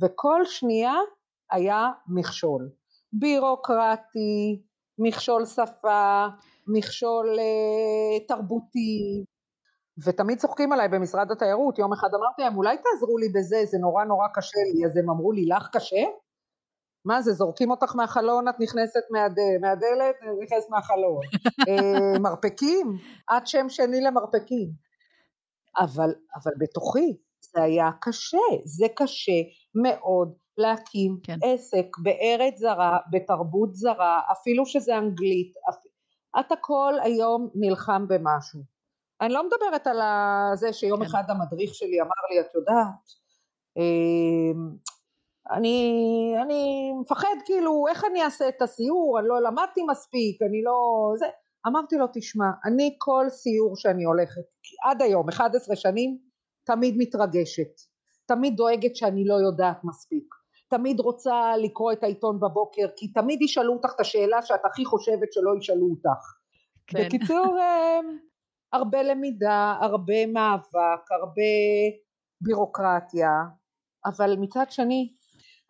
וכל 0.03 0.45
שנייה 0.45 0.95
היה 1.51 1.89
מכשול. 2.09 2.71
בירוקרטי 3.13 4.63
מכשול 4.99 5.47
שפה 5.47 6.27
מכשול 6.67 7.39
אה, 7.39 8.27
תרבותי. 8.29 9.25
ותמיד 10.05 10.39
צוחקים 10.39 10.73
עליי 10.73 10.89
במשרד 10.89 11.31
התיירות. 11.31 11.79
יום 11.79 11.93
אחד 11.93 12.09
אמרתי 12.15 12.43
להם 12.43 12.57
אולי 12.57 12.77
תעזרו 12.77 13.19
לי 13.19 13.29
בזה 13.29 13.57
זה 13.65 13.79
נורא 13.79 14.05
נורא 14.05 14.27
קשה 14.35 14.59
לי. 14.75 14.87
אז 14.87 14.97
הם 14.97 15.11
אמרו 15.11 15.33
לי 15.33 15.47
לך 15.47 15.69
קשה? 15.73 16.05
מה 17.05 17.23
זה 17.23 17.33
זורקים 17.33 17.71
אותך 17.71 17.97
מהחלון 17.97 18.49
את 18.49 18.55
נכנסת 18.61 19.01
מהד... 19.11 19.37
מהדלת 19.61 20.17
נכנסת 20.43 20.71
מהחלון 20.71 21.21
אה, 21.69 22.19
מרפקים 22.19 22.99
את 23.37 23.47
שם 23.47 23.67
שני 23.69 24.01
למרפקים 24.01 24.71
אבל, 25.79 26.15
אבל 26.35 26.53
בתוכי 26.59 27.17
זה 27.41 27.63
היה 27.63 27.91
קשה 28.01 28.47
זה 28.65 28.87
קשה 28.97 29.41
מאוד 29.75 30.35
להקים 30.59 31.19
כן. 31.23 31.39
עסק 31.45 31.87
בארץ 32.03 32.59
זרה 32.59 32.99
בתרבות 33.11 33.75
זרה 33.75 34.21
אפילו 34.33 34.67
שזה 34.67 34.99
אנגלית 34.99 35.53
אפ... 35.71 35.75
אתה 36.41 36.55
כל 36.61 36.95
היום 37.03 37.51
נלחם 37.55 38.09
במשהו 38.09 38.61
אני 39.21 39.33
לא 39.33 39.43
מדברת 39.47 39.87
על 39.87 40.01
זה 40.55 40.73
שיום 40.73 41.01
כן. 41.01 41.07
אחד 41.07 41.23
המדריך 41.29 41.75
שלי 41.75 42.01
אמר 42.01 42.23
לי 42.31 42.41
את 42.41 42.55
יודעת 42.55 43.05
אה, 43.79 44.61
אני, 45.51 46.35
אני 46.43 46.93
מפחד 47.01 47.37
כאילו 47.45 47.85
איך 47.91 48.05
אני 48.05 48.23
אעשה 48.23 48.49
את 48.49 48.63
הסיור, 48.63 49.19
אני 49.21 49.29
לא 49.29 49.43
למדתי 49.43 49.81
מספיק, 49.91 50.43
אני 50.43 50.63
לא... 50.63 50.73
זה. 51.19 51.27
אמרתי 51.67 51.97
לו 51.97 52.07
תשמע, 52.15 52.47
אני 52.65 52.95
כל 52.99 53.27
סיור 53.29 53.77
שאני 53.77 54.05
הולכת, 54.05 54.43
עד 54.85 55.03
היום, 55.03 55.29
11 55.29 55.77
שנים, 55.77 56.19
תמיד 56.65 56.95
מתרגשת, 56.99 57.81
תמיד 58.27 58.57
דואגת 58.57 58.97
שאני 58.97 59.25
לא 59.25 59.35
יודעת 59.35 59.85
מספיק, 59.85 60.35
תמיד 60.69 61.01
רוצה 61.01 61.57
לקרוא 61.57 61.93
את 61.93 62.03
העיתון 62.03 62.41
בבוקר, 62.41 62.87
כי 62.97 63.13
תמיד 63.13 63.43
ישאלו 63.43 63.73
אותך 63.73 63.93
את 63.95 64.01
השאלה 64.01 64.43
שאת 64.43 64.65
הכי 64.65 64.85
חושבת 64.85 65.33
שלא 65.33 65.51
ישאלו 65.59 65.87
אותך. 65.91 66.25
כן. 66.87 67.07
בקיצור, 67.07 67.59
אה, 67.59 68.01
הרבה 68.73 69.03
למידה, 69.03 69.77
הרבה 69.81 70.27
מאבק, 70.27 71.13
הרבה 71.21 71.53
בירוקרטיה, 72.41 73.31
אבל 74.07 74.37
מצד 74.39 74.71
שני, 74.71 75.13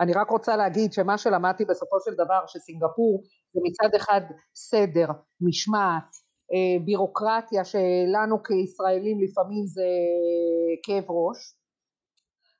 אני 0.01 0.13
רק 0.13 0.31
רוצה 0.31 0.57
להגיד 0.57 0.93
שמה 0.93 1.19
שלמדתי 1.19 1.65
בסופו 1.65 1.97
של 2.05 2.15
דבר 2.15 2.47
שסינגפור 2.47 3.23
זה 3.55 3.61
מצד 3.65 3.95
אחד 3.97 4.21
סדר, 4.55 5.07
משמעת, 5.41 6.11
אה, 6.53 6.85
בירוקרטיה 6.85 7.65
שלנו 7.65 8.43
כישראלים 8.43 9.19
לפעמים 9.23 9.67
זה 9.67 9.89
כאב 10.83 11.05
ראש, 11.11 11.57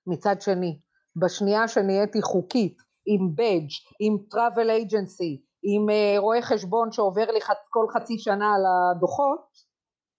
מצד 0.07 0.41
שני 0.41 0.81
בשנייה 1.17 1.69
שנהייתי 1.69 2.23
חוקית 2.23 2.77
עם 3.07 3.35
בדג', 3.35 3.71
עם 4.01 4.17
travel 4.35 4.69
agency, 4.83 5.33
עם 5.63 5.91
אה, 5.91 6.15
רואה 6.19 6.43
חשבון 6.43 6.93
שעובר 6.93 7.31
לי 7.31 7.41
כל 7.71 7.87
חצי 7.95 8.19
שנה 8.19 8.55
על 8.55 8.63
הדוחות, 8.97 9.47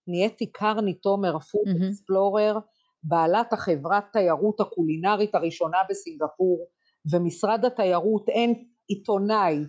נהייתי 0.08 0.52
קרני 0.52 0.94
תומר 0.94 1.40
פוד. 1.40 1.68
אקספלורר, 1.90 2.58
בעלת 3.04 3.54
החברת 3.54 4.04
תיירות 4.12 4.60
הקולינרית 4.60 5.36
הראשונה 5.36 5.78
בסינגפור, 5.90 6.68
ומשרד 7.12 7.66
התיירות 7.66 8.30
אין 8.30 8.54
עיתונאי 8.88 9.64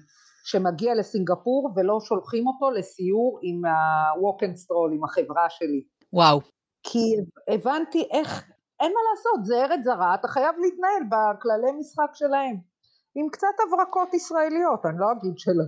שמגיע 0.44 0.94
לסינגפור 0.94 1.72
ולא 1.76 1.98
שולחים 2.00 2.46
אותו 2.46 2.70
לסיור 2.70 3.40
עם 3.42 3.64
ה-walk 3.64 4.42
and 4.44 4.56
stroll, 4.56 4.94
עם 4.94 5.04
החברה 5.04 5.50
שלי. 5.50 5.82
וואו. 6.12 6.40
כי 6.82 7.16
הבנתי 7.54 8.08
איך, 8.10 8.44
אין 8.80 8.92
מה 8.92 9.00
לעשות, 9.10 9.44
זה 9.44 9.54
ארץ 9.64 9.84
זרה, 9.84 10.14
אתה 10.14 10.28
חייב 10.28 10.54
להתנהל 10.60 11.02
בכללי 11.10 11.72
משחק 11.80 12.10
שלהם. 12.14 12.56
עם 13.14 13.28
קצת 13.32 13.56
הברקות 13.66 14.14
ישראליות, 14.14 14.86
אני 14.86 14.98
לא 14.98 15.06
אגיד 15.12 15.38
שלא. 15.38 15.64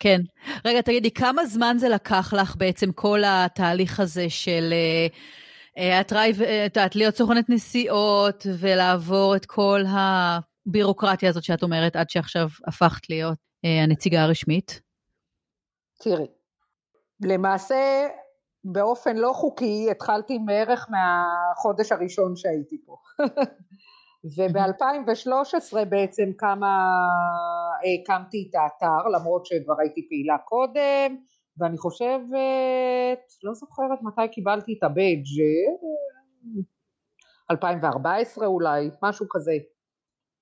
כן. 0.00 0.20
רגע, 0.64 0.80
תגידי, 0.80 1.10
כמה 1.10 1.46
זמן 1.46 1.76
זה 1.78 1.88
לקח 1.88 2.34
לך 2.36 2.56
בעצם 2.56 2.92
כל 2.92 3.20
התהליך 3.26 4.00
הזה 4.00 4.30
של 4.30 4.72
אה, 4.72 5.06
את 5.78 6.12
יודעת, 6.74 6.96
להיות 6.96 7.14
סוכנת 7.16 7.48
נסיעות 7.48 8.46
ולעבור 8.58 9.36
את 9.36 9.46
כל 9.46 9.80
הבירוקרטיה 10.66 11.28
הזאת 11.28 11.44
שאת 11.44 11.62
אומרת, 11.62 11.96
עד 11.96 12.10
שעכשיו 12.10 12.48
הפכת 12.66 13.10
להיות 13.10 13.38
אה, 13.64 13.82
הנציגה 13.82 14.22
הרשמית? 14.22 14.80
תראי, 16.02 16.26
למעשה 17.20 18.06
באופן 18.64 19.16
לא 19.16 19.32
חוקי 19.34 19.88
התחלתי 19.90 20.38
בערך 20.46 20.86
מהחודש 20.90 21.92
הראשון 21.92 22.36
שהייתי 22.36 22.76
פה. 22.86 22.96
וב-2013 24.36 25.84
בעצם 25.88 26.32
קמה, 26.36 27.08
הקמתי 27.94 28.48
את 28.50 28.54
האתר 28.54 29.08
למרות 29.08 29.46
שכבר 29.46 29.74
הייתי 29.80 30.08
פעילה 30.08 30.38
קודם 30.38 31.16
ואני 31.62 31.78
חושבת, 31.78 33.20
לא 33.42 33.54
זוכרת 33.54 33.98
מתי 34.02 34.28
קיבלתי 34.32 34.74
את 34.78 34.82
ה 34.82 34.89
badge 34.89 35.26
2014 37.50 38.46
אולי, 38.46 38.90
משהו 39.02 39.26
כזה. 39.30 39.52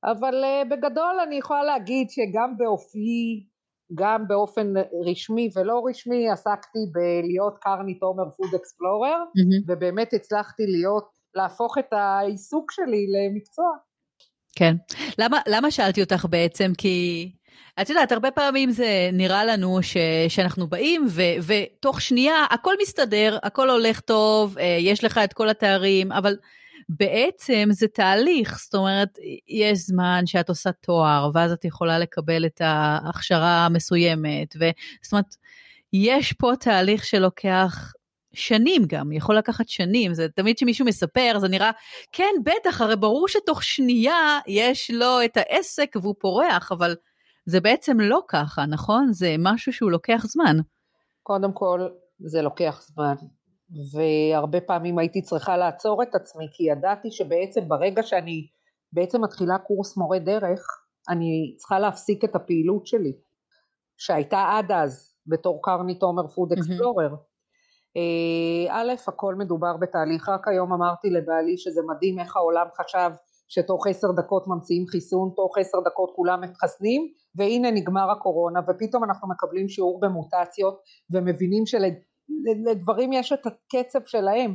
אבל 0.05 0.45
אה, 0.45 0.63
בגדול 0.71 1.21
אני 1.27 1.37
יכולה 1.37 1.65
להגיד 1.65 2.11
שגם 2.11 2.57
באופי, 2.57 3.47
גם 3.95 4.29
באופן 4.29 4.73
רשמי 5.11 5.51
ולא 5.57 5.83
רשמי 5.91 6.31
עסקתי 6.31 6.79
בלהיות 6.93 7.59
קרני 7.61 7.99
תומר 7.99 8.31
food 8.37 8.55
explorer 8.55 9.19
מהמם. 9.35 9.63
ובאמת 9.69 10.13
הצלחתי 10.13 10.63
להיות, 10.67 11.09
להפוך 11.35 11.79
את 11.79 11.93
העיסוק 11.93 12.73
שלי 12.73 13.07
למקצוע. 13.15 13.71
כן. 14.57 14.75
למה, 15.19 15.41
למה 15.49 15.71
שאלתי 15.71 16.03
אותך 16.03 16.27
בעצם? 16.31 16.73
כי 16.79 17.29
את 17.83 17.91
יודעת, 17.91 18.13
הרבה 18.13 18.31
פעמים 18.31 18.71
זה 18.71 19.11
נראה 19.13 19.45
לנו 19.45 19.83
ש, 19.83 19.97
שאנחנו 20.29 20.67
באים 20.67 21.07
ו, 21.11 21.23
ותוך 21.43 22.01
שנייה 22.01 22.47
הכל 22.51 22.75
מסתדר, 22.83 23.39
הכל 23.43 23.71
הולך 23.71 24.01
טוב, 24.01 24.59
אה, 24.59 24.77
יש 24.81 25.05
לך 25.05 25.19
את 25.19 25.33
כל 25.33 25.49
התארים, 25.49 26.13
אבל 26.13 26.37
בעצם 26.89 27.69
זה 27.71 27.89
תהליך, 27.89 28.59
זאת 28.65 28.75
אומרת, 28.75 29.19
יש 29.49 29.79
זמן 29.79 30.23
שאת 30.27 30.49
עושה 30.49 30.73
תואר, 30.73 31.31
ואז 31.35 31.53
את 31.53 31.65
יכולה 31.65 31.99
לקבל 31.99 32.47
את 32.47 32.61
ההכשרה 32.65 33.67
המסוימת, 33.67 34.55
ו, 34.61 34.71
זאת 35.03 35.13
אומרת, 35.13 35.37
יש 35.93 36.33
פה 36.33 36.53
תהליך 36.61 37.05
שלוקח 37.05 37.93
שנים 38.33 38.83
גם, 38.87 39.13
יכול 39.13 39.39
לקחת 39.39 39.69
שנים, 39.69 40.15
זה 40.15 40.29
תמיד 40.29 40.59
שמישהו 40.59 40.87
מספר, 40.87 41.39
זה 41.41 41.49
נראה, 41.49 41.71
כן, 42.13 42.35
בטח, 42.45 42.81
הרי 42.81 42.97
ברור 42.97 43.29
שתוך 43.29 43.65
שנייה 43.65 44.39
יש 44.47 44.91
לו 44.91 45.25
את 45.25 45.37
העסק 45.37 45.97
והוא 46.03 46.15
פורח, 46.19 46.73
אבל 46.73 46.95
זה 47.47 47.61
בעצם 47.61 48.01
לא 48.01 48.21
ככה, 48.29 48.67
נכון? 48.67 49.13
זה 49.13 49.35
משהו 49.39 49.73
שהוא 49.73 49.91
לוקח 49.91 50.23
זמן. 50.27 50.57
קודם 51.23 51.53
כל 51.53 51.89
זה 52.19 52.43
לוקח 52.43 52.83
זמן 52.83 53.15
והרבה 53.93 54.61
פעמים 54.61 54.99
הייתי 54.99 55.23
צריכה 55.23 55.57
לעצור 55.57 56.03
את 56.03 56.15
עצמי 56.15 56.47
כי 56.53 56.65
ידעתי 56.65 57.11
שבעצם 57.11 57.69
ברגע 57.69 58.03
שאני 58.03 58.47
בעצם 58.93 59.25
מתחילה 59.25 59.59
קורס 59.59 59.97
מורה 59.97 60.19
דרך 60.19 60.67
אני 61.09 61.55
צריכה 61.59 61.79
להפסיק 61.79 62.25
את 62.25 62.37
הפעילות 62.37 62.87
שלי 62.87 63.13
שהייתה 63.97 64.49
עד 64.53 64.73
אז 64.73 65.15
בתור 65.27 65.61
קרני 65.63 65.99
תומר 65.99 66.29
פוד. 66.29 66.53
אקספלורר. 66.53 67.15
אה, 67.97 68.81
א', 68.81 68.93
הכל 69.07 69.35
מדובר 69.35 69.77
בתהליך, 69.77 70.29
רק 70.29 70.49
היום 70.49 70.73
אמרתי 70.73 71.11
לבעלי 71.11 71.59
שזה 71.59 71.81
מדהים 71.89 72.19
איך 72.19 72.37
העולם 72.37 72.67
חשב 72.81 73.11
שתוך 73.53 73.87
עשר 73.87 74.09
דקות 74.17 74.45
ממציאים 74.47 74.87
חיסון, 74.87 75.31
תוך 75.37 75.59
עשר 75.59 75.79
דקות 75.81 76.11
כולם 76.17 76.41
מתחסנים, 76.41 77.03
והנה 77.35 77.71
נגמר 77.71 78.11
הקורונה, 78.11 78.61
ופתאום 78.69 79.05
אנחנו 79.05 79.29
מקבלים 79.29 79.69
שיעור 79.69 80.01
במוטציות, 80.01 80.81
ומבינים 81.11 81.67
שלדברים 81.67 83.13
יש 83.13 83.33
את 83.33 83.47
הקצב 83.47 83.99
שלהם, 84.07 84.55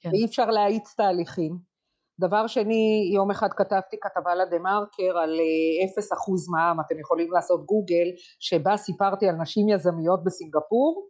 כן. 0.00 0.08
ואי 0.08 0.24
אפשר 0.24 0.50
להאיץ 0.50 0.94
תהליכים. 0.96 1.72
דבר 2.20 2.46
שני, 2.46 3.10
יום 3.14 3.30
אחד 3.30 3.48
כתבתי 3.56 3.96
כתבה 4.00 4.34
לדה 4.34 4.58
מרקר 4.58 5.18
על 5.22 5.30
אה, 5.40 5.84
אפס 5.84 6.12
אחוז 6.12 6.48
מע"מ, 6.48 6.80
אתם 6.80 7.00
יכולים 7.00 7.32
לעשות 7.32 7.66
גוגל, 7.66 8.08
שבה 8.40 8.76
סיפרתי 8.76 9.28
על 9.28 9.34
נשים 9.34 9.68
יזמיות 9.68 10.24
בסינגפור, 10.24 11.08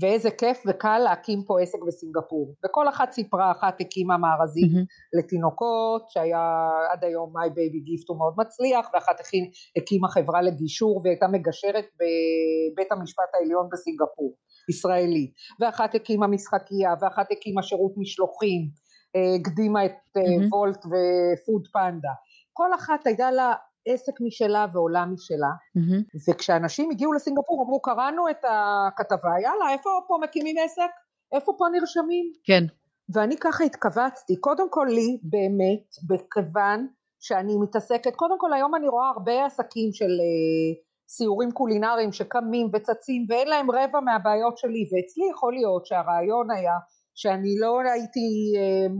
ואיזה 0.00 0.30
כיף 0.30 0.62
וקל 0.66 0.98
להקים 0.98 1.42
פה 1.46 1.60
עסק 1.60 1.78
בסינגפור. 1.86 2.54
וכל 2.64 2.88
אחת 2.88 3.12
סיפרה, 3.12 3.50
אחת 3.50 3.80
הקימה 3.80 4.16
מארזים 4.18 4.66
mm-hmm. 4.66 5.18
לתינוקות, 5.18 6.10
שהיה 6.10 6.70
עד 6.92 7.04
היום 7.04 7.32
My 7.36 7.48
Baby 7.50 7.80
Gift 7.88 8.04
הוא 8.08 8.18
מאוד 8.18 8.34
מצליח, 8.38 8.90
ואחת 8.94 9.20
הכין, 9.20 9.50
הקימה 9.76 10.08
חברה 10.08 10.42
לגישור 10.42 11.00
והייתה 11.04 11.26
מגשרת 11.28 11.84
בבית 11.94 12.92
המשפט 12.92 13.30
העליון 13.34 13.68
בסינגפור, 13.72 14.34
ישראלית. 14.70 15.32
ואחת 15.60 15.94
הקימה 15.94 16.26
משחקייה, 16.26 16.94
ואחת 17.00 17.26
הקימה 17.32 17.62
שירות 17.62 17.92
משלוחים, 17.96 18.68
אה, 19.16 19.34
הקדימה 19.40 19.84
את 19.84 19.92
mm-hmm. 20.18 20.54
וולט 20.54 20.84
ופוד 20.86 21.66
פנדה. 21.72 22.14
כל 22.52 22.74
אחת 22.74 23.06
הייתה 23.06 23.30
לה 23.30 23.52
עסק 23.86 24.20
משלה 24.20 24.66
ועולם 24.72 25.12
משלה, 25.14 25.52
mm-hmm. 25.78 26.30
וכשאנשים 26.30 26.90
הגיעו 26.90 27.12
לסינגפור 27.12 27.62
אמרו 27.62 27.82
קראנו 27.82 28.28
את 28.30 28.44
הכתבה, 28.44 29.30
יאללה 29.42 29.72
איפה 29.72 29.90
פה 30.08 30.18
מקימים 30.22 30.56
עסק? 30.64 30.90
איפה 31.32 31.52
פה 31.58 31.64
נרשמים? 31.72 32.32
כן. 32.44 32.64
ואני 33.08 33.36
ככה 33.36 33.64
התכווצתי, 33.64 34.36
קודם 34.36 34.70
כל 34.70 34.86
לי 34.90 35.18
באמת, 35.22 35.86
בכיוון 36.08 36.86
שאני 37.20 37.56
מתעסקת, 37.56 38.14
קודם 38.16 38.38
כל 38.38 38.52
היום 38.52 38.74
אני 38.74 38.88
רואה 38.88 39.08
הרבה 39.08 39.46
עסקים 39.46 39.92
של 39.92 40.04
uh, 40.04 40.84
סיורים 41.08 41.52
קולינריים 41.52 42.12
שקמים 42.12 42.70
וצצים 42.72 43.26
ואין 43.28 43.48
להם 43.48 43.70
רבע 43.70 44.00
מהבעיות 44.00 44.58
שלי, 44.58 44.82
ואצלי 44.84 45.24
יכול 45.30 45.52
להיות 45.52 45.86
שהרעיון 45.86 46.50
היה 46.50 46.78
שאני 47.14 47.54
לא 47.60 47.80
הייתי 47.80 48.52
uh, 48.56 48.92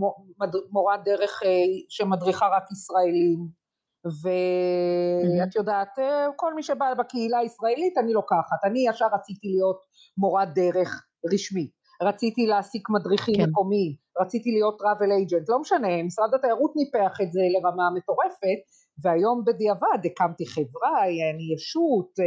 מורת 0.71 1.01
דרך 1.05 1.43
uh, 1.43 1.47
שמדריכה 1.89 2.47
רק 2.47 2.65
ישראלים, 2.73 3.64
ואת 4.05 5.55
יודעת, 5.55 5.99
אה, 5.99 6.27
כל 6.37 6.55
מי 6.55 6.63
שבא 6.63 6.95
בקהילה 6.99 7.39
הישראלית 7.39 7.99
אני 7.99 8.13
לוקחת, 8.13 8.65
אני 8.65 8.89
ישר 8.89 9.07
רציתי 9.15 9.49
להיות 9.49 9.81
מורת 10.19 10.49
דרך 10.55 11.07
רשמית, 11.33 11.71
רציתי 12.03 12.47
להעסיק 12.47 12.91
מדריכים 12.91 13.35
כן. 13.35 13.51
מקומיים, 13.51 13.93
רציתי 14.21 14.51
להיות 14.51 14.81
travel 14.81 15.11
agent, 15.21 15.45
לא 15.49 15.61
משנה, 15.61 16.03
משרד 16.03 16.35
התיירות 16.35 16.73
ניפח 16.77 17.21
את 17.23 17.33
זה 17.33 17.41
לרמה 17.55 17.91
מטורפת, 17.97 18.61
והיום 19.03 19.45
בדיעבד 19.47 20.01
הקמתי 20.05 20.47
חברה, 20.47 21.05
אני 21.05 21.55
ישות, 21.55 22.11
אה, 22.21 22.25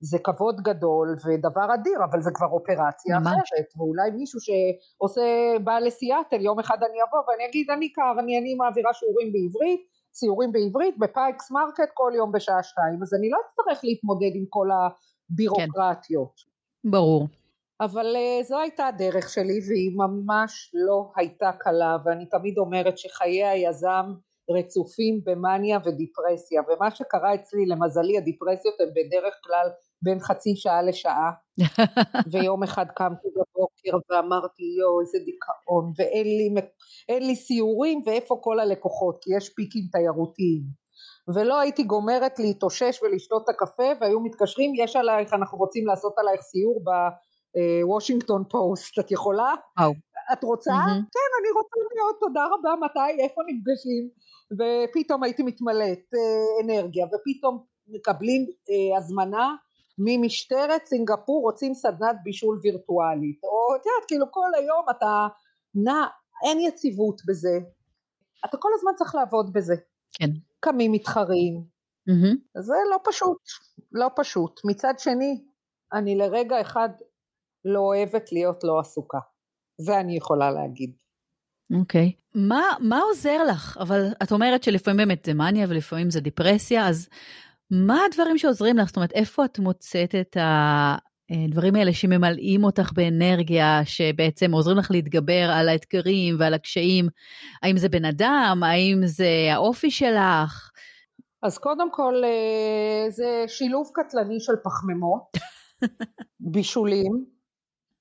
זה 0.00 0.18
כבוד 0.18 0.60
גדול 0.60 1.16
ודבר 1.24 1.74
אדיר, 1.74 1.98
אבל 2.10 2.20
זה 2.20 2.30
כבר 2.34 2.46
אופרציה 2.46 3.18
ממש. 3.18 3.26
אחרת, 3.26 3.68
ואולי 3.76 4.10
מישהו 4.10 4.40
שעושה, 4.40 5.22
בא 5.64 5.78
לסיאטל, 5.78 6.40
יום 6.40 6.58
אחד 6.58 6.78
אני 6.82 6.98
אבוא 7.02 7.20
ואני 7.28 7.44
אגיד, 7.48 7.70
אני 7.70 7.92
קרני, 7.92 8.38
אני 8.38 8.54
מעבירה 8.54 8.94
שיעורים 8.94 9.32
בעברית, 9.32 9.80
סיורים 10.18 10.52
בעברית 10.52 10.98
ב 10.98 11.05
Pike's 11.05 11.50
Market 11.50 11.90
כל 11.94 12.12
יום 12.16 12.32
בשעה 12.32 12.62
שתיים, 12.62 13.02
אז 13.02 13.14
אני 13.14 13.30
לא 13.30 13.38
אצטרך 13.46 13.84
להתמודד 13.84 14.30
עם 14.34 14.44
כל 14.48 14.68
הבירוקרטיות. 15.30 16.32
כן. 16.36 16.90
ברור. 16.90 17.28
אבל 17.80 18.16
uh, 18.16 18.46
זו 18.46 18.58
הייתה 18.60 18.86
הדרך 18.86 19.30
שלי 19.30 19.60
והיא 19.68 19.96
ממש 19.96 20.70
לא 20.74 21.12
הייתה 21.16 21.50
קלה 21.58 21.96
ואני 22.04 22.26
תמיד 22.26 22.58
אומרת 22.58 22.98
שחיי 22.98 23.44
היזם 23.44 24.12
רצופים 24.50 25.20
במאניה 25.24 25.78
ודיפרסיה 25.84 26.62
ומה 26.68 26.90
שקרה 26.90 27.34
אצלי 27.34 27.66
למזלי 27.66 28.18
הדיפרסיות 28.18 28.80
הן 28.80 28.88
בדרך 28.90 29.34
כלל 29.44 29.68
בין 30.02 30.20
חצי 30.20 30.56
שעה 30.56 30.82
לשעה 30.82 31.30
ויום 32.30 32.62
אחד 32.62 32.86
קמתי 32.96 33.28
בבוקר 33.28 33.98
ואמרתי 34.10 34.62
יואו 34.78 35.00
איזה 35.00 35.18
דיכאון 35.18 35.92
ואין 35.98 36.26
לי, 36.26 36.54
לי 37.26 37.36
סיורים 37.36 38.02
ואיפה 38.06 38.38
כל 38.42 38.60
הלקוחות 38.60 39.18
כי 39.22 39.36
יש 39.36 39.48
פיקים 39.48 39.82
תיירותיים 39.92 40.62
ולא 41.34 41.60
הייתי 41.60 41.82
גומרת 41.82 42.38
להתאושש 42.38 43.02
ולשתות 43.02 43.44
את 43.44 43.48
הקפה 43.48 43.92
והיו 44.00 44.20
מתקשרים 44.20 44.72
יש 44.76 44.96
עלייך 44.96 45.34
אנחנו 45.34 45.58
רוצים 45.58 45.86
לעשות 45.86 46.12
עלייך 46.18 46.40
סיור 46.40 46.82
בוושינגטון 47.84 48.44
פוסט 48.50 48.98
את 48.98 49.10
יכולה? 49.10 49.54
וואו. 49.78 49.92
את 50.32 50.44
רוצה? 50.44 50.70
Mm-hmm. 50.70 51.12
כן 51.14 51.30
אני 51.40 51.50
רוצה 51.56 51.76
להיות 51.94 52.16
תודה 52.20 52.44
רבה 52.46 52.86
מתי 52.86 53.22
איפה 53.22 53.40
נפגשים 53.46 54.08
ופתאום 54.58 55.22
הייתי 55.22 55.42
מתמלאת 55.42 56.04
אה, 56.14 56.64
אנרגיה 56.64 57.06
ופתאום 57.06 57.64
מקבלים 57.88 58.46
אה, 58.70 58.98
הזמנה 58.98 59.54
ממשטרת 59.98 60.86
סינגפור 60.86 61.42
רוצים 61.42 61.74
סדנת 61.74 62.16
בישול 62.22 62.60
וירטואלית, 62.62 63.40
או 63.44 63.76
את 63.76 63.86
יודעת, 63.86 64.08
כאילו 64.08 64.26
כל 64.32 64.50
היום 64.58 64.84
אתה 64.90 65.26
נע, 65.74 66.06
אין 66.46 66.60
יציבות 66.60 67.20
בזה, 67.26 67.58
אתה 68.44 68.56
כל 68.56 68.68
הזמן 68.74 68.92
צריך 68.96 69.14
לעבוד 69.14 69.52
בזה. 69.52 69.74
כן. 70.12 70.30
קמים 70.60 70.92
מתחרים, 70.92 71.62
mm-hmm. 72.10 72.60
זה 72.60 72.74
לא 72.90 72.98
פשוט, 73.04 73.38
לא 73.92 74.08
פשוט. 74.16 74.60
מצד 74.64 74.94
שני, 74.98 75.44
אני 75.92 76.16
לרגע 76.16 76.60
אחד 76.60 76.88
לא 77.64 77.80
אוהבת 77.80 78.32
להיות 78.32 78.64
לא 78.64 78.80
עסוקה, 78.80 79.18
זה 79.78 80.00
אני 80.00 80.16
יכולה 80.16 80.50
להגיד. 80.50 80.92
אוקיי. 81.80 82.12
Okay. 82.16 82.28
מה, 82.34 82.62
מה 82.80 83.00
עוזר 83.00 83.44
לך? 83.44 83.78
אבל 83.80 84.08
את 84.22 84.32
אומרת 84.32 84.62
שלפעמים 84.62 84.96
באמת 84.96 85.24
זה 85.24 85.34
מניה 85.34 85.66
ולפעמים 85.68 86.10
זה 86.10 86.20
דיפרסיה, 86.20 86.88
אז 86.88 87.08
מה 87.70 88.00
הדברים 88.10 88.38
שעוזרים 88.38 88.78
לך? 88.78 88.86
זאת 88.86 88.96
אומרת, 88.96 89.12
איפה 89.12 89.44
את 89.44 89.58
מוצאת 89.58 90.14
את 90.14 90.36
הדברים 90.40 91.74
האלה 91.74 91.92
שממלאים 91.92 92.64
אותך 92.64 92.92
באנרגיה, 92.94 93.80
שבעצם 93.84 94.52
עוזרים 94.52 94.76
לך 94.76 94.90
להתגבר 94.90 95.50
על 95.52 95.68
האתגרים 95.68 96.36
ועל 96.38 96.54
הקשיים? 96.54 97.08
האם 97.62 97.76
זה 97.76 97.88
בן 97.88 98.04
אדם? 98.04 98.60
האם 98.66 99.00
זה 99.04 99.28
האופי 99.52 99.90
שלך? 99.90 100.70
אז 101.42 101.58
קודם 101.58 101.92
כל, 101.92 102.14
אה, 102.24 103.10
זה 103.10 103.44
שילוב 103.46 103.90
קטלני 103.94 104.40
של 104.40 104.52
פחמימות, 104.64 105.22
בישולים, 106.52 107.24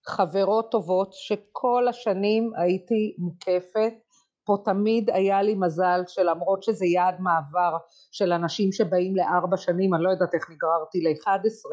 חברות 0.06 0.72
טובות, 0.72 1.14
שכל 1.14 1.88
השנים 1.88 2.52
הייתי 2.58 3.16
מוקפת 3.18 3.94
פה 4.48 4.58
תמיד 4.66 5.10
היה 5.10 5.42
לי 5.42 5.56
מזל 5.56 6.02
שלמרות 6.08 6.64
שזה 6.64 6.86
יעד 6.86 7.16
מעבר 7.20 7.78
של 8.12 8.32
אנשים 8.32 8.72
שבאים 8.72 9.16
לארבע 9.16 9.58
שנים, 9.58 9.94
אני 9.94 10.04
לא 10.04 10.10
יודעת 10.10 10.34
איך 10.34 10.50
נגררתי 10.50 11.02
ל-11, 11.02 11.70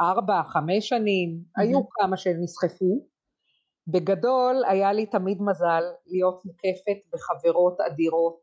ארבע, 0.00 0.42
חמש 0.48 0.88
שנים, 0.88 1.30
mm-hmm. 1.30 1.62
היו 1.62 1.80
כמה 1.90 2.16
שנסחפו. 2.16 3.06
בגדול 3.86 4.62
היה 4.68 4.92
לי 4.92 5.06
תמיד 5.06 5.38
מזל 5.42 5.82
להיות 6.06 6.44
מוקפת 6.44 6.98
בחברות 7.12 7.80
אדירות 7.80 8.40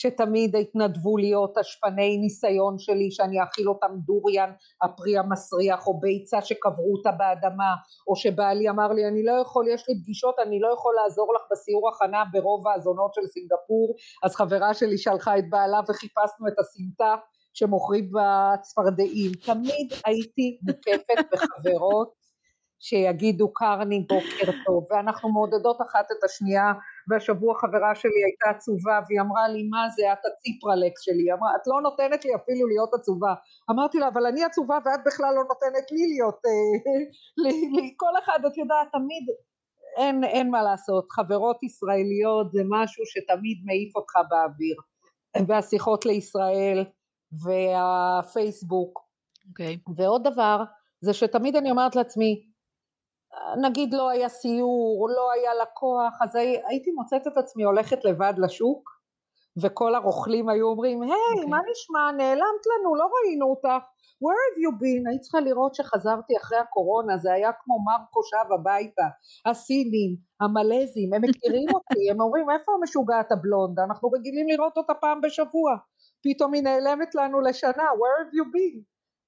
שתמיד 0.00 0.56
התנדבו 0.56 1.16
להיות 1.16 1.58
השפני 1.58 2.16
ניסיון 2.16 2.78
שלי 2.78 3.10
שאני 3.10 3.40
אאכיל 3.40 3.68
אותם 3.68 3.92
דוריאן 4.06 4.50
הפרי 4.82 5.18
המסריח 5.18 5.86
או 5.86 6.00
ביצה 6.00 6.42
שקברו 6.42 6.92
אותה 6.96 7.10
באדמה 7.10 7.74
או 8.08 8.16
שבעלי 8.16 8.68
אמר 8.68 8.92
לי 8.92 9.08
אני 9.08 9.24
לא 9.24 9.32
יכול 9.42 9.68
יש 9.68 9.88
לי 9.88 9.94
פגישות 10.02 10.34
אני 10.46 10.60
לא 10.60 10.68
יכול 10.72 10.94
לעזור 11.02 11.34
לך 11.34 11.42
בסיור 11.50 11.88
הכנה 11.88 12.24
ברוב 12.32 12.68
האזונות 12.68 13.14
של 13.14 13.26
סינגפור. 13.26 13.94
אז 14.22 14.36
חברה 14.36 14.74
שלי 14.74 14.98
שלחה 14.98 15.38
את 15.38 15.50
בעלה 15.50 15.80
וחיפשנו 15.88 16.48
את 16.48 16.58
הסמטה 16.58 17.14
שמוכרים 17.54 18.10
בצפרדעים. 18.12 19.32
תמיד 19.46 19.92
הייתי 20.06 20.58
מוקפת 20.62 21.24
בחברות 21.32 22.18
שיגידו 22.78 23.52
קרני 23.52 24.00
בוקר 24.00 24.52
טוב. 24.66 24.86
ואנחנו 24.90 25.32
מעודדות 25.32 25.78
אחת 25.82 26.06
את 26.18 26.24
השנייה 26.24 26.72
והשבוע 27.08 27.54
חברה 27.54 27.94
שלי 27.94 28.20
הייתה 28.26 28.56
עצובה 28.56 29.00
והיא 29.06 29.20
אמרה 29.20 29.48
לי 29.48 29.62
מה 29.68 29.88
זה 29.96 30.12
את 30.12 30.22
הציפרלקס 30.26 31.00
שלי 31.00 31.32
אמרה 31.32 31.50
את 31.56 31.64
לא 31.66 31.80
נותנת 31.82 32.24
לי 32.24 32.34
אפילו 32.34 32.68
להיות 32.68 32.94
עצובה 32.94 33.34
אמרתי 33.70 33.98
לה 33.98 34.08
אבל 34.08 34.26
אני 34.26 34.44
עצובה 34.44 34.78
ואת 34.84 35.00
בכלל 35.06 35.32
לא 35.34 35.42
נותנת 35.48 35.86
לי 35.92 36.06
להיות 36.12 36.40
אה, 36.46 37.90
כל 38.02 38.18
אחד 38.24 38.38
את 38.46 38.56
יודעת 38.56 38.88
תמיד 38.92 39.24
אין, 39.96 40.24
אין 40.24 40.50
מה 40.50 40.62
לעשות 40.62 41.06
חברות 41.10 41.62
ישראליות 41.62 42.52
זה 42.52 42.62
משהו 42.68 43.04
שתמיד 43.06 43.58
מעיף 43.64 43.96
אותך 43.96 44.14
באוויר 44.30 44.76
והשיחות 45.48 46.06
לישראל 46.06 46.84
והפייסבוק 47.42 48.98
okay. 48.98 49.08
אוקיי. 49.48 49.78
ועוד 49.96 50.22
דבר 50.24 50.64
זה 51.00 51.12
שתמיד 51.12 51.56
אני 51.56 51.70
אומרת 51.70 51.96
לעצמי 51.96 52.42
נגיד 53.62 53.94
לא 53.94 54.08
היה 54.08 54.28
סיור, 54.28 55.08
לא 55.16 55.32
היה 55.32 55.50
לקוח, 55.62 56.22
אז 56.22 56.36
הייתי 56.68 56.90
מוצאת 56.90 57.26
את 57.26 57.36
עצמי 57.36 57.64
הולכת 57.64 58.04
לבד 58.04 58.32
לשוק, 58.38 58.98
וכל 59.62 59.94
הרוכלים 59.94 60.48
היו 60.48 60.66
אומרים, 60.66 61.02
היי, 61.02 61.10
hey, 61.10 61.14
אוקיי. 61.30 61.44
okay. 61.44 61.50
מה 61.50 61.58
נשמע, 61.70 62.12
נעלמת 62.16 62.62
לנו, 62.70 62.94
לא 62.96 63.08
ראינו 63.14 63.46
אותך, 63.46 63.84
where 64.24 64.40
have 64.44 64.58
you 64.64 64.72
been? 64.82 65.08
היית 65.08 65.20
צריכה 65.20 65.40
לראות 65.40 65.74
שחזרתי 65.74 66.36
אחרי 66.36 66.58
הקורונה, 66.58 67.18
זה 67.18 67.32
היה 67.32 67.50
כמו 67.60 67.76
מרקו 67.84 68.20
שב 68.22 68.52
הביתה, 68.52 69.06
הסינים, 69.46 70.16
המלזים, 70.40 71.14
הם 71.14 71.22
מכירים 71.22 71.68
אותי, 71.76 72.10
הם 72.10 72.20
אומרים, 72.20 72.50
איפה 72.50 72.72
המשוגעת 72.78 73.32
הבלונדה? 73.32 73.84
אנחנו 73.84 74.08
רגילים 74.08 74.48
לראות 74.48 74.76
אותה 74.76 74.94
פעם 74.94 75.20
בשבוע, 75.20 75.76
פתאום 76.24 76.52
היא 76.54 76.62
נעלמת 76.62 77.14
לנו 77.14 77.40
לשנה, 77.40 77.86
where 78.00 78.18
have 78.20 78.32
you 78.38 78.46
been? 78.54 78.78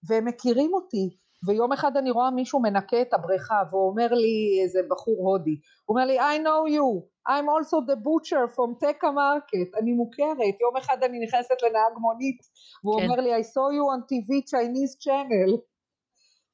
והם 0.08 0.24
מכירים 0.24 0.74
אותי, 0.74 1.16
ויום 1.46 1.72
אחד 1.72 1.96
אני 1.96 2.10
רואה 2.10 2.30
מישהו 2.30 2.60
מנקה 2.60 3.02
את 3.02 3.14
הבריכה 3.14 3.62
והוא 3.70 3.90
אומר 3.90 4.08
לי 4.12 4.60
איזה 4.62 4.80
בחור 4.90 5.30
הודי, 5.30 5.56
הוא 5.84 5.96
אומר 5.96 6.06
לי 6.06 6.20
I 6.20 6.38
know 6.38 6.62
you, 6.76 6.88
I'm 7.28 7.46
also 7.54 7.76
the 7.90 7.96
butcher 7.96 8.44
from 8.54 8.70
Teka 8.82 9.10
market, 9.20 9.78
אני 9.80 9.92
מוכרת, 9.92 10.60
יום 10.60 10.76
אחד 10.76 11.02
אני 11.02 11.18
נכנסת 11.24 11.62
לנהג 11.62 11.98
מונית 11.98 12.40
והוא 12.84 13.00
כן. 13.00 13.04
אומר 13.04 13.20
לי 13.20 13.36
I 13.36 13.44
saw 13.44 13.68
you 13.76 13.84
on 13.94 14.00
TV 14.10 14.30
Chinese 14.50 14.94
channel 15.04 15.70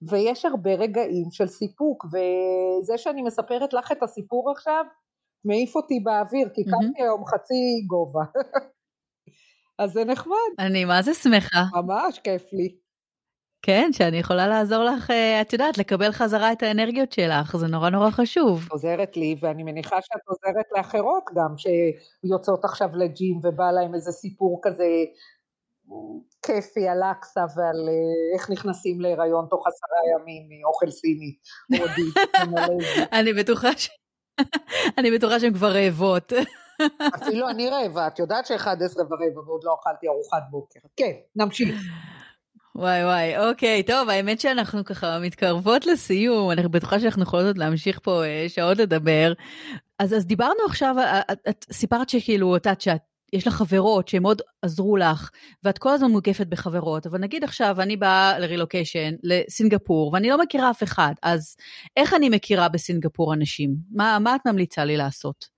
ויש 0.03 0.45
הרבה 0.45 0.75
רגעים 0.75 1.31
של 1.31 1.47
סיפוק, 1.47 2.05
וזה 2.05 2.99
שאני 2.99 3.23
מספרת 3.23 3.73
לך 3.73 3.93
את 3.93 4.03
הסיפור 4.03 4.51
עכשיו, 4.51 4.85
מעיף 5.45 5.77
אותי 5.77 6.01
באוויר, 6.01 6.49
כי 6.55 6.65
קמתי 6.65 6.87
mm-hmm. 6.87 7.03
היום 7.03 7.25
חצי 7.27 7.87
גובה. 7.87 8.25
אז 9.79 9.93
זה 9.93 10.05
נחמד. 10.05 10.53
אני 10.59 10.85
מה 10.85 11.03
זה 11.03 11.15
שמחה. 11.15 11.65
ממש 11.75 12.19
כיף 12.19 12.53
לי. 12.53 12.86
כן, 13.63 13.91
שאני 13.93 14.19
יכולה 14.19 14.49
לעזור 14.49 14.85
לך, 14.85 15.11
אה, 15.11 15.41
את 15.41 15.53
יודעת, 15.53 15.79
לקבל 15.79 16.13
חזרה 16.13 16.53
את 16.53 16.63
האנרגיות 16.63 17.13
שלך, 17.13 17.57
זה 17.57 17.67
נורא 17.67 17.91
נורא 17.91 18.11
חשוב. 18.11 18.69
עוזרת 18.71 19.17
לי, 19.17 19.37
ואני 19.41 19.63
מניחה 19.63 19.97
שאת 20.03 20.21
עוזרת 20.27 20.67
לאחרות 20.77 21.25
גם, 21.35 21.55
שיוצאות 21.57 22.65
עכשיו 22.65 22.89
לג'ים 22.95 23.41
ובא 23.43 23.71
להם 23.71 23.95
איזה 23.95 24.13
סיפור 24.13 24.61
כזה 24.63 24.85
כיפי 26.47 26.89
על 26.89 27.03
אקסה 27.03 27.41
ועל 27.41 27.89
אה, 27.89 28.39
איך 28.39 28.51
נכנסים 28.51 29.01
להיריון 29.01 29.47
תוך 29.51 29.67
עשרה 29.67 29.99
ימים 30.15 30.43
מאוכל 30.49 30.91
סיני, 30.91 31.37
אני 33.19 33.33
בטוחה 33.33 33.77
ש... 33.77 33.89
אני 34.99 35.11
בטוחה 35.11 35.41
שהן 35.41 35.55
כבר 35.55 35.73
רעבות. 35.73 36.33
אפילו 37.17 37.49
אני 37.49 37.69
רעבה, 37.69 38.07
את 38.07 38.19
יודעת 38.19 38.47
שאחד 38.47 38.83
עשרה 38.83 39.05
ורבע 39.05 39.41
ועוד 39.47 39.61
לא 39.65 39.77
אכלתי 39.83 40.09
ארוחת 40.09 40.43
בוקר. 40.51 40.81
כן, 40.97 41.13
נמשיך. 41.37 41.77
וואי 42.79 43.05
וואי, 43.05 43.39
אוקיי, 43.39 43.83
טוב, 43.83 44.09
האמת 44.09 44.41
שאנחנו 44.41 44.85
ככה 44.85 45.19
מתקרבות 45.19 45.87
לסיום, 45.87 46.51
אני 46.51 46.69
בטוחה 46.69 47.01
שאנחנו 47.01 47.23
יכולות 47.23 47.47
עוד 47.47 47.59
להמשיך 47.59 48.01
פה 48.03 48.25
אה, 48.25 48.45
שעות 48.49 48.79
לדבר. 48.79 49.33
אז, 49.99 50.15
אז 50.15 50.27
דיברנו 50.27 50.61
עכשיו, 50.67 50.95
את, 51.33 51.39
את 51.49 51.67
סיפרת 51.73 52.09
שכאילו, 52.09 52.57
את 52.57 52.67
יודעת 52.67 52.81
שאת 52.81 53.01
יש 53.33 53.47
לך 53.47 53.55
חברות 53.55 54.09
שהן 54.09 54.23
מאוד 54.23 54.43
עזרו 54.63 54.97
לך, 54.97 55.31
ואת 55.65 55.79
כל 55.79 55.91
הזמן 55.91 56.11
מוקפת 56.11 56.47
בחברות, 56.47 57.07
אבל 57.07 57.19
נגיד 57.19 57.45
עכשיו 57.45 57.77
אני 57.81 57.97
באה 57.97 58.39
לרילוקיישן, 58.39 59.15
לסינגפור, 59.23 60.13
ואני 60.13 60.29
לא 60.29 60.39
מכירה 60.39 60.71
אף 60.71 60.83
אחד, 60.83 61.13
אז 61.23 61.57
איך 61.97 62.15
אני 62.15 62.29
מכירה 62.29 62.69
בסינגפור 62.69 63.35
אנשים? 63.35 63.75
מה, 63.91 64.19
מה 64.19 64.35
את 64.35 64.41
ממליצה 64.47 64.85
לי 64.85 64.97
לעשות? 64.97 65.49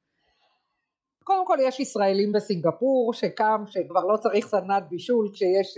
קודם 1.25 1.47
כל 1.47 1.57
יש 1.61 1.81
ישראלים 1.81 2.33
בסינגפור 2.33 3.13
שקם, 3.15 3.65
שכבר 3.67 4.05
לא 4.13 4.17
צריך 4.17 4.47
סדנת 4.47 4.83
בישול 4.91 5.31
כשיש 5.33 5.75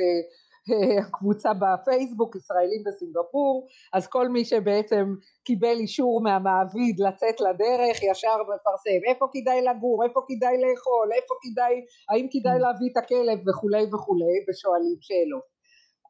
אה, 0.71 1.03
קבוצה 1.13 1.51
בפייסבוק 1.55 2.37
ישראלים 2.37 2.83
בסינגפור 2.87 3.67
אז 3.93 4.07
כל 4.07 4.29
מי 4.29 4.45
שבעצם 4.45 5.15
קיבל 5.45 5.77
אישור 5.81 6.21
מהמעביד 6.23 7.01
לצאת 7.01 7.41
לדרך 7.41 8.03
ישר 8.03 8.37
מפרסם 8.43 9.01
איפה 9.09 9.27
כדאי 9.33 9.63
לגור? 9.63 10.05
איפה 10.05 10.21
כדאי 10.29 10.57
לאכול? 10.63 11.09
איפה 11.17 11.35
כדאי? 11.43 11.75
האם 12.11 12.27
כדאי 12.33 12.57
mm. 12.57 12.63
להביא 12.63 12.89
את 12.93 12.97
הכלב? 12.97 13.49
וכולי 13.49 13.85
וכולי 13.95 14.37
ושואלים 14.49 14.99
שאלות. 15.01 15.61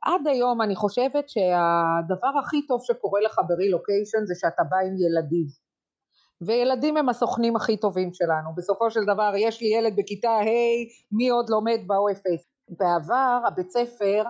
עד 0.02 0.26
היום 0.26 0.62
אני 0.62 0.76
חושבת 0.76 1.28
שהדבר 1.28 2.32
הכי 2.42 2.66
טוב 2.66 2.80
שקורה 2.82 3.20
לך 3.20 3.40
ברילוקיישן 3.48 4.26
זה 4.26 4.34
שאתה 4.40 4.62
בא 4.70 4.76
עם 4.86 4.94
ילדים. 5.02 5.46
וילדים 6.42 6.96
הם 6.96 7.08
הסוכנים 7.08 7.56
הכי 7.56 7.76
טובים 7.76 8.12
שלנו. 8.12 8.50
בסופו 8.56 8.90
של 8.90 9.00
דבר 9.04 9.32
יש 9.36 9.60
לי 9.60 9.68
ילד 9.68 9.96
בכיתה 9.96 10.30
ה' 10.30 10.86
מי 11.12 11.28
עוד 11.28 11.50
לומד 11.50 11.80
באופס? 11.86 12.50
בעבר 12.68 13.40
הבית 13.46 13.70
ספר 13.70 14.22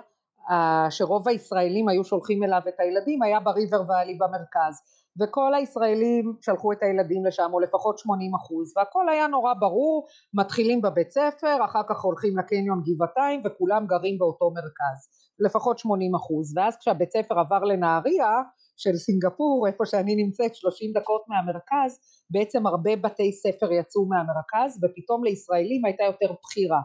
שרוב 0.91 1.28
הישראלים 1.28 1.88
היו 1.88 2.05
שולחים 2.05 2.43
אליו 2.43 2.61
את 2.68 2.80
הילדים 2.80 3.22
היה 3.22 3.41
בריבר 3.41 3.82
ואלי 3.88 4.14
במרכז. 4.14 4.82
וכל 5.20 5.55
הישראלים 5.55 6.34
שלחו 6.41 6.72
את 6.72 6.82
הילדים 6.82 7.26
לשם 7.26 7.51
או 7.53 7.61
לפחות 7.61 7.99
80 7.99 8.34
אחוז 8.34 8.72
והכל 8.76 9.09
היה 9.09 9.26
נורא 9.26 9.55
ברור 9.55 10.07
מתחילים 10.34 10.82
בבית 10.82 11.11
ספר 11.11 11.64
אחר 11.64 11.82
כך 11.88 12.01
הולכים 12.01 12.38
לקניון 12.38 12.82
גבעתיים 12.86 13.43
וכולם 13.45 13.86
גרים 13.86 14.18
באותו 14.18 14.51
מרכז. 14.51 14.99
לפחות 15.41 15.78
80 15.78 16.14
אחוז. 16.14 16.57
ואז 16.57 16.76
כשהבית 16.80 17.12
ספר 17.12 17.38
עבר 17.38 17.64
לנהריה 17.64 18.43
של 18.76 18.97
סינגפור 18.97 19.66
איפה 19.66 19.86
שאני 19.86 20.14
נמצאת 20.16 20.55
30 20.55 20.93
דקות 20.93 21.22
מהמרכז 21.28 22.01
בעצם 22.30 22.66
הרבה 22.66 22.97
בתי 22.97 23.32
ספר 23.32 23.72
יצאו 23.72 24.07
מהמרכז 24.07 24.78
ופתאום 24.82 25.24
לישראלים 25.24 25.84
הייתה 25.84 26.05
יותר 26.05 26.32
בחירה 26.43 26.80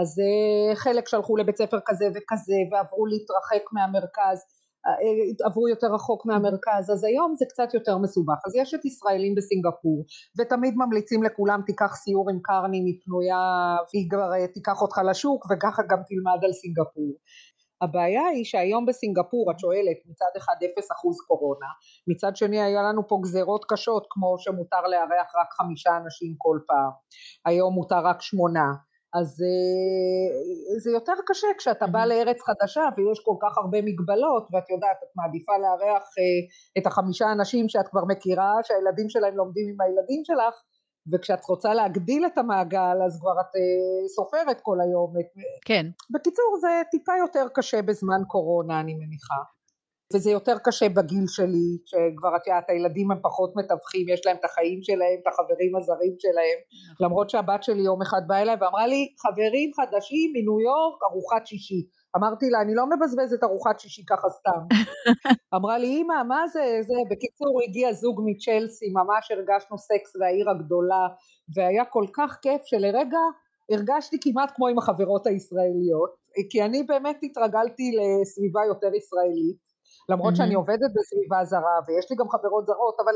אז 0.00 0.18
אה, 0.20 0.76
חלק 0.76 1.08
שלחו 1.08 1.36
לבית 1.36 1.56
ספר 1.56 1.78
כזה 1.86 2.04
וכזה 2.14 2.58
ועברו 2.72 3.06
להתרחק 3.06 3.72
מהמרכז 3.72 4.38
אה, 4.86 5.46
עברו 5.46 5.68
יותר 5.68 5.86
רחוק 5.94 6.26
מהמרכז 6.26 6.90
אז 6.92 7.04
היום 7.04 7.34
זה 7.38 7.44
קצת 7.48 7.74
יותר 7.74 7.98
מסובך. 7.98 8.40
אז 8.46 8.52
יש 8.56 8.74
את 8.74 8.84
ישראלים 8.84 9.34
בסינגפור 9.34 10.04
ותמיד 10.38 10.74
ממליצים 10.76 11.22
לכולם 11.22 11.60
תיקח 11.66 11.94
סיור 11.94 12.30
עם 12.30 12.38
קרני 12.42 12.80
מפנויה 12.88 13.76
והיא 13.94 14.10
כבר 14.10 14.32
אה, 14.34 14.46
תיקח 14.46 14.82
אותך 14.82 14.98
לשוק 15.10 15.46
וככה 15.50 15.82
גם 15.82 15.98
תלמד 16.08 16.44
על 16.44 16.52
סינגפור. 16.52 17.12
הבעיה 17.82 18.26
היא 18.26 18.44
שהיום 18.44 18.86
בסינגפור 18.86 19.50
את 19.50 19.58
שואלת 19.58 19.98
מצד 20.10 20.32
אחד 20.36 20.54
אפס 20.64 20.92
אחוז 20.92 21.16
קורונה 21.26 21.66
מצד 22.08 22.36
שני 22.36 22.60
היה 22.62 22.82
לנו 22.82 23.08
פה 23.08 23.18
גזרות 23.22 23.64
קשות 23.68 24.06
כמו 24.10 24.36
שמותר 24.38 24.82
לארח 24.90 25.28
רק 25.40 25.50
חמישה 25.52 25.90
אנשים 25.96 26.34
כל 26.38 26.58
פעם. 26.66 26.90
היום 27.46 27.74
מותר 27.74 28.00
רק 28.04 28.22
שמונה 28.22 28.66
אז 29.14 29.42
אה, 29.42 30.78
זה 30.78 30.90
יותר 30.90 31.12
קשה 31.26 31.46
כשאתה 31.58 31.86
בא 31.86 32.04
לארץ 32.04 32.40
חדשה 32.42 32.82
ויש 32.96 33.20
כל 33.24 33.36
כך 33.42 33.58
הרבה 33.58 33.78
מגבלות 33.82 34.48
ואת 34.52 34.70
יודעת 34.70 34.96
את 35.02 35.08
מעדיפה 35.16 35.52
לארח 35.58 36.02
אה, 36.02 36.40
את 36.78 36.86
החמישה 36.86 37.32
אנשים 37.32 37.68
שאת 37.68 37.88
כבר 37.88 38.04
מכירה 38.08 38.52
שהילדים 38.62 39.08
שלהם 39.08 39.36
לומדים 39.36 39.68
עם 39.68 39.80
הילדים 39.80 40.24
שלך 40.24 40.54
וכשאת 41.12 41.44
רוצה 41.44 41.74
להגדיל 41.74 42.26
את 42.26 42.38
המעגל 42.38 42.96
אז 43.06 43.20
כבר 43.20 43.40
את 43.40 43.52
אה, 43.56 44.08
סופרת 44.08 44.60
כל 44.60 44.80
היום. 44.80 45.12
כן. 45.64 45.86
בקיצור 46.10 46.56
זה 46.60 46.82
טיפה 46.90 47.12
יותר 47.18 47.46
קשה 47.54 47.82
בזמן 47.82 48.22
קורונה 48.28 48.80
אני 48.80 48.94
מניחה. 48.94 49.53
וזה 50.14 50.30
יותר 50.30 50.56
קשה 50.64 50.88
בגיל 50.88 51.26
שלי, 51.26 51.68
שכבר 51.86 52.36
את 52.36 52.46
יודעת 52.46 52.70
הילדים 52.70 53.10
הם 53.10 53.18
פחות 53.22 53.52
מתווכים, 53.56 54.08
יש 54.08 54.26
להם 54.26 54.36
את 54.36 54.44
החיים 54.44 54.82
שלהם, 54.82 55.18
את 55.22 55.26
החברים 55.26 55.76
הזרים 55.76 56.14
שלהם, 56.18 56.58
נכון. 56.92 57.06
למרות 57.06 57.30
שהבת 57.30 57.62
שלי 57.62 57.82
יום 57.82 58.02
אחד 58.02 58.22
באה 58.26 58.42
אליי 58.42 58.56
ואמרה 58.60 58.86
לי 58.86 59.08
חברים 59.22 59.70
חדשים 59.76 60.32
מניו 60.34 60.60
יורק 60.60 61.02
ארוחת 61.10 61.46
שישי, 61.46 61.86
אמרתי 62.16 62.50
לה 62.50 62.60
אני 62.60 62.74
לא 62.74 62.84
מבזבזת 62.86 63.44
ארוחת 63.44 63.80
שישי 63.80 64.02
ככה 64.10 64.28
סתם, 64.30 64.62
אמרה 65.56 65.78
לי 65.78 66.02
אמא 66.02 66.22
מה 66.28 66.48
זה, 66.48 66.64
זה, 66.82 66.94
בקיצור 67.10 67.60
הגיע 67.68 67.92
זוג 67.92 68.20
מצ'לסי, 68.24 68.86
ממש 68.92 69.30
הרגשנו 69.30 69.78
סקס 69.78 70.16
והעיר 70.20 70.50
הגדולה, 70.50 71.06
והיה 71.56 71.84
כל 71.84 72.06
כך 72.16 72.38
כיף 72.42 72.62
שלרגע 72.64 73.18
הרגשתי 73.70 74.16
כמעט 74.20 74.52
כמו 74.54 74.68
עם 74.68 74.78
החברות 74.78 75.26
הישראליות, 75.26 76.10
כי 76.50 76.62
אני 76.62 76.82
באמת 76.82 77.18
התרגלתי 77.22 77.96
לסביבה 77.96 78.60
יותר 78.68 78.94
ישראלית, 78.94 79.73
למרות 80.08 80.34
mm-hmm. 80.34 80.36
שאני 80.36 80.54
עובדת 80.54 80.90
בסביבה 80.94 81.44
זרה 81.44 81.78
ויש 81.86 82.10
לי 82.10 82.16
גם 82.16 82.28
חברות 82.28 82.66
זרות, 82.66 82.96
אבל 83.04 83.14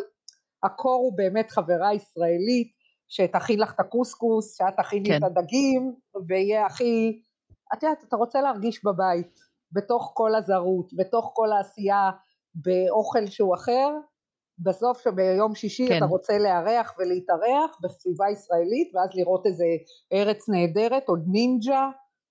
הקור 0.63 1.01
הוא 1.03 1.17
באמת 1.17 1.51
חברה 1.51 1.95
ישראלית 1.95 2.73
שתכין 3.09 3.61
לך 3.61 3.75
את 3.75 3.81
הקוסקוס, 3.81 4.57
שאת 4.57 4.77
תכיני 4.77 5.09
כן. 5.09 5.17
את 5.17 5.23
הדגים, 5.23 5.95
ויהיה 6.29 6.67
הכי, 6.67 7.23
את 7.75 7.83
יודעת, 7.83 8.05
אתה 8.09 8.17
רוצה 8.17 8.41
להרגיש 8.41 8.85
בבית, 8.85 9.39
בתוך 9.73 10.13
כל 10.15 10.35
הזרות, 10.35 10.91
בתוך 10.97 11.33
כל 11.35 11.53
העשייה, 11.53 12.11
באוכל 12.55 13.27
שהוא 13.27 13.55
אחר, 13.55 13.89
בסוף 14.59 15.01
שביום 15.03 15.55
שישי 15.55 15.89
כן. 15.89 15.97
אתה 15.97 16.05
רוצה 16.05 16.39
לארח 16.39 16.95
ולהתארח 16.99 17.79
בסביבה 17.83 18.31
ישראלית, 18.31 18.95
ואז 18.95 19.11
לראות 19.15 19.47
איזה 19.47 19.65
ארץ 20.13 20.49
נהדרת, 20.49 21.09
או 21.09 21.15
נינג'ה, 21.17 21.91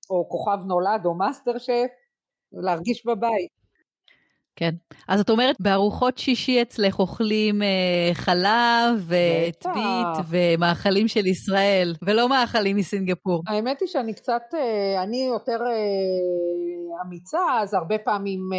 או 0.10 0.30
כוכב 0.30 0.58
נולד, 0.66 1.05
או 1.05 1.14
מאסטר 1.14 1.58
שף, 1.58 1.91
להרגיש 2.51 3.05
בבית. 3.05 3.51
כן. 4.60 4.76
אז 5.08 5.20
את 5.20 5.30
אומרת, 5.30 5.55
בארוחות 5.60 6.18
שישי 6.18 6.62
אצלך 6.62 6.99
אוכלים 6.99 7.62
אה, 7.62 8.10
חלה 8.14 8.93
וטבית 9.08 10.26
ומאכלים 10.30 11.08
של 11.08 11.26
ישראל, 11.26 11.93
ולא 12.05 12.30
מאכלים 12.30 12.78
מסינגפור. 12.78 13.43
האמת 13.47 13.82
היא 13.82 13.88
שאני 13.88 14.14
קצת, 14.14 14.41
אה, 14.53 15.03
אני 15.03 15.18
יותר 15.34 15.60
אה, 15.62 17.05
אמיצה, 17.05 17.45
אז 17.62 17.74
הרבה 17.74 17.97
פעמים 17.97 18.39
אה, 18.53 18.58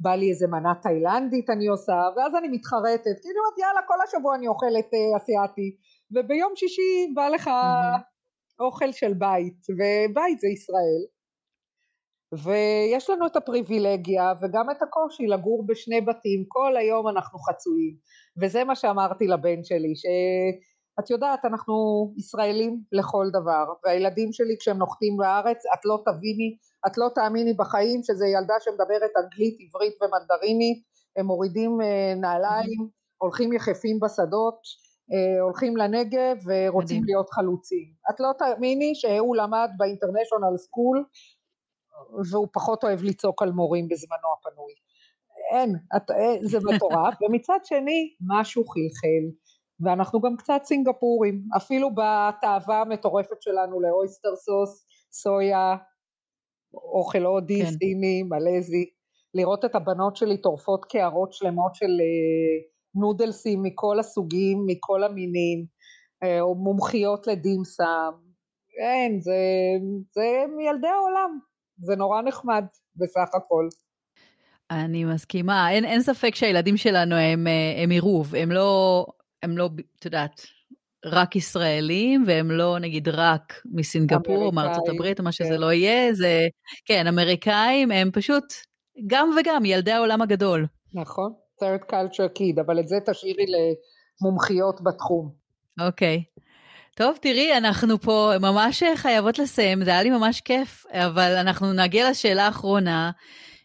בא 0.00 0.14
לי 0.14 0.30
איזה 0.30 0.46
מנה 0.46 0.72
תאילנדית 0.82 1.50
אני 1.50 1.66
עושה, 1.66 1.98
ואז 2.16 2.34
אני 2.38 2.48
מתחרטת, 2.48 3.16
כאילו, 3.22 3.42
יאללה, 3.58 3.80
כל 3.86 3.98
השבוע 4.08 4.36
אני 4.36 4.48
אוכלת 4.48 4.90
אה, 4.94 5.16
אסיאתי, 5.16 5.68
וביום 6.12 6.52
שישי 6.56 7.12
בא 7.14 7.28
לך 7.28 7.46
mm-hmm. 7.46 8.60
אוכל 8.60 8.92
של 8.92 9.14
בית, 9.14 9.60
ובית 9.78 10.38
זה 10.40 10.48
ישראל. 10.48 11.17
ויש 12.32 13.10
לנו 13.10 13.26
את 13.26 13.36
הפריבילגיה 13.36 14.32
וגם 14.42 14.70
את 14.70 14.82
הקושי 14.82 15.26
לגור 15.26 15.66
בשני 15.66 16.00
בתים, 16.00 16.44
כל 16.48 16.76
היום 16.76 17.08
אנחנו 17.08 17.38
חצויים, 17.38 17.94
וזה 18.42 18.64
מה 18.64 18.76
שאמרתי 18.76 19.26
לבן 19.26 19.64
שלי, 19.64 19.94
שאת 19.96 21.10
יודעת 21.10 21.44
אנחנו 21.44 21.74
ישראלים 22.16 22.80
לכל 22.92 23.26
דבר, 23.32 23.64
והילדים 23.84 24.32
שלי 24.32 24.56
כשהם 24.60 24.78
נוחתים 24.78 25.16
בארץ, 25.16 25.62
את 25.74 25.84
לא 25.84 26.02
תביני, 26.04 26.56
את 26.86 26.98
לא 26.98 27.08
תאמיני 27.14 27.52
בחיים 27.52 28.00
שזה 28.02 28.26
ילדה 28.26 28.54
שמדברת 28.60 29.10
אנגלית, 29.22 29.56
עברית 29.60 29.94
ומנדרינית, 30.02 30.82
הם 31.16 31.26
מורידים 31.26 31.80
אה, 31.80 32.14
נעליים, 32.14 32.88
הולכים 33.18 33.52
יחפים 33.52 34.00
בשדות, 34.00 34.60
אה, 35.12 35.40
הולכים 35.42 35.76
לנגב 35.76 36.36
ורוצים 36.46 36.96
מדהים. 36.96 37.04
להיות 37.04 37.30
חלוצים. 37.30 37.86
את 38.10 38.20
לא 38.20 38.30
תאמיני 38.38 38.94
שהוא 38.94 39.36
למד 39.36 39.70
באינטרנשיונל 39.76 40.56
סקול 40.56 41.04
והוא 42.30 42.48
פחות 42.52 42.84
אוהב 42.84 43.02
לצעוק 43.02 43.42
על 43.42 43.52
מורים 43.52 43.88
בזמנו 43.88 44.28
הפנוי. 44.38 44.72
אין, 45.52 45.76
את, 45.96 46.02
זה 46.42 46.58
מטורף, 46.74 47.14
ומצד 47.22 47.58
שני 47.64 48.14
משהו 48.28 48.64
חלחל, 48.64 49.24
ואנחנו 49.80 50.20
גם 50.20 50.36
קצת 50.36 50.60
סינגפורים, 50.64 51.42
אפילו 51.56 51.90
בתאווה 51.90 52.80
המטורפת 52.80 53.42
שלנו 53.42 53.80
לאויסטר 53.80 54.36
סוס, 54.36 54.86
סויה, 55.12 55.76
אוכל 56.74 57.22
הודי, 57.24 57.62
כן. 57.64 57.70
סיני, 57.70 58.22
מלזי, 58.22 58.90
לראות 59.34 59.64
את 59.64 59.74
הבנות 59.74 60.16
שלי 60.16 60.36
טורפות 60.40 60.84
קערות 60.84 61.32
שלמות 61.32 61.74
של 61.74 61.90
אה, 62.00 62.68
נודלסים 62.94 63.62
מכל 63.62 63.98
הסוגים, 63.98 64.64
מכל 64.66 65.04
המינים, 65.04 65.66
אה, 66.22 66.40
או 66.40 66.54
מומחיות 66.54 67.26
לדימסם, 67.26 68.12
אין, 68.78 69.20
זה, 69.20 69.36
זה 70.14 70.44
מילדי 70.56 70.88
העולם, 70.88 71.38
זה 71.78 71.96
נורא 71.96 72.22
נחמד 72.22 72.64
בסך 72.96 73.28
הכל. 73.34 73.68
אני 74.70 75.04
מסכימה, 75.04 75.70
אין, 75.70 75.84
אין 75.84 76.02
ספק 76.02 76.34
שהילדים 76.34 76.76
שלנו 76.76 77.14
הם, 77.14 77.46
אה, 77.46 77.82
הם 77.82 77.90
עירוב, 77.90 78.34
הם 78.34 78.52
לא, 78.52 79.06
הם 79.42 79.58
לא, 79.58 79.70
את 79.98 80.04
יודעת, 80.04 80.46
רק 81.04 81.36
ישראלים, 81.36 82.24
והם 82.26 82.50
לא 82.50 82.78
נגיד 82.78 83.08
רק 83.08 83.62
מסינגפור 83.64 84.52
מארצות 84.52 84.88
הברית 84.88 85.20
מה 85.20 85.32
שזה 85.32 85.48
כן. 85.48 85.60
לא 85.60 85.72
יהיה, 85.72 86.14
זה, 86.14 86.48
כן, 86.84 87.06
אמריקאים, 87.06 87.90
הם 87.90 88.10
פשוט 88.12 88.44
גם 89.06 89.30
וגם, 89.40 89.64
ילדי 89.64 89.92
העולם 89.92 90.22
הגדול. 90.22 90.66
נכון, 90.94 91.32
third 91.62 91.90
culture 91.90 92.38
kid, 92.38 92.60
אבל 92.60 92.80
את 92.80 92.88
זה 92.88 92.98
תשאירי 93.06 93.44
למומחיות 94.22 94.80
בתחום. 94.84 95.30
אוקיי. 95.80 96.24
Okay. 96.26 96.38
טוב, 96.98 97.16
תראי, 97.22 97.56
אנחנו 97.56 98.00
פה 98.00 98.32
ממש 98.40 98.82
חייבות 98.94 99.38
לסיים, 99.38 99.84
זה 99.84 99.90
היה 99.90 100.02
לי 100.02 100.10
ממש 100.10 100.40
כיף, 100.40 100.86
אבל 100.90 101.36
אנחנו 101.40 101.72
נגיע 101.72 102.10
לשאלה 102.10 102.46
האחרונה. 102.46 103.10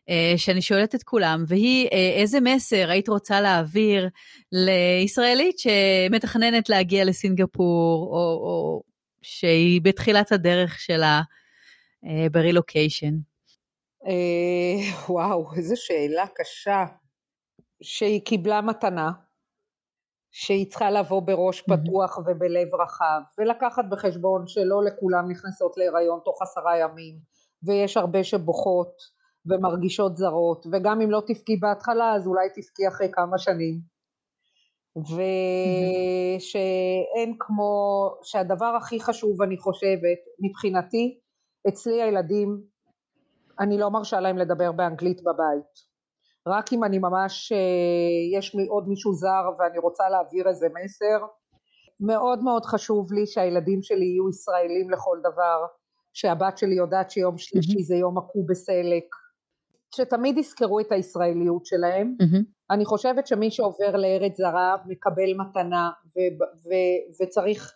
אה, 0.10 0.34
שאני 0.38 0.62
שואלת 0.62 0.96
את 0.96 1.04
כולם, 1.04 1.44
והיא 1.48 1.88
אה, 1.94 2.14
איזה 2.22 2.40
מסר 2.40 2.90
היית 2.90 3.10
רוצה 3.10 3.42
להעביר 3.42 4.10
לישראלית 4.52 5.60
שמתכננת 5.60 6.70
להגיע 6.70 7.06
לסינגפור, 7.06 8.08
או, 8.08 8.18
או 8.18 8.82
שהיא 9.22 9.82
בתחילת 9.82 10.32
הדרך 10.32 10.80
שלה 10.80 11.22
אה, 12.06 12.30
ברילוקיישן? 12.32 13.14
וואו, 15.10 15.54
איזו 15.58 15.76
שאלה 15.78 16.26
קשה. 16.36 16.86
שהיא 17.82 18.22
קיבלה 18.26 18.62
מתנה, 18.62 19.12
שהיא 20.36 20.70
צריכה 20.70 20.92
לבוא 20.92 21.22
בראש 21.22 21.62
פתוח 21.62 22.18
ובלב 22.18 22.76
רחב, 22.82 23.22
ולקחת 23.38 23.86
בחשבון 23.90 24.48
שלא 24.48 24.84
לכולם 24.84 25.32
נכנסות 25.32 25.78
להיריון 25.78 26.20
תוך 26.26 26.42
עשרה 26.42 26.78
ימים, 26.78 27.16
ויש 27.64 27.98
הרבה 27.98 28.24
שבוכות, 28.24 28.94
ומרגישות 29.46 30.18
זרות, 30.18 30.66
וגם 30.72 31.02
אם 31.02 31.12
לא 31.12 31.22
תבכי 31.28 31.58
בהתחלה 31.58 32.16
אז 32.16 32.28
אולי 32.28 32.50
תבכי 32.50 32.88
אחרי 32.88 33.08
כמה 33.12 33.38
שנים. 33.38 33.80
ושאין 36.36 37.36
כמו, 37.40 38.10
שהדבר 38.24 38.76
הכי 38.82 39.00
חשוב 39.00 39.42
אני 39.42 39.58
חושבת, 39.58 40.20
מבחינתי, 40.40 41.20
אצלי 41.68 42.02
הילדים, 42.02 42.62
אני 43.60 43.78
לא 43.78 43.92
מרשה 43.92 44.20
להם 44.20 44.38
לדבר 44.38 44.72
באנגלית 44.72 45.22
בבית. 45.22 45.93
רק 46.48 46.74
אם 46.74 46.84
אני 46.84 47.00
ממש, 47.00 47.52
אה, 47.52 48.38
יש 48.40 48.56
לי 48.56 48.66
עוד 48.68 48.88
מישהו 48.88 49.14
זר 49.14 49.50
ואני 49.60 49.80
רוצה 49.80 50.10
להעביר 50.10 50.48
איזה 50.48 50.68
מסר. 50.84 51.26
מאוד 52.00 52.44
מאוד 52.44 52.66
חשוב 52.66 53.14
לי 53.14 53.26
שהילדים 53.28 53.82
שלי 53.82 54.06
יהיו 54.06 54.30
ישראלים 54.30 54.90
לכל 54.90 55.20
דבר, 55.20 55.66
שהבת 56.14 56.58
שלי 56.58 56.76
יודעת 56.76 57.12
שיום 57.12 57.38
שלישי 57.38 57.84
זה 57.84 57.96
יום 57.96 58.18
עקו 58.18 58.44
בסלק, 58.46 59.06
שתמיד 59.96 60.38
יזכרו 60.38 60.80
את 60.80 60.92
הישראליות 60.92 61.66
שלהם. 61.66 62.16
Mm-hmm. 62.22 62.44
אני 62.72 62.86
חושבת 62.86 63.28
שמי 63.28 63.52
שעובר 63.52 63.96
לארץ 63.96 64.38
זרה 64.38 64.76
מקבל 64.86 65.34
מתנה 65.38 65.92
ו- 66.06 66.44
ו- 66.44 67.24
וצריך 67.24 67.74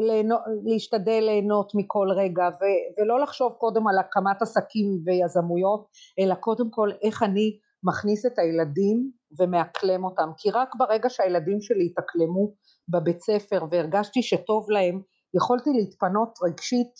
ליהנו, 0.00 0.36
להשתדל 0.64 1.20
ליהנות 1.20 1.72
מכל 1.74 2.08
רגע 2.16 2.48
ו- 2.48 3.00
ולא 3.00 3.20
לחשוב 3.20 3.52
קודם 3.52 3.88
על 3.88 3.98
הקמת 3.98 4.42
עסקים 4.42 5.02
ויזמויות 5.04 5.86
אלא 6.18 6.34
קודם 6.34 6.70
כל 6.70 6.90
איך 7.02 7.22
אני 7.22 7.58
מכניס 7.84 8.26
את 8.26 8.38
הילדים 8.38 9.10
ומאקלם 9.38 10.04
אותם. 10.04 10.28
כי 10.36 10.50
רק 10.50 10.68
ברגע 10.78 11.10
שהילדים 11.10 11.60
שלי 11.60 11.86
התאקלמו 11.86 12.54
בבית 12.88 13.20
ספר 13.20 13.64
והרגשתי 13.70 14.22
שטוב 14.22 14.70
להם 14.70 15.02
יכולתי 15.34 15.70
להתפנות 15.70 16.38
רגשית 16.42 16.94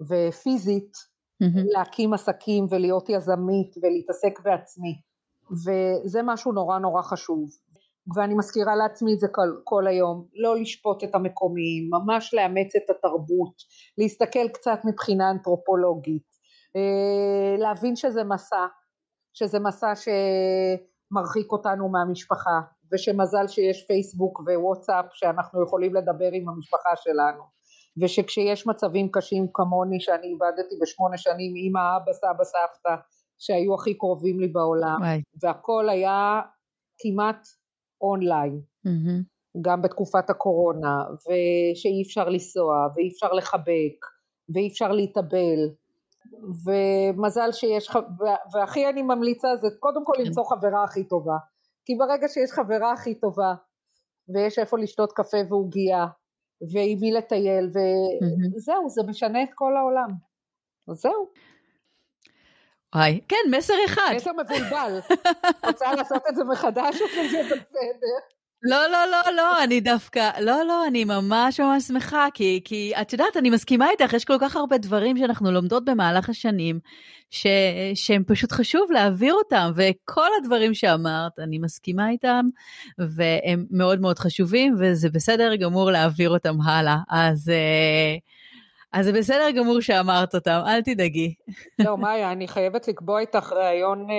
ופיזית 0.00 0.92
mm-hmm. 0.92 1.72
להקים 1.72 2.14
עסקים 2.14 2.66
ולהיות 2.70 3.08
יזמית 3.08 3.74
ולהתעסק 3.82 4.40
בעצמי. 4.44 5.00
וזה 5.50 6.20
משהו 6.24 6.52
נורא 6.52 6.78
נורא 6.78 7.02
חשוב. 7.02 7.48
ואני 8.16 8.34
מזכירה 8.34 8.76
לעצמי 8.76 9.14
את 9.14 9.20
זה 9.20 9.26
כל, 9.32 9.60
כל 9.64 9.86
היום. 9.86 10.26
לא 10.34 10.56
לשפוט 10.56 11.04
את 11.04 11.14
המקומיים 11.14 11.90
ממש 11.90 12.34
לאמץ 12.34 12.76
את 12.76 12.90
התרבות 12.90 13.54
להסתכל 13.98 14.48
קצת 14.48 14.78
מבחינה 14.84 15.30
אנתרופולוגית 15.30 16.32
אה, 16.76 17.56
להבין 17.58 17.96
שזה 17.96 18.24
מסע 18.24 18.66
שזה 19.32 19.58
מסע 19.58 19.92
שמרחיק 19.94 21.52
אותנו 21.52 21.88
מהמשפחה 21.88 22.60
ושמזל 22.92 23.46
שיש 23.48 23.84
פייסבוק 23.86 24.40
ווואטסאפ 24.40 25.04
שאנחנו 25.12 25.62
יכולים 25.62 25.94
לדבר 25.94 26.28
עם 26.32 26.48
המשפחה 26.48 26.96
שלנו 26.96 27.42
ושכשיש 28.02 28.66
מצבים 28.66 29.08
קשים 29.12 29.46
כמוני 29.54 30.00
שאני 30.00 30.26
איבדתי 30.26 30.74
בשמונה 30.82 31.18
שנים 31.18 31.56
אמא, 31.56 31.96
אבא, 31.96 32.12
סבא, 32.12 32.44
סבתא 32.44 32.94
שהיו 33.38 33.74
הכי 33.74 33.94
קרובים 33.98 34.40
לי 34.40 34.48
בעולם 34.48 34.96
וואי. 35.00 35.22
והכל 35.42 35.88
היה 35.88 36.40
כמעט 36.98 37.46
אונליין 38.00 38.60
mm-hmm. 38.86 39.60
גם 39.62 39.82
בתקופת 39.82 40.30
הקורונה 40.30 40.96
ושאי 41.10 42.02
אפשר 42.06 42.28
לנסוע 42.28 42.88
ואי 42.96 43.08
אפשר 43.08 43.32
לחבק 43.32 44.06
ואי 44.54 44.68
אפשר 44.68 44.92
להתאבל 44.92 45.60
ומזל 46.64 47.52
שיש, 47.52 47.90
והכי 48.52 48.88
אני 48.88 49.02
ממליצה 49.02 49.48
זה 49.56 49.68
קודם 49.80 50.04
כל 50.04 50.12
למצוא 50.18 50.44
חברה 50.44 50.84
הכי 50.84 51.04
טובה 51.04 51.36
כי 51.84 51.94
ברגע 51.94 52.28
שיש 52.28 52.50
חברה 52.50 52.92
הכי 52.92 53.14
טובה 53.14 53.54
ויש 54.28 54.58
איפה 54.58 54.78
לשתות 54.78 55.12
קפה 55.12 55.38
ועוגייה 55.48 56.06
ועם 56.72 56.98
מי 57.00 57.12
לטייל, 57.12 57.70
וזהו, 58.56 58.88
זה 58.88 59.02
משנה 59.08 59.42
את 59.42 59.48
כל 59.54 59.76
העולם. 59.76 60.08
אז 60.88 60.96
זהו. 60.96 61.28
וואי, 62.94 63.20
כן, 63.28 63.36
מסר 63.50 63.74
אחד. 63.86 64.12
מסר 64.16 64.30
מבולבל. 64.32 64.98
רוצה 65.66 65.94
לעשות 65.94 66.22
את 66.28 66.36
זה 66.36 66.44
מחדש 66.44 67.02
או 67.02 67.08
שזה 67.08 67.42
בסדר? 67.42 68.18
לא, 68.64 68.86
לא, 68.86 68.98
לא, 69.10 69.32
לא, 69.36 69.64
אני 69.64 69.80
דווקא, 69.80 70.30
לא, 70.40 70.62
לא, 70.66 70.86
אני 70.86 71.04
ממש 71.04 71.60
ממש 71.60 71.82
שמחה, 71.82 72.26
כי, 72.34 72.60
כי 72.64 72.92
את 73.00 73.12
יודעת, 73.12 73.36
אני 73.36 73.50
מסכימה 73.50 73.90
איתך, 73.90 74.12
יש 74.12 74.24
כל 74.24 74.36
כך 74.40 74.56
הרבה 74.56 74.78
דברים 74.78 75.16
שאנחנו 75.16 75.50
לומדות 75.50 75.84
במהלך 75.84 76.28
השנים, 76.28 76.80
ש, 77.30 77.46
שהם 77.94 78.24
פשוט 78.26 78.52
חשוב 78.52 78.92
להעביר 78.92 79.34
אותם, 79.34 79.72
וכל 79.76 80.28
הדברים 80.42 80.74
שאמרת, 80.74 81.38
אני 81.38 81.58
מסכימה 81.58 82.10
איתם, 82.10 82.46
והם 82.98 83.66
מאוד 83.70 84.00
מאוד 84.00 84.18
חשובים, 84.18 84.74
וזה 84.80 85.10
בסדר 85.10 85.56
גמור 85.56 85.90
להעביר 85.90 86.30
אותם 86.30 86.60
הלאה. 86.60 86.96
אז... 87.10 87.48
uh, 87.48 88.41
אז 88.92 89.04
זה 89.04 89.12
בסדר 89.12 89.50
גמור 89.50 89.80
שאמרת 89.80 90.34
אותם, 90.34 90.60
אל 90.66 90.82
תדאגי. 90.82 91.34
לא, 91.84 91.98
מאיה, 91.98 92.32
אני 92.32 92.48
חייבת 92.48 92.88
לקבוע 92.88 93.20
איתך 93.20 93.52
ראיון, 93.52 94.10
אה, 94.10 94.14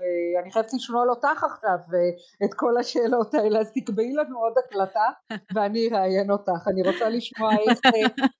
אה, 0.00 0.42
אני 0.42 0.52
חייבת 0.52 0.72
לשאול 0.72 1.10
אותך 1.10 1.44
עכשיו 1.44 1.78
אה, 1.94 2.46
את 2.46 2.54
כל 2.54 2.78
השאלות 2.80 3.34
האלה, 3.34 3.60
אז 3.60 3.72
תקבעי 3.74 4.12
לנו 4.12 4.38
עוד 4.38 4.52
הקלטה 4.64 5.06
ואני 5.54 5.88
אראיין 5.88 6.30
אותך. 6.30 6.68
אני 6.68 6.82
רוצה 6.82 7.08
לשמוע 7.08 7.50
איך, 7.68 7.78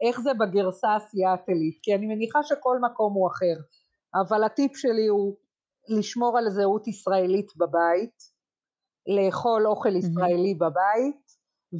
איך 0.07 0.21
זה 0.21 0.31
בגרסה 0.35 0.95
הסיאטלית, 0.95 1.79
כי 1.83 1.95
אני 1.95 2.07
מניחה 2.07 2.39
שכל 2.43 2.79
מקום 2.91 3.13
הוא 3.13 3.29
אחר, 3.31 3.61
אבל 4.15 4.45
הטיפ 4.45 4.77
שלי 4.77 5.07
הוא 5.07 5.37
לשמור 5.89 6.39
על 6.39 6.51
זהות 6.51 6.89
ישראלית 6.89 7.57
בבית, 7.57 8.39
לאכול 9.07 9.67
אוכל 9.67 9.97
ישראלי 9.97 10.55
בבית, 10.55 11.28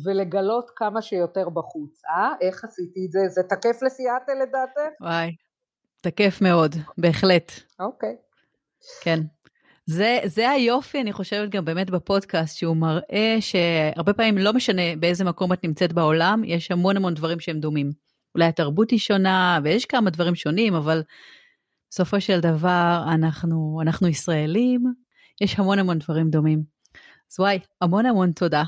ולגלות 0.05 0.71
כמה 0.77 1.03
שיותר 1.03 1.49
בחוץ. 1.49 2.03
אה? 2.05 2.33
איך 2.41 2.65
עשיתי 2.65 3.07
את 3.07 3.13
זה? 3.13 3.21
זה 3.29 3.43
תקף 3.43 3.83
לסיאטל 3.83 4.33
לדעתך? 4.43 5.01
וואי, 5.01 5.31
תקף 6.03 6.39
מאוד, 6.41 6.75
בהחלט. 6.99 7.53
אוקיי. 7.81 8.17
כן. 9.03 9.21
זה, 9.87 10.19
זה 10.25 10.51
היופי, 10.51 11.01
אני 11.01 11.13
חושבת, 11.13 11.51
גם 11.51 11.65
באמת 11.65 11.91
בפודקאסט, 11.91 12.57
שהוא 12.57 12.77
מראה 12.77 13.37
שהרבה 13.41 14.13
פעמים 14.13 14.39
לא 14.39 14.53
משנה 14.53 14.83
באיזה 15.01 15.25
מקום 15.25 15.53
את 15.53 15.65
נמצאת 15.65 15.93
בעולם, 15.93 16.43
יש 16.45 16.71
המון 16.71 16.97
המון 16.97 17.15
דברים 17.15 17.41
שהם 17.41 17.61
דומים. 17.61 17.93
אולי 18.35 18.47
התרבות 18.47 18.91
היא 18.91 18.99
שונה, 18.99 19.59
ויש 19.65 19.85
כמה 19.85 20.11
דברים 20.11 20.35
שונים, 20.35 20.75
אבל 20.75 21.03
בסופו 21.91 22.21
של 22.21 22.41
דבר 22.41 23.05
אנחנו, 23.15 23.81
אנחנו 23.83 24.09
ישראלים, 24.09 24.85
יש 25.41 25.59
המון 25.59 25.79
המון 25.79 25.99
דברים 25.99 26.31
דומים. 26.31 26.63
אז 27.33 27.41
וואי, 27.41 27.59
המון 27.81 28.07
המון 28.07 28.33
תודה. 28.33 28.63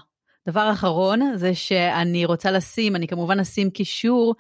דבר 0.49 0.71
אחרון 0.73 1.21
זה 1.37 1.55
שאני 1.55 2.25
רוצה 2.25 2.51
לשים, 2.51 2.97
אני 2.97 3.09
כמובן 3.09 3.41
אשים 3.41 3.71
קישור 3.71 4.35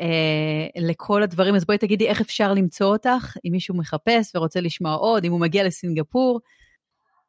אה, 0.00 0.82
לכל 0.88 1.22
הדברים, 1.22 1.54
אז 1.54 1.64
בואי 1.64 1.78
תגידי 1.78 2.08
איך 2.08 2.20
אפשר 2.20 2.52
למצוא 2.54 2.86
אותך, 2.86 3.36
אם 3.44 3.52
מישהו 3.52 3.76
מחפש 3.76 4.36
ורוצה 4.36 4.60
לשמוע 4.60 4.94
עוד, 4.94 5.24
אם 5.24 5.32
הוא 5.32 5.40
מגיע 5.40 5.64
לסינגפור. 5.64 6.40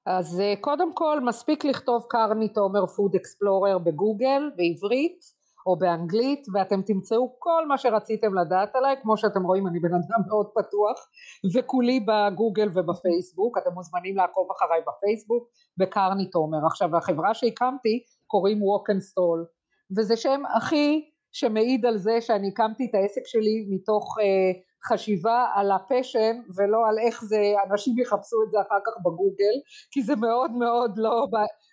אז 0.05 0.39
אה, 0.39 0.53
קודם 0.61 0.93
כל 0.93 1.19
מספיק 1.25 1.65
לכתוב 1.65 2.05
קרני 2.09 2.47
תומר 2.47 2.85
פוד 2.87 3.15
אקספלורר 3.15 3.77
בגוגל 3.77 4.41
בעברית 4.55 5.37
או 5.67 5.77
באנגלית 5.77 6.45
ואתם 6.53 6.81
תמצאו 6.81 7.35
כל 7.39 7.67
מה 7.67 7.77
שרציתם 7.77 8.33
לדעת 8.33 8.75
עליי. 8.75 8.95
כמו 9.01 9.17
שאתם 9.17 9.43
רואים 9.43 9.67
אני 9.67 9.79
בן 9.79 9.93
אדם 9.93 10.27
מאוד 10.27 10.47
פתוח 10.55 11.07
וכולי 11.55 11.99
בגוגל 11.99 12.69
ובפייסבוק. 12.73 13.57
אתם 13.57 13.73
מוזמנים 13.73 14.17
לעקוב 14.17 14.47
אחריי 14.51 14.81
בפייסבוק 14.87 15.49
בקרני 15.77 16.29
תומר. 16.29 16.65
עכשיו 16.67 16.97
החברה 16.97 17.33
שהקמתי 17.33 18.03
קוראים 18.27 18.57
Wok 18.57 18.93
and 18.93 19.01
Stroll 19.01 19.57
וזה 19.97 20.17
שם 20.17 20.41
הכי 20.57 21.09
שמעיד 21.31 21.85
על 21.85 21.97
זה 21.97 22.21
שאני 22.21 22.47
הקמתי 22.47 22.85
את 22.89 22.95
העסק 22.95 23.21
שלי 23.25 23.67
מתוך 23.69 24.17
אה, 24.21 24.51
חשיבה 24.87 25.45
על 25.55 25.71
ה 25.71 25.79
passion 25.79 26.35
ולא 26.55 26.87
על 26.89 26.99
איך 26.99 27.23
זה 27.23 27.41
אנשים 27.71 27.99
יחפשו 27.99 28.37
את 28.45 28.51
זה 28.51 28.57
אחר 28.61 28.79
כך 28.85 28.93
בגוגל 29.05 29.55
כי 29.91 30.01
זה 30.01 30.15
מאוד 30.15 30.51
מאוד 30.51 30.91
לא 30.97 31.27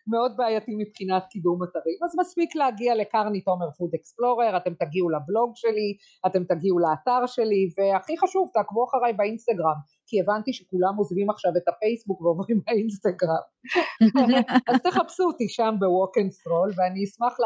מאוד 0.07 0.33
בעייתי 0.37 0.73
מבחינת 0.79 1.25
קידום 1.31 1.59
אתרים. 1.65 1.99
אז 2.05 2.13
מספיק 2.21 2.57
להגיע 2.57 2.95
לקרני 2.95 3.41
תומר 3.41 3.71
food 3.79 3.91
explorer 3.95 4.57
אתם 4.57 4.75
תגיעו 4.75 5.11
לבלוג 5.11 5.53
שלי 5.55 5.97
אתם 6.27 6.45
תגיעו 6.45 6.79
לאתר 6.79 7.27
שלי 7.27 7.63
והכי 7.77 8.19
חשוב 8.19 8.51
תעקבו 8.55 8.85
אחריי 8.85 9.13
באינסטגרם 9.13 9.79
כי 10.07 10.21
הבנתי 10.21 10.53
שכולם 10.53 10.97
עוזבים 10.97 11.31
עכשיו 11.31 11.53
את 11.57 11.69
הפייסבוק 11.69 12.21
ועוברים 12.21 12.61
לאינסטגרם 12.69 13.45
אז 14.69 14.81
תחפשו 14.83 15.25
אותי 15.25 15.49
שם 15.49 15.75
ב 15.79 15.89
Wok 15.89 16.19
and 16.19 16.31
Stroll 16.31 16.73
ואני 16.77 17.05
אשמח 17.05 17.37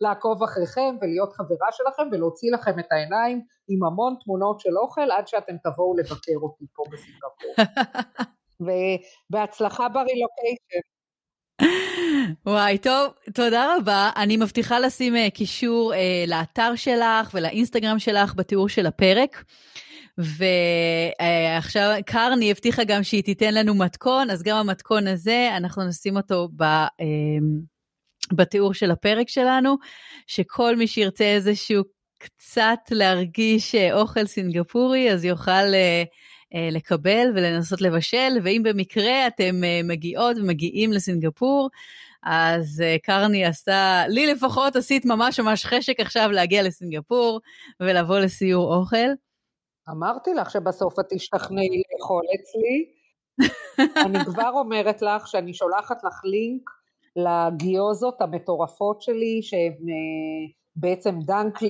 לעקוב 0.00 0.42
אחריכם 0.42 0.96
ולהיות 1.00 1.32
חברה 1.32 1.68
שלכם 1.72 2.02
ולהוציא 2.12 2.52
לכם 2.52 2.78
את 2.78 2.92
העיניים 2.92 3.40
עם 3.68 3.84
המון 3.84 4.14
תמונות 4.24 4.60
של 4.60 4.78
אוכל 4.82 5.10
עד 5.10 5.26
שאתם 5.28 5.56
תבואו 5.64 5.96
לבקר 5.96 6.38
אותי 6.42 6.64
פה 6.74 6.82
בסינגפור 6.92 7.54
ובהצלחה 9.30 9.88
ברילוקיישן 9.88 10.84
וואי, 12.46 12.78
טוב, 12.78 13.12
תודה 13.34 13.76
רבה. 13.76 14.10
אני 14.16 14.36
מבטיחה 14.36 14.78
לשים 14.78 15.14
אה, 15.14 15.30
קישור 15.30 15.92
אה, 15.92 15.96
לאתר 16.30 16.74
שלך 16.76 17.30
ולאינסטגרם 17.34 17.98
שלך 17.98 18.34
בתיאור 18.34 18.68
של 18.68 18.86
הפרק. 18.86 19.44
ועכשיו 20.18 21.96
קרני 22.06 22.50
הבטיחה 22.50 22.84
גם 22.84 23.02
שהיא 23.02 23.22
תיתן 23.22 23.54
לנו 23.54 23.74
מתכון, 23.74 24.30
אז 24.30 24.42
גם 24.42 24.56
המתכון 24.56 25.06
הזה, 25.06 25.48
אנחנו 25.56 25.84
נשים 25.84 26.16
אותו 26.16 26.48
ב, 26.56 26.62
uh, 26.62 26.66
בתיאור 28.32 28.74
של 28.74 28.90
הפרק 28.90 29.28
שלנו, 29.28 29.76
שכל 30.26 30.76
מי 30.76 30.86
שירצה 30.86 31.24
איזשהו 31.24 31.84
קצת 32.18 32.78
להרגיש 32.90 33.74
אוכל 33.74 34.26
סינגפורי, 34.26 35.12
אז 35.12 35.24
יוכל... 35.24 35.50
Uh, 35.50 36.34
אה, 36.54 36.68
לקבל 36.72 37.28
ולנסות 37.34 37.80
לבשל, 37.80 38.32
ואם 38.42 38.62
במקרה 38.64 39.26
אתם 39.26 39.64
אה, 39.64 39.80
מגיעות 39.84 40.36
ומגיעים 40.36 40.92
לסינגפור, 40.92 41.70
אז 42.22 42.82
אה, 42.84 42.96
קרני 43.02 43.44
עשה, 43.44 44.02
לי 44.08 44.26
לפחות 44.26 44.76
עשית 44.76 45.04
ממש 45.04 45.40
ממש 45.40 45.66
חשק 45.66 46.00
עכשיו 46.00 46.30
להגיע 46.32 46.62
לסינגפור 46.62 47.40
ולבוא 47.80 48.18
לסיור 48.18 48.74
אוכל. 48.74 49.08
אמרתי 49.90 50.34
לך 50.34 50.50
שבסוף 50.50 50.98
את 51.00 51.04
תשתכנעי 51.14 51.82
לאכול 51.92 52.22
אצלי. 52.34 52.86
אני 54.06 54.24
כבר 54.24 54.50
אומרת 54.54 55.02
לך 55.02 55.28
שאני 55.28 55.54
שולחת 55.54 56.04
לך 56.04 56.20
לינק 56.24 56.70
לגיוזות 57.16 58.20
המטורפות 58.20 59.02
שלי, 59.02 59.42
שהן 59.42 59.76
בעצם 60.76 61.18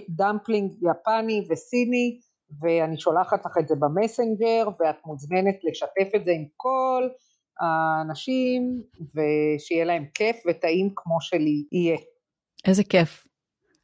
דמפלינג 0.09 0.73
יפני 0.73 1.47
וסיני, 1.51 2.19
ואני 2.61 3.01
שולחת 3.01 3.47
לך 3.47 3.53
את 3.61 3.69
זה 3.69 3.75
במסנג'ר 3.75 4.69
ואת 4.81 4.97
מוזמנת 5.07 5.57
לשתף 5.65 6.15
את 6.17 6.25
זה 6.25 6.31
עם 6.31 6.45
כל 6.57 7.09
האנשים 7.61 8.83
ושיהיה 9.15 9.85
להם 9.85 10.05
כיף 10.15 10.37
וטעים 10.49 10.91
כמו 10.97 11.21
שלי 11.21 11.65
יהיה. 11.73 11.99
איזה 12.67 12.85
כיף. 12.85 13.24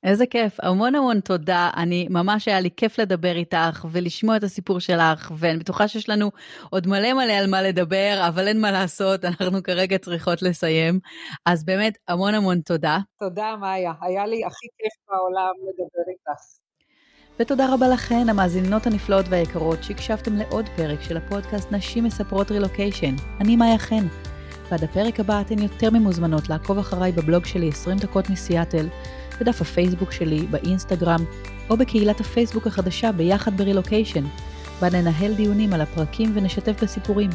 איזה 0.05 0.27
כיף, 0.27 0.57
המון 0.63 0.95
המון 0.95 1.21
תודה, 1.21 1.71
אני 1.77 2.07
ממש 2.11 2.49
היה 2.49 2.61
לי 2.61 2.71
כיף 2.77 2.99
לדבר 2.99 3.37
איתך 3.37 3.87
ולשמוע 3.91 4.37
את 4.37 4.43
הסיפור 4.43 4.81
שלך, 4.81 5.33
ואני 5.37 5.59
בטוחה 5.59 5.89
שיש 5.89 6.09
לנו 6.09 6.31
עוד 6.71 6.87
מלא 6.87 7.13
מלא 7.13 7.33
על 7.33 7.51
מה 7.51 7.63
לדבר, 7.63 8.25
אבל 8.29 8.49
אין 8.49 8.61
מה 8.61 8.71
לעשות, 8.71 9.25
אנחנו 9.25 9.63
כרגע 9.63 9.99
צריכות 9.99 10.43
לסיים. 10.43 11.01
אז 11.47 11.65
באמת, 11.65 11.99
המון 12.09 12.35
המון 12.35 12.61
תודה. 12.61 12.99
תודה, 13.21 13.57
מאיה, 13.61 13.93
היה 14.03 14.27
לי 14.27 14.45
הכי 14.45 14.67
כיף 14.79 14.93
בעולם 15.09 15.53
לדבר 15.69 16.13
איתך. 16.13 16.41
ותודה 17.41 17.75
רבה 17.75 17.89
לכן, 17.89 18.29
המאזינות 18.29 18.87
הנפלאות 18.87 19.27
והיקרות, 19.29 19.83
שהקשבתם 19.83 20.37
לעוד 20.37 20.69
פרק 20.77 21.03
של 21.03 21.17
הפודקאסט 21.17 21.73
נשים 21.73 22.05
מספרות 22.05 22.51
רילוקיישן. 22.51 23.15
אני 23.41 23.57
מאיה 23.57 23.79
חן. 23.79 24.07
ועד 24.71 24.85
הפרק 24.85 25.21
הבא 25.21 25.41
אתן 25.41 25.59
יותר 25.59 25.91
ממוזמנות 25.91 26.49
לעקוב 26.49 26.79
אחריי 26.79 27.13
בבלוג 27.13 27.45
שלי 27.45 27.69
20 27.69 27.99
דקות 27.99 28.31
מסיאטל, 28.31 28.87
בדף 29.41 29.61
הפייסבוק 29.61 30.13
שלי, 30.13 30.47
באינסטגרם, 30.51 31.25
או 31.71 31.77
בקהילת 31.77 32.21
הפייסבוק 32.21 32.67
החדשה 32.67 33.13
ביחד 33.13 33.57
ברילוקיישן, 33.57 34.25
בה 34.81 34.91
ננהל 34.91 35.35
דיונים 35.35 35.73
על 35.73 35.81
הפרקים 35.81 36.31
ונשתף 36.35 36.83
בסיפורים. 36.83 37.31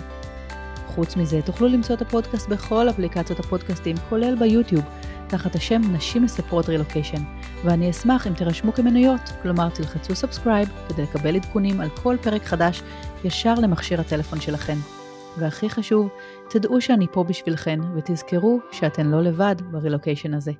חוץ 0.87 1.17
מזה, 1.17 1.41
תוכלו 1.41 1.67
למצוא 1.67 1.95
את 1.95 2.01
הפודקאסט 2.01 2.49
בכל 2.49 2.89
אפליקציות 2.89 3.39
הפודקאסטים, 3.39 3.95
כולל 4.09 4.35
ביוטיוב, 4.35 4.83
תחת 5.27 5.55
השם 5.55 5.81
נשים 5.93 6.23
מספרות 6.23 6.69
רילוקיישן, 6.69 7.23
ואני 7.63 7.89
אשמח 7.89 8.27
אם 8.27 8.33
תירשמו 8.33 8.73
כמנויות, 8.73 9.21
כלומר 9.41 9.69
תלחצו 9.69 10.15
subscribe 10.15 10.69
כדי 10.89 11.03
לקבל 11.03 11.35
עדכונים 11.35 11.81
על 11.81 11.89
כל 11.89 12.15
פרק 12.21 12.43
חדש 12.43 12.81
ישר 13.23 13.53
למכשיר 13.55 14.01
הטלפון 14.01 14.41
שלכן. 14.41 14.77
והכי 15.37 15.69
חשוב, 15.69 16.09
תדעו 16.49 16.81
שאני 16.81 17.07
פה 17.11 17.23
בשבילכן, 17.23 17.79
ותזכרו 17.95 18.59
שאתן 18.71 19.07
לא 19.07 19.21
לבד 19.21 19.55
ברילוקיישן 19.71 20.33
הזה. 20.33 20.51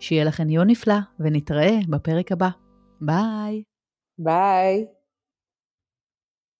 שיהיה 0.00 0.24
לכן 0.24 0.50
יום 0.50 0.66
נפלא, 0.66 0.94
ונתראה 1.20 1.78
בפרק 1.88 2.32
הבא. 2.32 2.48
ביי. 3.00 3.62
ביי. 4.18 4.95